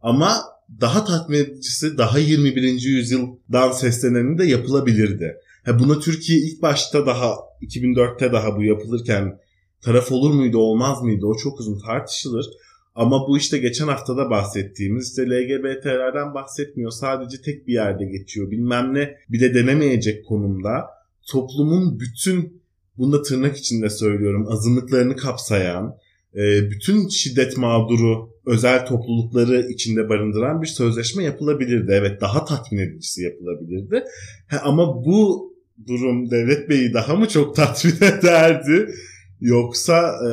Ama 0.00 0.36
daha 0.80 1.04
tatmin 1.04 1.38
edicisi, 1.38 1.98
daha 1.98 2.18
21. 2.18 2.62
yüzyıldan 2.82 3.72
sesleneni 3.72 4.38
de 4.38 4.44
yapılabilirdi. 4.44 5.36
Ha, 5.64 5.78
buna 5.78 5.98
Türkiye 5.98 6.38
ilk 6.38 6.62
başta 6.62 7.06
daha 7.06 7.34
2004'te 7.62 8.32
daha 8.32 8.56
bu 8.56 8.62
yapılırken 8.62 9.38
taraf 9.80 10.12
olur 10.12 10.34
muydu 10.34 10.58
olmaz 10.58 11.02
mıydı 11.02 11.26
o 11.26 11.36
çok 11.36 11.60
uzun 11.60 11.78
tartışılır. 11.78 12.46
Ama 12.94 13.28
bu 13.28 13.38
işte 13.38 13.58
geçen 13.58 13.88
haftada 13.88 14.30
bahsettiğimiz 14.30 15.08
işte 15.08 15.22
LGBT'lerden 15.30 16.34
bahsetmiyor. 16.34 16.90
Sadece 16.90 17.42
tek 17.42 17.66
bir 17.66 17.72
yerde 17.72 18.04
geçiyor. 18.04 18.50
Bilmem 18.50 18.94
ne 18.94 19.16
bile 19.28 19.54
denemeyecek 19.54 20.26
konumda. 20.26 20.84
Toplumun 21.30 22.00
bütün 22.00 22.62
bunu 22.98 23.12
da 23.12 23.22
tırnak 23.22 23.56
içinde 23.56 23.90
söylüyorum 23.90 24.46
azınlıklarını 24.48 25.16
kapsayan 25.16 25.96
e, 26.34 26.70
bütün 26.70 27.08
şiddet 27.08 27.56
mağduru 27.56 28.30
özel 28.46 28.86
toplulukları 28.86 29.66
içinde 29.70 30.08
barındıran 30.08 30.62
bir 30.62 30.66
sözleşme 30.66 31.24
yapılabilirdi. 31.24 31.92
Evet 31.92 32.20
daha 32.20 32.44
tatmin 32.44 32.78
edicisi 32.78 33.22
yapılabilirdi. 33.22 34.04
Ha, 34.48 34.60
ama 34.64 35.04
bu 35.04 35.51
durum 35.86 36.30
Devlet 36.30 36.68
Bey'i 36.68 36.94
daha 36.94 37.16
mı 37.16 37.28
çok 37.28 37.56
tatmin 37.56 37.96
ederdi? 37.96 38.94
Yoksa 39.40 40.08
e, 40.08 40.30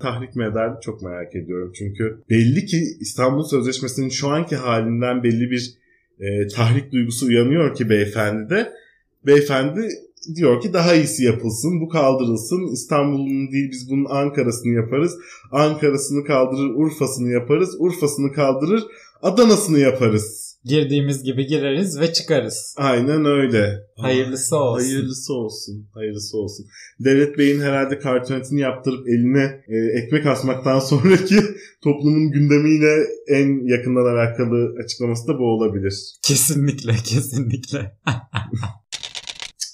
tahrik 0.00 0.36
mi 0.36 0.44
ederdi 0.44 0.78
çok 0.82 1.02
merak 1.02 1.36
ediyorum. 1.36 1.72
Çünkü 1.74 2.18
belli 2.30 2.66
ki 2.66 2.82
İstanbul 3.00 3.44
Sözleşmesi'nin 3.44 4.08
şu 4.08 4.28
anki 4.28 4.56
halinden 4.56 5.22
belli 5.22 5.50
bir 5.50 5.74
e, 6.20 6.46
tahrik 6.46 6.92
duygusu 6.92 7.26
uyanıyor 7.26 7.74
ki 7.74 7.90
beyefendi 7.90 8.68
Beyefendi 9.26 9.88
diyor 10.34 10.60
ki 10.60 10.72
daha 10.72 10.94
iyisi 10.94 11.24
yapılsın, 11.24 11.80
bu 11.80 11.88
kaldırılsın. 11.88 12.72
İstanbul'un 12.72 13.52
değil 13.52 13.70
biz 13.70 13.90
bunun 13.90 14.06
Ankara'sını 14.10 14.72
yaparız. 14.72 15.18
Ankara'sını 15.52 16.24
kaldırır, 16.24 16.70
Urfa'sını 16.74 17.32
yaparız. 17.32 17.76
Urfa'sını 17.78 18.32
kaldırır, 18.32 18.82
Adana'sını 19.22 19.78
yaparız. 19.78 20.41
Girdiğimiz 20.64 21.22
gibi 21.22 21.46
gireriz 21.46 22.00
ve 22.00 22.12
çıkarız. 22.12 22.74
Aynen 22.78 23.24
öyle. 23.24 23.78
Hayırlısı 23.96 24.56
olsun. 24.56 24.84
Hayırlısı 24.84 25.34
olsun. 25.34 25.88
Hayırlısı 25.94 26.38
olsun. 26.38 26.66
Devlet 27.00 27.38
Bey'in 27.38 27.60
herhalde 27.60 27.98
kartonetini 27.98 28.60
yaptırıp 28.60 29.08
eline 29.08 29.64
e, 29.68 29.76
ekmek 30.02 30.26
asmaktan 30.26 30.78
sonraki 30.90 31.36
toplumun 31.84 32.30
gündemiyle 32.30 33.06
en 33.28 33.68
yakından 33.68 34.14
alakalı 34.14 34.74
açıklaması 34.84 35.28
da 35.28 35.38
bu 35.38 35.44
olabilir. 35.44 35.94
Kesinlikle, 36.22 36.92
kesinlikle. 36.92 37.96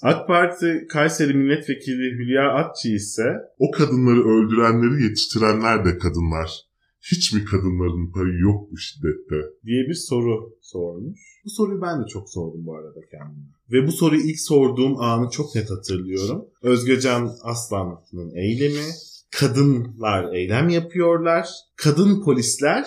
AK 0.01 0.27
Parti 0.27 0.87
Kayseri 0.89 1.33
Milletvekili 1.33 2.11
Hülya 2.19 2.53
Atçı 2.53 2.89
ise 2.89 3.23
O 3.59 3.71
kadınları 3.71 4.19
öldürenleri 4.19 5.03
yetiştirenler 5.03 5.85
de 5.85 5.97
kadınlar. 5.97 6.68
Hiç 7.01 7.33
mi 7.33 7.45
kadınların 7.45 8.11
payı 8.11 8.39
yok 8.39 8.71
bu 8.71 8.77
şiddette? 8.77 9.35
diye 9.65 9.87
bir 9.87 9.93
soru 9.93 10.57
sormuş. 10.61 11.19
Bu 11.45 11.49
soruyu 11.49 11.81
ben 11.81 12.03
de 12.03 12.07
çok 12.07 12.29
sordum 12.29 12.65
bu 12.65 12.75
arada 12.75 12.99
kendime. 13.11 13.45
Ve 13.71 13.87
bu 13.87 13.91
soruyu 13.91 14.21
ilk 14.21 14.39
sorduğum 14.39 14.97
anı 14.97 15.29
çok 15.29 15.55
net 15.55 15.71
hatırlıyorum. 15.71 16.45
Özgecan 16.61 17.31
Aslan'ın 17.43 18.35
eylemi. 18.35 18.85
Kadınlar 19.31 20.33
eylem 20.33 20.69
yapıyorlar. 20.69 21.49
Kadın 21.75 22.23
polisler 22.23 22.85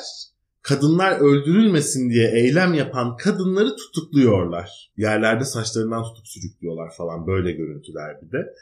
kadınlar 0.62 1.20
öldürülmesin 1.20 2.10
diye 2.10 2.30
eylem 2.30 2.74
yapan 2.74 3.16
kadınları 3.16 3.76
tutukluyorlar. 3.76 4.92
Yerlerde 4.96 5.44
saçlarından 5.44 6.02
tutup 6.02 6.26
sürüklüyorlar 6.28 6.94
falan 6.96 7.26
böyle 7.26 7.52
görüntüler 7.52 8.16
bir 8.22 8.32
de. 8.32 8.54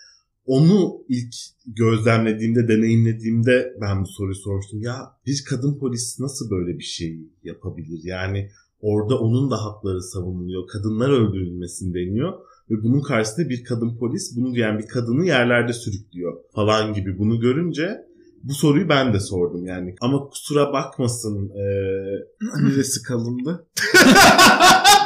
Onu 0.50 1.04
ilk 1.08 1.34
gözlemlediğimde, 1.66 2.68
deneyimlediğimde 2.68 3.74
ben 3.80 4.02
bu 4.02 4.06
soruyu 4.06 4.34
sormuştum. 4.34 4.82
Ya 4.82 4.96
bir 5.26 5.44
kadın 5.48 5.78
polis 5.78 6.20
nasıl 6.20 6.50
böyle 6.50 6.78
bir 6.78 6.84
şey 6.84 7.18
yapabilir? 7.44 8.00
Yani 8.04 8.50
orada 8.80 9.18
onun 9.18 9.50
da 9.50 9.64
hakları 9.64 10.02
savunuluyor. 10.02 10.66
Kadınlar 10.66 11.10
öldürülmesin 11.10 11.94
deniyor. 11.94 12.32
Ve 12.70 12.82
bunun 12.82 13.00
karşısında 13.00 13.48
bir 13.48 13.64
kadın 13.64 13.96
polis 13.96 14.36
bunu 14.36 14.54
diyen 14.54 14.78
bir 14.78 14.86
kadını 14.86 15.26
yerlerde 15.26 15.72
sürüklüyor 15.72 16.36
falan 16.54 16.94
gibi. 16.94 17.18
Bunu 17.18 17.40
görünce 17.40 18.06
bu 18.42 18.54
soruyu 18.54 18.88
ben 18.88 19.14
de 19.14 19.20
sordum 19.20 19.66
yani. 19.66 19.94
Ama 20.00 20.28
kusura 20.28 20.72
bakmasın 20.72 21.50
ee, 21.50 22.62
neresi 22.62 23.02
kalındı? 23.02 23.66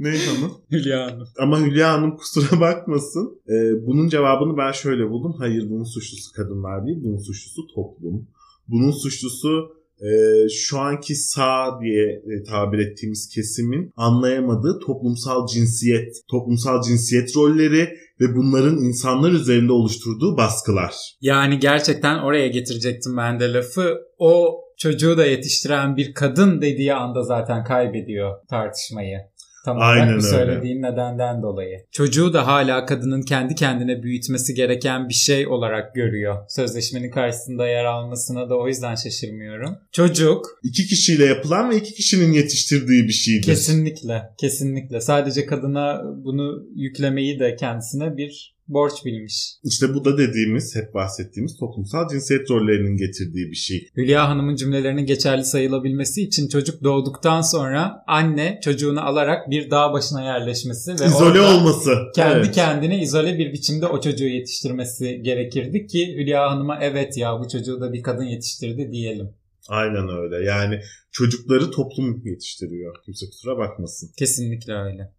ne 0.00 0.08
hanım? 0.08 0.52
Hülya 0.70 1.06
Hanım. 1.06 1.28
Ama 1.38 1.60
Hülya 1.60 1.92
Hanım 1.92 2.16
kusura 2.16 2.60
bakmasın. 2.60 3.40
Ee, 3.48 3.86
bunun 3.86 4.08
cevabını 4.08 4.56
ben 4.56 4.72
şöyle 4.72 5.10
buldum. 5.10 5.34
Hayır 5.38 5.70
bunun 5.70 5.84
suçlusu 5.84 6.32
kadınlar 6.32 6.86
değil. 6.86 6.98
Bunun 7.02 7.18
suçlusu 7.18 7.66
toplum. 7.74 8.28
Bunun 8.68 8.90
suçlusu 8.90 9.80
e, 10.00 10.48
şu 10.48 10.78
anki 10.78 11.14
sağ 11.14 11.80
diye 11.82 12.06
e, 12.06 12.42
tabir 12.50 12.78
ettiğimiz 12.78 13.28
kesimin 13.28 13.92
anlayamadığı 13.96 14.78
toplumsal 14.86 15.46
cinsiyet, 15.46 16.16
toplumsal 16.30 16.82
cinsiyet 16.82 17.36
rolleri 17.36 17.88
ve 18.20 18.36
bunların 18.36 18.76
insanlar 18.76 19.32
üzerinde 19.32 19.72
oluşturduğu 19.72 20.36
baskılar. 20.36 20.94
Yani 21.20 21.58
gerçekten 21.58 22.18
oraya 22.18 22.48
getirecektim 22.48 23.16
ben 23.16 23.40
de 23.40 23.52
lafı. 23.52 23.98
O 24.18 24.60
çocuğu 24.78 25.16
da 25.16 25.26
yetiştiren 25.26 25.96
bir 25.96 26.14
kadın 26.14 26.62
dediği 26.62 26.94
anda 26.94 27.22
zaten 27.22 27.64
kaybediyor 27.64 28.34
tartışmayı. 28.50 29.18
Tam 29.64 29.76
olarak 29.76 29.90
Aynen 29.92 30.08
bu 30.08 30.12
öyle. 30.12 30.22
söylediğin 30.36 30.82
nedenden 30.82 31.42
dolayı. 31.42 31.78
Çocuğu 31.92 32.32
da 32.32 32.46
hala 32.46 32.86
kadının 32.86 33.22
kendi 33.22 33.54
kendine 33.54 34.02
büyütmesi 34.02 34.54
gereken 34.54 35.08
bir 35.08 35.14
şey 35.14 35.46
olarak 35.46 35.94
görüyor. 35.94 36.36
Sözleşmenin 36.48 37.10
karşısında 37.10 37.66
yer 37.68 37.84
almasına 37.84 38.50
da 38.50 38.58
o 38.58 38.68
yüzden 38.68 38.94
şaşırmıyorum. 38.94 39.76
Çocuk 39.92 40.46
İki 40.62 40.86
kişiyle 40.86 41.24
yapılan 41.24 41.70
ve 41.70 41.76
iki 41.76 41.94
kişinin 41.94 42.32
yetiştirdiği 42.32 43.04
bir 43.04 43.12
şeydir. 43.12 43.42
kesinlikle 43.46 44.22
kesinlikle 44.40 45.00
sadece 45.00 45.46
kadına 45.46 46.02
bunu 46.24 46.62
yüklemeyi 46.74 47.38
de 47.40 47.56
kendisine 47.56 48.16
bir 48.16 48.54
borç 48.70 49.04
bilmiş. 49.04 49.54
İşte 49.64 49.94
bu 49.94 50.04
da 50.04 50.18
dediğimiz, 50.18 50.76
hep 50.76 50.94
bahsettiğimiz 50.94 51.56
toplumsal 51.56 52.08
cinsiyet 52.08 52.50
rollerinin 52.50 52.96
getirdiği 52.96 53.50
bir 53.50 53.56
şey. 53.56 53.88
Hülya 53.96 54.28
Hanım'ın 54.28 54.56
cümlelerinin 54.56 55.06
geçerli 55.06 55.44
sayılabilmesi 55.44 56.22
için 56.22 56.48
çocuk 56.48 56.84
doğduktan 56.84 57.40
sonra 57.40 58.04
anne 58.06 58.60
çocuğunu 58.64 59.00
alarak 59.00 59.50
bir 59.50 59.70
dağ 59.70 59.92
başına 59.92 60.22
yerleşmesi 60.22 60.90
ve 61.00 61.06
İzole 61.06 61.40
olması. 61.40 61.90
kendi 62.14 62.38
Evet. 62.38 62.54
kendine 62.54 63.02
izole 63.02 63.38
bir 63.38 63.52
biçimde 63.52 63.86
o 63.86 64.00
çocuğu 64.00 64.28
yetiştirmesi 64.28 65.22
gerekirdi 65.22 65.86
ki 65.86 66.14
Hülya 66.16 66.50
Hanım'a 66.50 66.78
evet 66.80 67.18
ya 67.18 67.40
bu 67.40 67.48
çocuğu 67.48 67.80
da 67.80 67.92
bir 67.92 68.02
kadın 68.02 68.24
yetiştirdi 68.24 68.92
diyelim. 68.92 69.30
Aynen 69.68 70.08
öyle. 70.08 70.44
Yani 70.44 70.80
çocukları 71.12 71.70
toplum 71.70 72.22
yetiştiriyor. 72.26 72.94
Kimse 73.04 73.26
kusura 73.26 73.58
bakmasın. 73.58 74.10
Kesinlikle 74.18 74.72
öyle. 74.72 75.12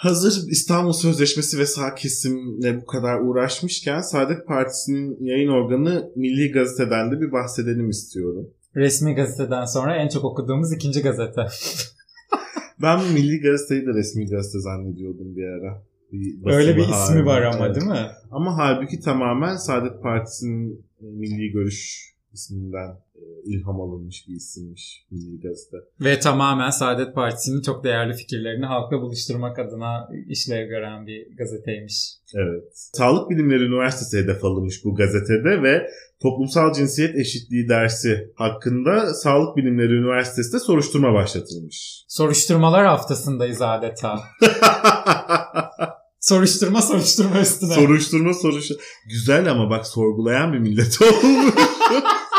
Hazır 0.00 0.48
İstanbul 0.50 0.92
Sözleşmesi 0.92 1.58
ve 1.58 1.66
sağ 1.66 1.94
kesimle 1.94 2.80
bu 2.80 2.86
kadar 2.86 3.20
uğraşmışken 3.20 4.00
Saadet 4.00 4.46
Partisi'nin 4.46 5.16
yayın 5.20 5.48
organı 5.48 6.12
Milli 6.16 6.52
Gazete'den 6.52 7.12
de 7.12 7.20
bir 7.20 7.32
bahsedelim 7.32 7.90
istiyorum. 7.90 8.50
Resmi 8.76 9.14
gazeteden 9.14 9.64
sonra 9.64 9.96
en 9.96 10.08
çok 10.08 10.24
okuduğumuz 10.24 10.72
ikinci 10.72 11.02
gazete. 11.02 11.46
Ben 12.82 13.12
Milli 13.12 13.40
Gazete'yi 13.40 13.86
de 13.86 13.90
resmi 13.94 14.26
gazete 14.26 14.60
zannediyordum 14.60 15.36
bir 15.36 15.44
ara. 15.44 15.82
bir 16.12 16.52
Öyle 16.52 16.76
bir 16.76 16.82
ismi 16.82 17.26
var 17.26 17.42
ama 17.42 17.66
Evet. 17.66 17.76
değil 17.76 17.86
mi? 17.86 18.06
Ama 18.30 18.56
halbuki 18.56 19.00
tamamen 19.00 19.56
Saadet 19.56 20.02
Partisi'nin 20.02 20.86
e, 21.00 21.04
Milli 21.04 21.52
Görüş 21.52 22.10
isminden 22.32 22.96
ilham 23.44 23.80
alınmış 23.80 24.28
bir 24.28 24.34
isimmiş 24.34 25.06
Milli 25.10 25.40
Gazete. 25.40 25.76
Ve 26.00 26.20
tamamen 26.20 26.70
Saadet 26.70 27.14
Partisi'nin 27.14 27.62
çok 27.62 27.84
değerli 27.84 28.14
fikirlerini 28.14 28.66
halka 28.66 29.00
buluşturmak 29.00 29.58
adına 29.58 30.08
işlev 30.28 30.68
gören 30.68 31.06
bir 31.06 31.36
gazeteymiş. 31.36 32.12
Evet. 32.34 32.64
Sağlık 32.72 33.30
Bilimleri 33.30 33.62
Üniversitesi 33.62 34.18
hedef 34.18 34.44
alınmış 34.44 34.84
bu 34.84 34.94
gazetede 34.94 35.62
ve 35.62 35.86
toplumsal 36.22 36.72
cinsiyet 36.72 37.16
eşitliği 37.16 37.68
dersi 37.68 38.32
hakkında 38.34 39.14
Sağlık 39.14 39.56
Bilimleri 39.56 39.92
Üniversitesi'nde 39.92 40.58
soruşturma 40.58 41.14
başlatılmış. 41.14 42.04
Soruşturmalar 42.08 42.86
haftasındayız 42.86 43.62
adeta. 43.62 44.20
Soruşturma 46.20 46.82
soruşturma 46.82 47.40
üstüne. 47.40 47.74
soruşturma 47.74 48.34
soruşturma. 48.34 48.82
Güzel 49.08 49.50
ama 49.50 49.70
bak 49.70 49.86
sorgulayan 49.86 50.52
bir 50.52 50.58
millet 50.58 51.02
olmuş. 51.02 51.54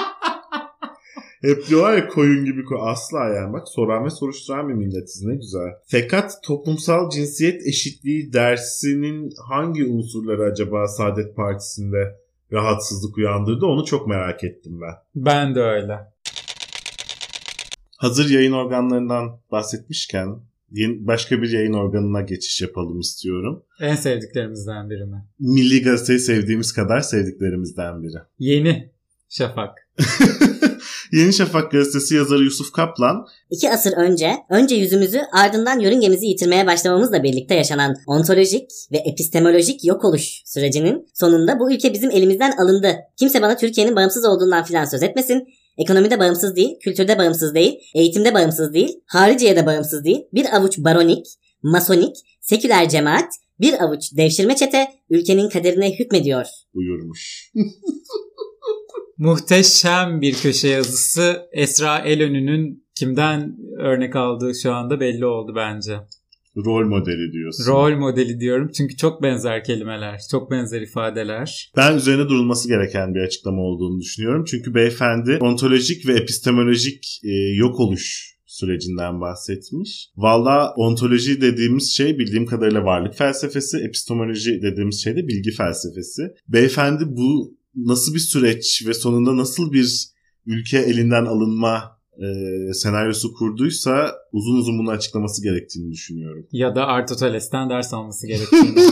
Hep 1.42 1.68
diyorlar 1.68 1.98
ya 1.98 2.08
koyun 2.08 2.46
gibi 2.46 2.66
koy. 2.66 2.78
Asla 2.82 3.28
yani 3.28 3.54
bak 3.54 3.68
soran 3.68 4.06
ve 4.06 4.10
soruşturan 4.10 4.70
bir 4.70 4.74
milletiz 4.74 5.24
ne 5.24 5.36
güzel. 5.36 5.70
Fakat 5.88 6.44
toplumsal 6.44 7.10
cinsiyet 7.10 7.68
eşitliği 7.68 8.34
dersinin 8.34 9.34
hangi 9.50 9.86
unsurları 9.86 10.44
acaba 10.44 10.88
Saadet 10.88 11.36
Partisi'nde 11.36 12.16
rahatsızlık 12.54 13.18
uyandırdı 13.18 13.66
onu 13.66 13.86
çok 13.86 14.08
merak 14.08 14.44
ettim 14.44 14.82
ben. 14.82 14.94
ben 15.16 15.56
de 15.56 15.60
öyle. 15.60 15.98
Hazır 17.98 18.30
yayın 18.30 18.52
organlarından 18.52 19.40
bahsetmişken 19.52 20.40
yeni, 20.72 21.08
başka 21.08 21.42
bir 21.42 21.50
yayın 21.50 21.74
organına 21.74 22.22
geçiş 22.22 22.62
yapalım 22.62 23.00
istiyorum. 23.00 23.64
En 23.80 23.96
sevdiklerimizden 23.96 24.90
biri 24.90 25.06
mi? 25.06 25.26
Milli 25.40 25.82
Gazete'yi 25.82 26.20
sevdiğimiz 26.20 26.74
kadar 26.74 27.02
sevdiklerimizden 27.02 28.04
biri. 28.04 28.18
Yeni 28.40 28.92
Şafak. 29.30 29.88
Yeni 31.12 31.34
Şafak 31.34 31.72
gazetesi 31.72 32.16
yazarı 32.16 32.44
Yusuf 32.44 32.72
Kaplan 32.72 33.26
İki 33.50 33.72
asır 33.72 33.94
önce, 33.94 34.34
önce 34.50 34.76
yüzümüzü 34.76 35.22
ardından 35.34 35.80
yörüngemizi 35.80 36.26
yitirmeye 36.26 36.68
başlamamızla 36.68 37.24
birlikte 37.24 37.56
yaşanan 37.56 37.96
ontolojik 38.08 38.70
ve 38.92 38.98
epistemolojik 38.98 39.86
yok 39.86 40.06
oluş 40.06 40.42
sürecinin 40.46 41.08
sonunda 41.14 41.60
bu 41.60 41.74
ülke 41.74 41.94
bizim 41.94 42.12
elimizden 42.12 42.52
alındı. 42.52 42.96
Kimse 43.20 43.42
bana 43.42 43.58
Türkiye'nin 43.58 43.96
bağımsız 43.96 44.26
olduğundan 44.26 44.64
filan 44.64 44.86
söz 44.86 45.04
etmesin. 45.04 45.48
Ekonomide 45.78 46.20
bağımsız 46.20 46.56
değil, 46.56 46.80
kültürde 46.80 47.18
bağımsız 47.18 47.56
değil, 47.56 47.80
eğitimde 47.96 48.34
bağımsız 48.34 48.74
değil, 48.74 49.00
hariciye 49.06 49.56
de 49.56 49.66
bağımsız 49.66 50.04
değil. 50.04 50.22
Bir 50.34 50.56
avuç 50.56 50.78
baronik, 50.78 51.26
masonik, 51.64 52.16
seküler 52.42 52.90
cemaat, 52.90 53.34
bir 53.60 53.84
avuç 53.84 54.18
devşirme 54.18 54.56
çete 54.56 54.88
ülkenin 55.10 55.50
kaderine 55.50 56.00
hükmediyor. 56.00 56.46
buyurmuş. 56.76 57.52
Muhteşem 59.22 60.22
bir 60.22 60.34
köşe 60.34 60.68
yazısı. 60.68 61.42
Esra 61.52 62.00
Elönü'nün 62.00 62.86
kimden 63.00 63.58
örnek 63.80 64.16
aldığı 64.16 64.52
şu 64.64 64.74
anda 64.74 65.00
belli 65.00 65.26
oldu 65.26 65.54
bence. 65.56 65.98
Rol 66.66 66.88
modeli 66.88 67.32
diyorsun. 67.32 67.72
Rol 67.72 67.98
modeli 67.98 68.40
diyorum 68.40 68.72
çünkü 68.78 68.96
çok 68.98 69.24
benzer 69.24 69.64
kelimeler, 69.64 70.20
çok 70.32 70.52
benzer 70.52 70.82
ifadeler. 70.82 71.72
Ben 71.78 71.96
üzerine 71.98 72.30
durulması 72.30 72.68
gereken 72.68 73.16
bir 73.16 73.20
açıklama 73.20 73.62
olduğunu 73.62 74.00
düşünüyorum. 74.00 74.46
Çünkü 74.46 74.76
beyefendi 74.76 75.38
ontolojik 75.42 76.08
ve 76.08 76.14
epistemolojik 76.14 77.20
e, 77.24 77.34
yok 77.56 77.80
oluş 77.80 78.36
sürecinden 78.46 79.22
bahsetmiş. 79.22 80.10
Valla 80.18 80.74
ontoloji 80.76 81.42
dediğimiz 81.42 81.92
şey 81.92 82.20
bildiğim 82.20 82.46
kadarıyla 82.46 82.84
varlık 82.84 83.16
felsefesi, 83.16 83.78
epistemoloji 83.78 84.62
dediğimiz 84.62 85.04
şey 85.04 85.16
de 85.16 85.28
bilgi 85.28 85.52
felsefesi. 85.52 86.22
Beyefendi 86.48 87.04
bu 87.08 87.61
nasıl 87.76 88.14
bir 88.14 88.20
süreç 88.20 88.84
ve 88.88 88.94
sonunda 88.94 89.38
nasıl 89.38 89.72
bir 89.72 90.08
ülke 90.46 90.78
elinden 90.78 91.26
alınma 91.26 91.98
e, 92.18 92.28
senaryosu 92.74 93.34
kurduysa 93.34 94.12
uzun 94.32 94.56
uzun 94.58 94.80
bunu 94.80 94.90
açıklaması 94.92 95.44
gerektiğini 95.44 95.92
düşünüyorum. 95.92 96.48
Ya 96.52 96.76
da 96.76 96.86
Aristoteles'ten 96.88 97.70
ders 97.70 97.94
alması 97.94 98.28
gerektiğini. 98.28 98.76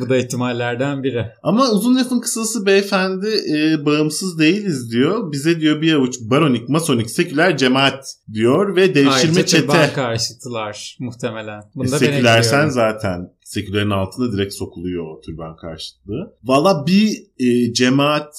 Bu 0.00 0.08
da 0.08 0.16
ihtimallerden 0.16 1.02
biri. 1.02 1.26
Ama 1.42 1.70
uzun 1.70 1.96
lafın 1.96 2.20
kısası 2.20 2.66
beyefendi 2.66 3.28
e, 3.28 3.86
bağımsız 3.86 4.38
değiliz 4.38 4.92
diyor. 4.92 5.32
Bize 5.32 5.60
diyor 5.60 5.82
bir 5.82 5.94
avuç 5.94 6.16
baronik, 6.20 6.68
masonik, 6.68 7.10
seküler 7.10 7.56
cemaat 7.56 8.14
diyor 8.32 8.76
ve 8.76 8.94
devşirme 8.94 9.10
Ayrıca 9.12 9.46
çete. 9.46 9.60
türban 9.62 9.92
karşıtılar 9.94 10.96
muhtemelen. 11.00 11.58
E, 11.58 11.62
Bunu 11.74 11.88
da 11.88 11.92
ben 11.92 11.98
sekülersen 11.98 12.68
zaten 12.68 13.30
sekülerin 13.50 13.90
altında 13.90 14.32
direkt 14.32 14.54
sokuluyor 14.54 15.04
o 15.04 15.20
türban 15.20 15.56
karşıtlığı. 15.56 16.34
Valla 16.44 16.86
bir 16.86 17.26
e, 17.38 17.72
cemaat 17.72 18.36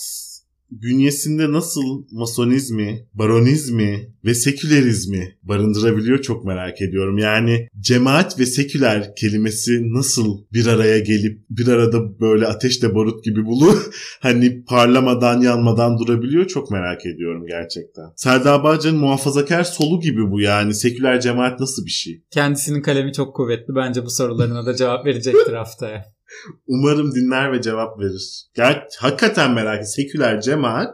bünyesinde 0.71 1.51
nasıl 1.51 2.03
masonizmi, 2.11 3.07
baronizmi 3.13 4.11
ve 4.25 4.33
sekülerizmi 4.33 5.37
barındırabiliyor 5.43 6.21
çok 6.21 6.45
merak 6.45 6.81
ediyorum. 6.81 7.17
Yani 7.17 7.67
cemaat 7.79 8.39
ve 8.39 8.45
seküler 8.45 9.15
kelimesi 9.15 9.93
nasıl 9.93 10.37
bir 10.53 10.67
araya 10.67 10.99
gelip 10.99 11.45
bir 11.49 11.67
arada 11.67 12.19
böyle 12.19 12.47
ateşle 12.47 12.95
barut 12.95 13.23
gibi 13.23 13.45
bulu 13.45 13.75
hani 14.19 14.63
parlamadan 14.65 15.41
yanmadan 15.41 15.99
durabiliyor 15.99 16.47
çok 16.47 16.71
merak 16.71 17.05
ediyorum 17.05 17.45
gerçekten. 17.47 18.05
Serdar 18.15 18.63
Bağcan'ın 18.63 18.99
muhafazakar 18.99 19.63
solu 19.63 19.99
gibi 19.99 20.31
bu 20.31 20.41
yani 20.41 20.73
seküler 20.73 21.21
cemaat 21.21 21.59
nasıl 21.59 21.85
bir 21.85 21.91
şey? 21.91 22.23
Kendisinin 22.31 22.81
kalemi 22.81 23.13
çok 23.13 23.35
kuvvetli. 23.35 23.75
Bence 23.75 24.05
bu 24.05 24.09
sorularına 24.09 24.65
da 24.65 24.75
cevap 24.75 25.05
verecektir 25.05 25.53
haftaya. 25.61 26.05
Umarım 26.67 27.15
dinler 27.15 27.53
ve 27.53 27.61
cevap 27.61 27.99
verir. 27.99 28.45
Ger 28.55 28.87
hakikaten 28.99 29.53
merak. 29.53 29.87
Seküler 29.87 30.41
cemaat 30.41 30.93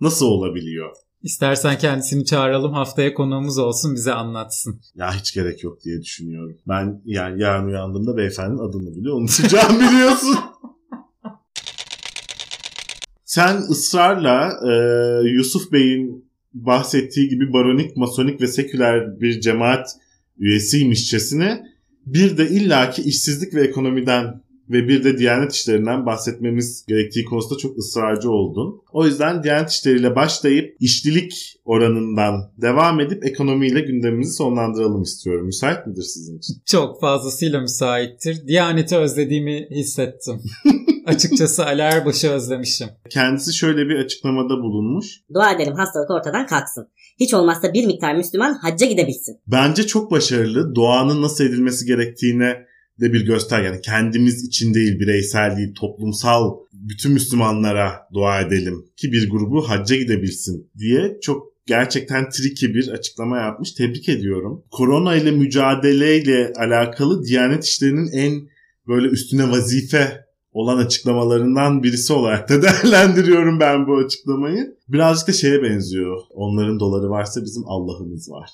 nasıl 0.00 0.26
olabiliyor? 0.26 0.96
İstersen 1.22 1.78
kendisini 1.78 2.24
çağıralım 2.24 2.72
haftaya 2.72 3.14
konuğumuz 3.14 3.58
olsun 3.58 3.94
bize 3.94 4.12
anlatsın. 4.12 4.80
Ya 4.94 5.14
hiç 5.14 5.34
gerek 5.34 5.64
yok 5.64 5.84
diye 5.84 6.02
düşünüyorum. 6.02 6.56
Ben 6.68 7.02
yani 7.04 7.42
yarın 7.42 7.66
uyandığımda 7.66 8.16
beyefendinin 8.16 8.68
adını 8.68 8.96
bile 8.96 9.10
unutacağım 9.10 9.80
biliyorsun. 9.80 10.36
Sen 13.24 13.56
ısrarla 13.56 14.52
e, 14.70 14.72
Yusuf 15.28 15.72
Bey'in 15.72 16.30
bahsettiği 16.54 17.28
gibi 17.28 17.52
baronik, 17.52 17.96
masonik 17.96 18.40
ve 18.40 18.46
seküler 18.46 19.20
bir 19.20 19.40
cemaat 19.40 19.88
üyesiymişçesine 20.38 21.66
bir 22.06 22.36
de 22.36 22.48
illaki 22.48 23.02
işsizlik 23.02 23.54
ve 23.54 23.62
ekonomiden 23.62 24.43
ve 24.70 24.88
bir 24.88 25.04
de 25.04 25.18
Diyanet 25.18 25.52
işlerinden 25.52 26.06
bahsetmemiz 26.06 26.84
gerektiği 26.88 27.24
konusunda 27.24 27.58
çok 27.58 27.78
ısrarcı 27.78 28.30
oldun. 28.30 28.82
O 28.92 29.06
yüzden 29.06 29.42
Diyanet 29.42 29.70
işleriyle 29.70 30.16
başlayıp 30.16 30.76
işlilik 30.80 31.60
oranından 31.64 32.52
devam 32.62 33.00
edip 33.00 33.26
ekonomiyle 33.26 33.80
gündemimizi 33.80 34.32
sonlandıralım 34.32 35.02
istiyorum. 35.02 35.46
Müsait 35.46 35.86
midir 35.86 36.02
sizin 36.02 36.38
için? 36.38 36.54
Çok 36.66 37.00
fazlasıyla 37.00 37.60
müsaittir. 37.60 38.46
Diyaneti 38.46 38.96
özlediğimi 38.96 39.68
hissettim. 39.70 40.42
Açıkçası 41.06 41.66
Ali 41.66 41.80
Erbaş'ı 41.80 42.30
özlemişim. 42.30 42.88
Kendisi 43.10 43.54
şöyle 43.54 43.88
bir 43.88 43.96
açıklamada 43.96 44.62
bulunmuş. 44.62 45.06
Dua 45.34 45.52
edelim 45.52 45.74
hastalık 45.74 46.10
ortadan 46.10 46.46
kalksın. 46.46 46.88
Hiç 47.20 47.34
olmazsa 47.34 47.72
bir 47.72 47.86
miktar 47.86 48.14
Müslüman 48.14 48.54
hacca 48.54 48.86
gidebilsin. 48.86 49.40
Bence 49.46 49.86
çok 49.86 50.10
başarılı. 50.10 50.74
Doğanın 50.74 51.22
nasıl 51.22 51.44
edilmesi 51.44 51.86
gerektiğine 51.86 52.56
de 53.00 53.12
bir 53.12 53.26
göster. 53.26 53.62
Yani 53.62 53.80
kendimiz 53.80 54.44
için 54.44 54.74
değil 54.74 54.98
bireysel 55.00 55.56
değil 55.56 55.74
toplumsal 55.74 56.54
bütün 56.72 57.12
Müslümanlara 57.12 57.92
dua 58.14 58.40
edelim 58.40 58.84
ki 58.96 59.12
bir 59.12 59.30
grubu 59.30 59.68
hacca 59.68 59.96
gidebilsin 59.96 60.70
diye 60.78 61.18
çok 61.22 61.54
gerçekten 61.66 62.28
tricky 62.30 62.74
bir 62.74 62.88
açıklama 62.88 63.38
yapmış. 63.38 63.72
Tebrik 63.72 64.08
ediyorum. 64.08 64.64
Korona 64.70 65.16
ile 65.16 65.30
mücadeleyle 65.30 66.52
alakalı 66.56 67.24
Diyanet 67.24 67.64
İşleri'nin 67.64 68.12
en 68.12 68.48
böyle 68.88 69.08
üstüne 69.08 69.50
vazife 69.50 70.23
olan 70.54 70.78
açıklamalarından 70.78 71.82
birisi 71.82 72.12
olarak 72.12 72.48
da 72.48 72.62
değerlendiriyorum 72.62 73.60
ben 73.60 73.86
bu 73.86 73.96
açıklamayı. 73.96 74.76
Birazcık 74.88 75.28
da 75.28 75.32
şeye 75.32 75.62
benziyor. 75.62 76.20
Onların 76.30 76.80
doları 76.80 77.10
varsa 77.10 77.42
bizim 77.44 77.62
Allah'ımız 77.66 78.30
var. 78.30 78.50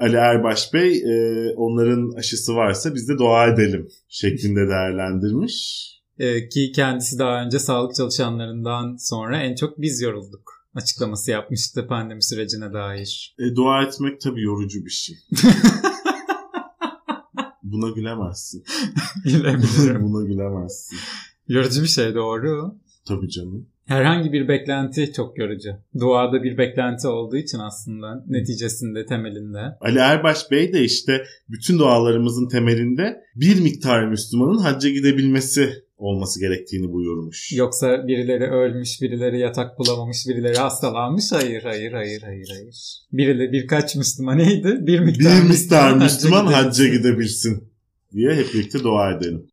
Ali 0.00 0.16
Erbaş 0.16 0.74
Bey 0.74 0.96
e, 0.96 1.46
onların 1.56 2.18
aşısı 2.18 2.54
varsa 2.54 2.94
biz 2.94 3.08
de 3.08 3.18
dua 3.18 3.46
edelim 3.46 3.88
şeklinde 4.08 4.68
değerlendirmiş. 4.68 5.88
Ee, 6.18 6.48
ki 6.48 6.72
kendisi 6.74 7.18
daha 7.18 7.44
önce 7.44 7.58
sağlık 7.58 7.94
çalışanlarından 7.94 8.96
sonra 8.96 9.42
en 9.42 9.54
çok 9.54 9.80
biz 9.80 10.00
yorulduk 10.00 10.62
açıklaması 10.74 11.30
yapmıştı 11.30 11.86
pandemi 11.88 12.22
sürecine 12.22 12.72
dair. 12.72 13.34
E, 13.38 13.56
dua 13.56 13.82
etmek 13.82 14.20
tabii 14.20 14.42
yorucu 14.42 14.84
bir 14.84 14.90
şey. 14.90 15.16
Buna 17.72 17.90
gülemezsin. 17.90 18.64
Bilemiyorum. 19.24 20.02
Buna 20.02 20.26
gülemezsin. 20.26 20.98
Yorucu 21.48 21.82
bir 21.82 21.88
şey 21.88 22.14
doğru. 22.14 22.74
Tabii 23.08 23.28
canım. 23.28 23.66
Herhangi 23.86 24.32
bir 24.32 24.48
beklenti 24.48 25.12
çok 25.12 25.38
yorucu. 25.38 25.70
Duada 26.00 26.42
bir 26.42 26.58
beklenti 26.58 27.08
olduğu 27.08 27.36
için 27.36 27.58
aslında 27.58 28.24
neticesinde 28.28 29.06
temelinde. 29.06 29.76
Ali 29.80 29.98
Erbaş 29.98 30.50
Bey 30.50 30.72
de 30.72 30.84
işte 30.84 31.24
bütün 31.48 31.78
dualarımızın 31.78 32.48
temelinde 32.48 33.22
bir 33.36 33.60
miktar 33.60 34.06
Müslümanın 34.06 34.58
hacca 34.58 34.90
gidebilmesi 34.90 35.84
olması 36.02 36.40
gerektiğini 36.40 36.92
buyurmuş. 36.92 37.52
Yoksa 37.52 38.06
birileri 38.06 38.44
ölmüş, 38.44 39.02
birileri 39.02 39.38
yatak 39.38 39.78
bulamamış, 39.78 40.16
birileri 40.28 40.56
hastalanmış. 40.56 41.32
Hayır, 41.32 41.62
hayır, 41.62 41.92
hayır, 41.92 42.22
hayır, 42.22 42.48
hayır. 42.50 43.06
Birileri 43.12 43.52
birkaç 43.52 43.96
Müslüman 43.96 44.38
neydi? 44.38 44.78
Bir 44.80 45.00
miktar, 45.00 45.42
bir 45.44 45.48
miktar 45.48 45.92
hacca 45.92 46.04
Müslüman 46.04 46.46
hacca 46.46 46.86
gidebilsin. 46.86 47.02
gidebilsin 47.02 47.72
diye 48.14 48.34
hep 48.34 48.54
birlikte 48.54 48.78
dua 48.82 49.12
edelim. 49.12 49.46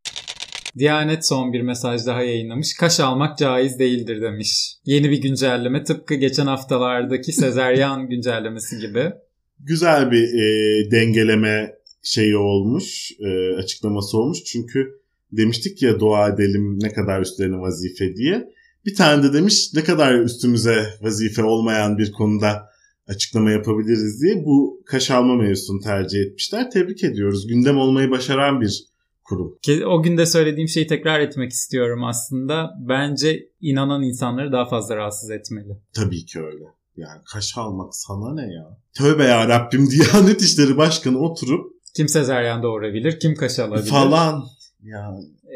Diyanet 0.78 1.28
son 1.28 1.54
bir 1.54 1.62
mesaj 1.62 2.06
daha 2.06 2.24
yayınlamış. 2.24 2.74
Kaş 2.74 3.00
almak 3.00 3.38
caiz 3.38 3.80
değildir 3.80 4.22
demiş. 4.22 4.74
Yeni 4.86 5.12
bir 5.12 5.22
güncelleme 5.22 5.84
tıpkı 5.84 6.16
geçen 6.16 6.46
haftalardaki 6.46 7.32
sezeryan 7.32 8.08
güncellemesi 8.10 8.80
gibi. 8.80 9.12
Güzel 9.60 10.12
bir 10.12 10.24
e, 10.24 10.92
dengeleme 10.92 11.74
şeyi 12.04 12.38
olmuş, 12.38 13.12
e, 13.20 13.56
açıklaması 13.56 14.18
olmuş. 14.18 14.44
Çünkü 14.44 14.99
demiştik 15.32 15.82
ya 15.82 16.00
dua 16.00 16.30
edelim 16.30 16.80
ne 16.82 16.94
kadar 16.94 17.22
üstlerine 17.22 17.58
vazife 17.60 18.16
diye. 18.16 18.50
Bir 18.86 18.96
tane 18.96 19.24
de 19.24 19.34
demiş 19.34 19.74
ne 19.76 19.84
kadar 19.84 20.20
üstümüze 20.20 20.86
vazife 21.02 21.44
olmayan 21.44 21.98
bir 21.98 22.12
konuda 22.12 22.70
açıklama 23.08 23.52
yapabiliriz 23.52 24.22
diye 24.22 24.46
bu 24.46 24.84
kaş 24.86 25.12
alma 25.12 25.36
mevzusunu 25.36 25.80
tercih 25.80 26.20
etmişler. 26.20 26.72
Tebrik 26.72 27.04
ediyoruz. 27.04 27.48
Gündem 27.48 27.78
olmayı 27.78 28.12
başaran 28.12 28.62
bir 28.62 28.86
kurum. 29.24 29.58
O 29.88 30.04
günde 30.04 30.26
söylediğim 30.26 30.70
şeyi 30.70 30.88
tekrar 30.88 31.20
etmek 31.20 31.52
istiyorum 31.52 32.04
aslında. 32.04 32.70
Bence 32.90 33.50
inanan 33.62 34.04
insanları 34.04 34.52
daha 34.52 34.66
fazla 34.66 34.96
rahatsız 34.96 35.32
etmeli. 35.32 35.78
Tabii 35.94 36.26
ki 36.26 36.40
öyle. 36.40 36.64
Yani 36.98 37.22
kaş 37.34 37.58
almak 37.58 37.96
sana 37.96 38.34
ne 38.34 38.54
ya? 38.54 38.78
Tövbe 38.98 39.24
ya 39.24 39.48
Rabbim 39.48 39.90
Diyanet 39.92 40.42
İşleri 40.42 40.78
Başkanı 40.78 41.20
oturup 41.20 41.80
Kim 41.96 42.08
sezeryan 42.08 42.64
doğurabilir, 42.64 43.20
kim 43.20 43.36
kaş 43.36 43.60
alabilir. 43.60 43.90
falan 43.90 44.44
ya 44.84 45.16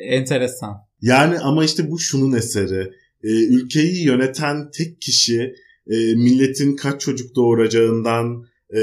Enteresan. 0.10 0.76
Yani 1.02 1.40
ama 1.40 1.66
işte 1.66 1.92
bu 1.92 2.00
şunun 2.00 2.34
eseri. 2.34 2.92
Ee, 3.24 3.44
ülkeyi 3.46 4.06
yöneten 4.06 4.72
tek 4.72 5.02
kişi 5.02 5.56
e, 5.88 5.96
milletin 6.16 6.76
kaç 6.76 7.02
çocuk 7.02 7.36
doğuracağından 7.36 8.46
e, 8.76 8.80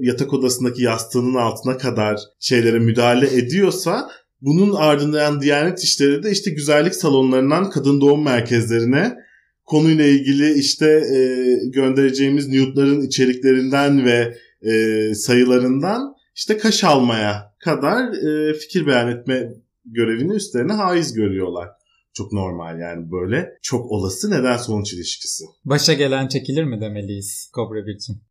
yatak 0.00 0.32
odasındaki 0.32 0.82
yastığının 0.82 1.34
altına 1.34 1.78
kadar 1.78 2.20
şeylere 2.40 2.78
müdahale 2.78 3.36
ediyorsa 3.36 4.10
bunun 4.40 4.74
ardından 4.74 5.40
Diyanet 5.40 5.84
İşleri 5.84 6.22
de 6.22 6.30
işte 6.30 6.50
güzellik 6.50 6.94
salonlarından 6.94 7.70
kadın 7.70 8.00
doğum 8.00 8.24
merkezlerine 8.24 9.14
konuyla 9.64 10.04
ilgili 10.04 10.58
işte 10.58 10.86
e, 10.86 11.18
göndereceğimiz 11.68 12.48
nude'ların 12.48 13.02
içeriklerinden 13.02 14.04
ve 14.04 14.34
e, 14.62 15.14
sayılarından 15.14 16.14
işte 16.36 16.58
kaş 16.58 16.84
almaya 16.84 17.54
kadar 17.64 18.12
e, 18.12 18.54
fikir 18.54 18.86
beyan 18.86 19.08
etme 19.08 19.50
görevini 19.84 20.34
üstlerine 20.34 20.72
haiz 20.72 21.12
görüyorlar. 21.14 21.68
Çok 22.14 22.32
normal 22.32 22.80
yani 22.80 23.10
böyle 23.10 23.48
çok 23.62 23.90
olası 23.90 24.30
neden 24.30 24.56
sonuç 24.56 24.92
ilişkisi. 24.92 25.44
Başa 25.64 25.92
gelen 25.92 26.28
çekilir 26.28 26.64
mi 26.64 26.80
demeliyiz 26.80 27.50
Kobra 27.52 27.86
Birçin? 27.86 28.22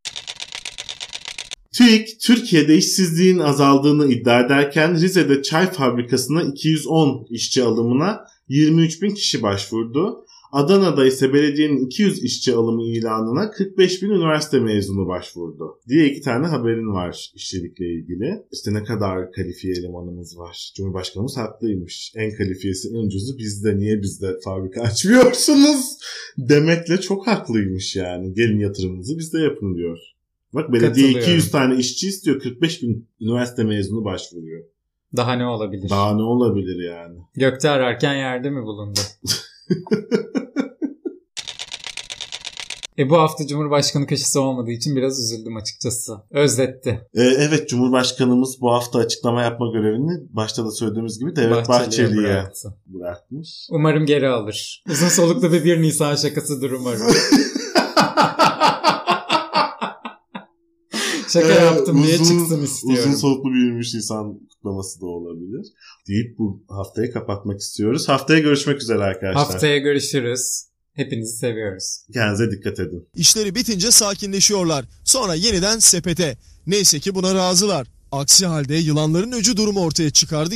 TÜİK 1.78 2.20
Türkiye'de 2.22 2.78
işsizliğin 2.78 3.40
azaldığını 3.40 4.08
iddia 4.08 4.40
ederken 4.40 4.94
Rize'de 4.94 5.42
çay 5.42 5.72
fabrikasına 5.72 6.44
210 6.44 7.28
işçi 7.30 7.64
alımına 7.64 8.26
23 8.48 9.02
bin 9.02 9.14
kişi 9.14 9.42
başvurdu. 9.42 10.26
Adana'da 10.54 11.06
ise 11.06 11.34
belediyenin 11.34 11.86
200 11.86 12.24
işçi 12.24 12.56
alımı 12.56 12.84
ilanına 12.84 13.52
45 13.52 14.02
bin 14.04 14.10
üniversite 14.10 14.60
mezunu 14.60 15.08
başvurdu. 15.08 15.80
Diye 15.88 16.06
iki 16.10 16.22
tane 16.22 16.48
haberin 16.48 16.94
var 16.94 17.32
işçilikle 17.36 17.86
ilgili. 17.86 18.44
İşte 18.52 18.74
ne 18.74 18.84
kadar 18.84 19.32
kalifiye 19.32 19.74
elemanımız 19.74 20.38
var. 20.38 20.72
Cumhurbaşkanımız 20.76 21.38
haklıymış. 21.38 22.14
En 22.16 22.32
kalifiyesi 22.38 22.90
en 22.90 23.06
ucuzu 23.06 23.38
bizde. 23.38 23.78
Niye 23.78 24.02
bizde 24.02 24.28
fabrika 24.46 24.82
açmıyorsunuz? 24.88 25.98
Demekle 26.38 27.02
çok 27.02 27.28
haklıymış 27.28 27.96
yani. 27.96 28.34
Gelin 28.34 28.60
yatırımınızı 28.60 29.18
bizde 29.18 29.40
yapın 29.40 29.76
diyor. 29.76 29.98
Bak 30.54 30.74
belediye 30.74 30.90
Katılıyorum. 30.90 31.22
200 31.22 31.52
tane 31.52 31.80
işçi 31.80 32.08
istiyor. 32.08 32.40
45 32.40 32.82
bin 32.84 33.08
üniversite 33.22 33.64
mezunu 33.64 34.06
başvuruyor. 34.06 34.64
Daha 35.16 35.34
ne 35.34 35.46
olabilir? 35.46 35.90
Daha 35.90 36.16
ne 36.16 36.24
olabilir 36.24 36.84
yani? 36.90 37.18
Gökte 37.36 37.70
ararken 37.70 38.16
yerde 38.16 38.50
mi 38.50 38.64
bulundu? 38.64 39.00
e 42.98 43.10
bu 43.10 43.18
hafta 43.18 43.48
Cumhurbaşkanı 43.48 44.08
köşesi 44.08 44.40
olmadığı 44.40 44.72
için 44.72 44.96
biraz 44.96 45.20
üzüldüm 45.20 45.58
açıkçası. 45.58 46.14
Özletti. 46.32 47.02
Ee, 47.14 47.22
evet 47.22 47.70
Cumhurbaşkanımız 47.70 48.62
bu 48.62 48.72
hafta 48.74 49.00
açıklama 49.00 49.44
yapma 49.44 49.72
görevini 49.74 50.22
başta 50.30 50.66
da 50.66 50.72
söylediğimiz 50.72 51.20
gibi 51.20 51.36
Devlet 51.36 51.70
Bahçeli'ye 51.70 52.08
Bahçeli'ye 52.08 52.34
bıraktı. 52.34 52.74
bırakmış. 52.86 53.50
Umarım 53.70 54.06
geri 54.06 54.30
alır. 54.30 54.84
Uzun 54.90 55.08
soluklu 55.08 55.52
bir 55.52 55.64
1 55.64 55.82
Nisan 55.82 56.16
şakasıdır 56.16 56.72
umarım. 56.72 57.02
Şaka 61.34 61.48
Ee, 61.54 61.66
yaptım 61.66 62.04
diye 62.04 62.16
uzun- 62.20 62.38
çıksın 62.40 62.64
istiyorum. 62.64 63.04
Uzun 63.10 63.16
soluklu 63.20 63.50
bir 63.54 63.60
23 63.66 63.94
Nisan 63.94 64.40
kutlaması 64.50 65.02
da 65.02 65.06
olabilir. 65.06 65.68
Deyip 66.08 66.38
bu 66.38 66.64
haftayı 66.70 67.14
kapatmak 67.14 67.60
istiyoruz. 67.60 68.10
Haftaya 68.10 68.40
görüşmek 68.40 68.82
üzere 68.82 69.04
arkadaşlar. 69.04 69.34
Haftaya 69.46 69.78
görüşürüz. 69.78 70.64
Hepinizi 70.94 71.38
seviyoruz. 71.38 72.00
Kendinize 72.14 72.52
dikkat 72.52 72.80
edin. 72.80 73.08
İşleri 73.16 73.56
bitince 73.56 73.92
sakinleşiyorlar. 73.92 74.86
Sonra 75.04 75.36
yeniden 75.36 75.80
sepete. 75.80 76.38
Neyse 76.68 77.00
ki 77.00 77.16
buna 77.16 77.36
razılar. 77.36 77.88
Aksi 78.12 78.46
halde 78.46 78.76
yılanların 78.76 79.32
öcü 79.32 79.58
durumu 79.58 79.82
ortaya 79.82 80.10
çıkardı. 80.10 80.56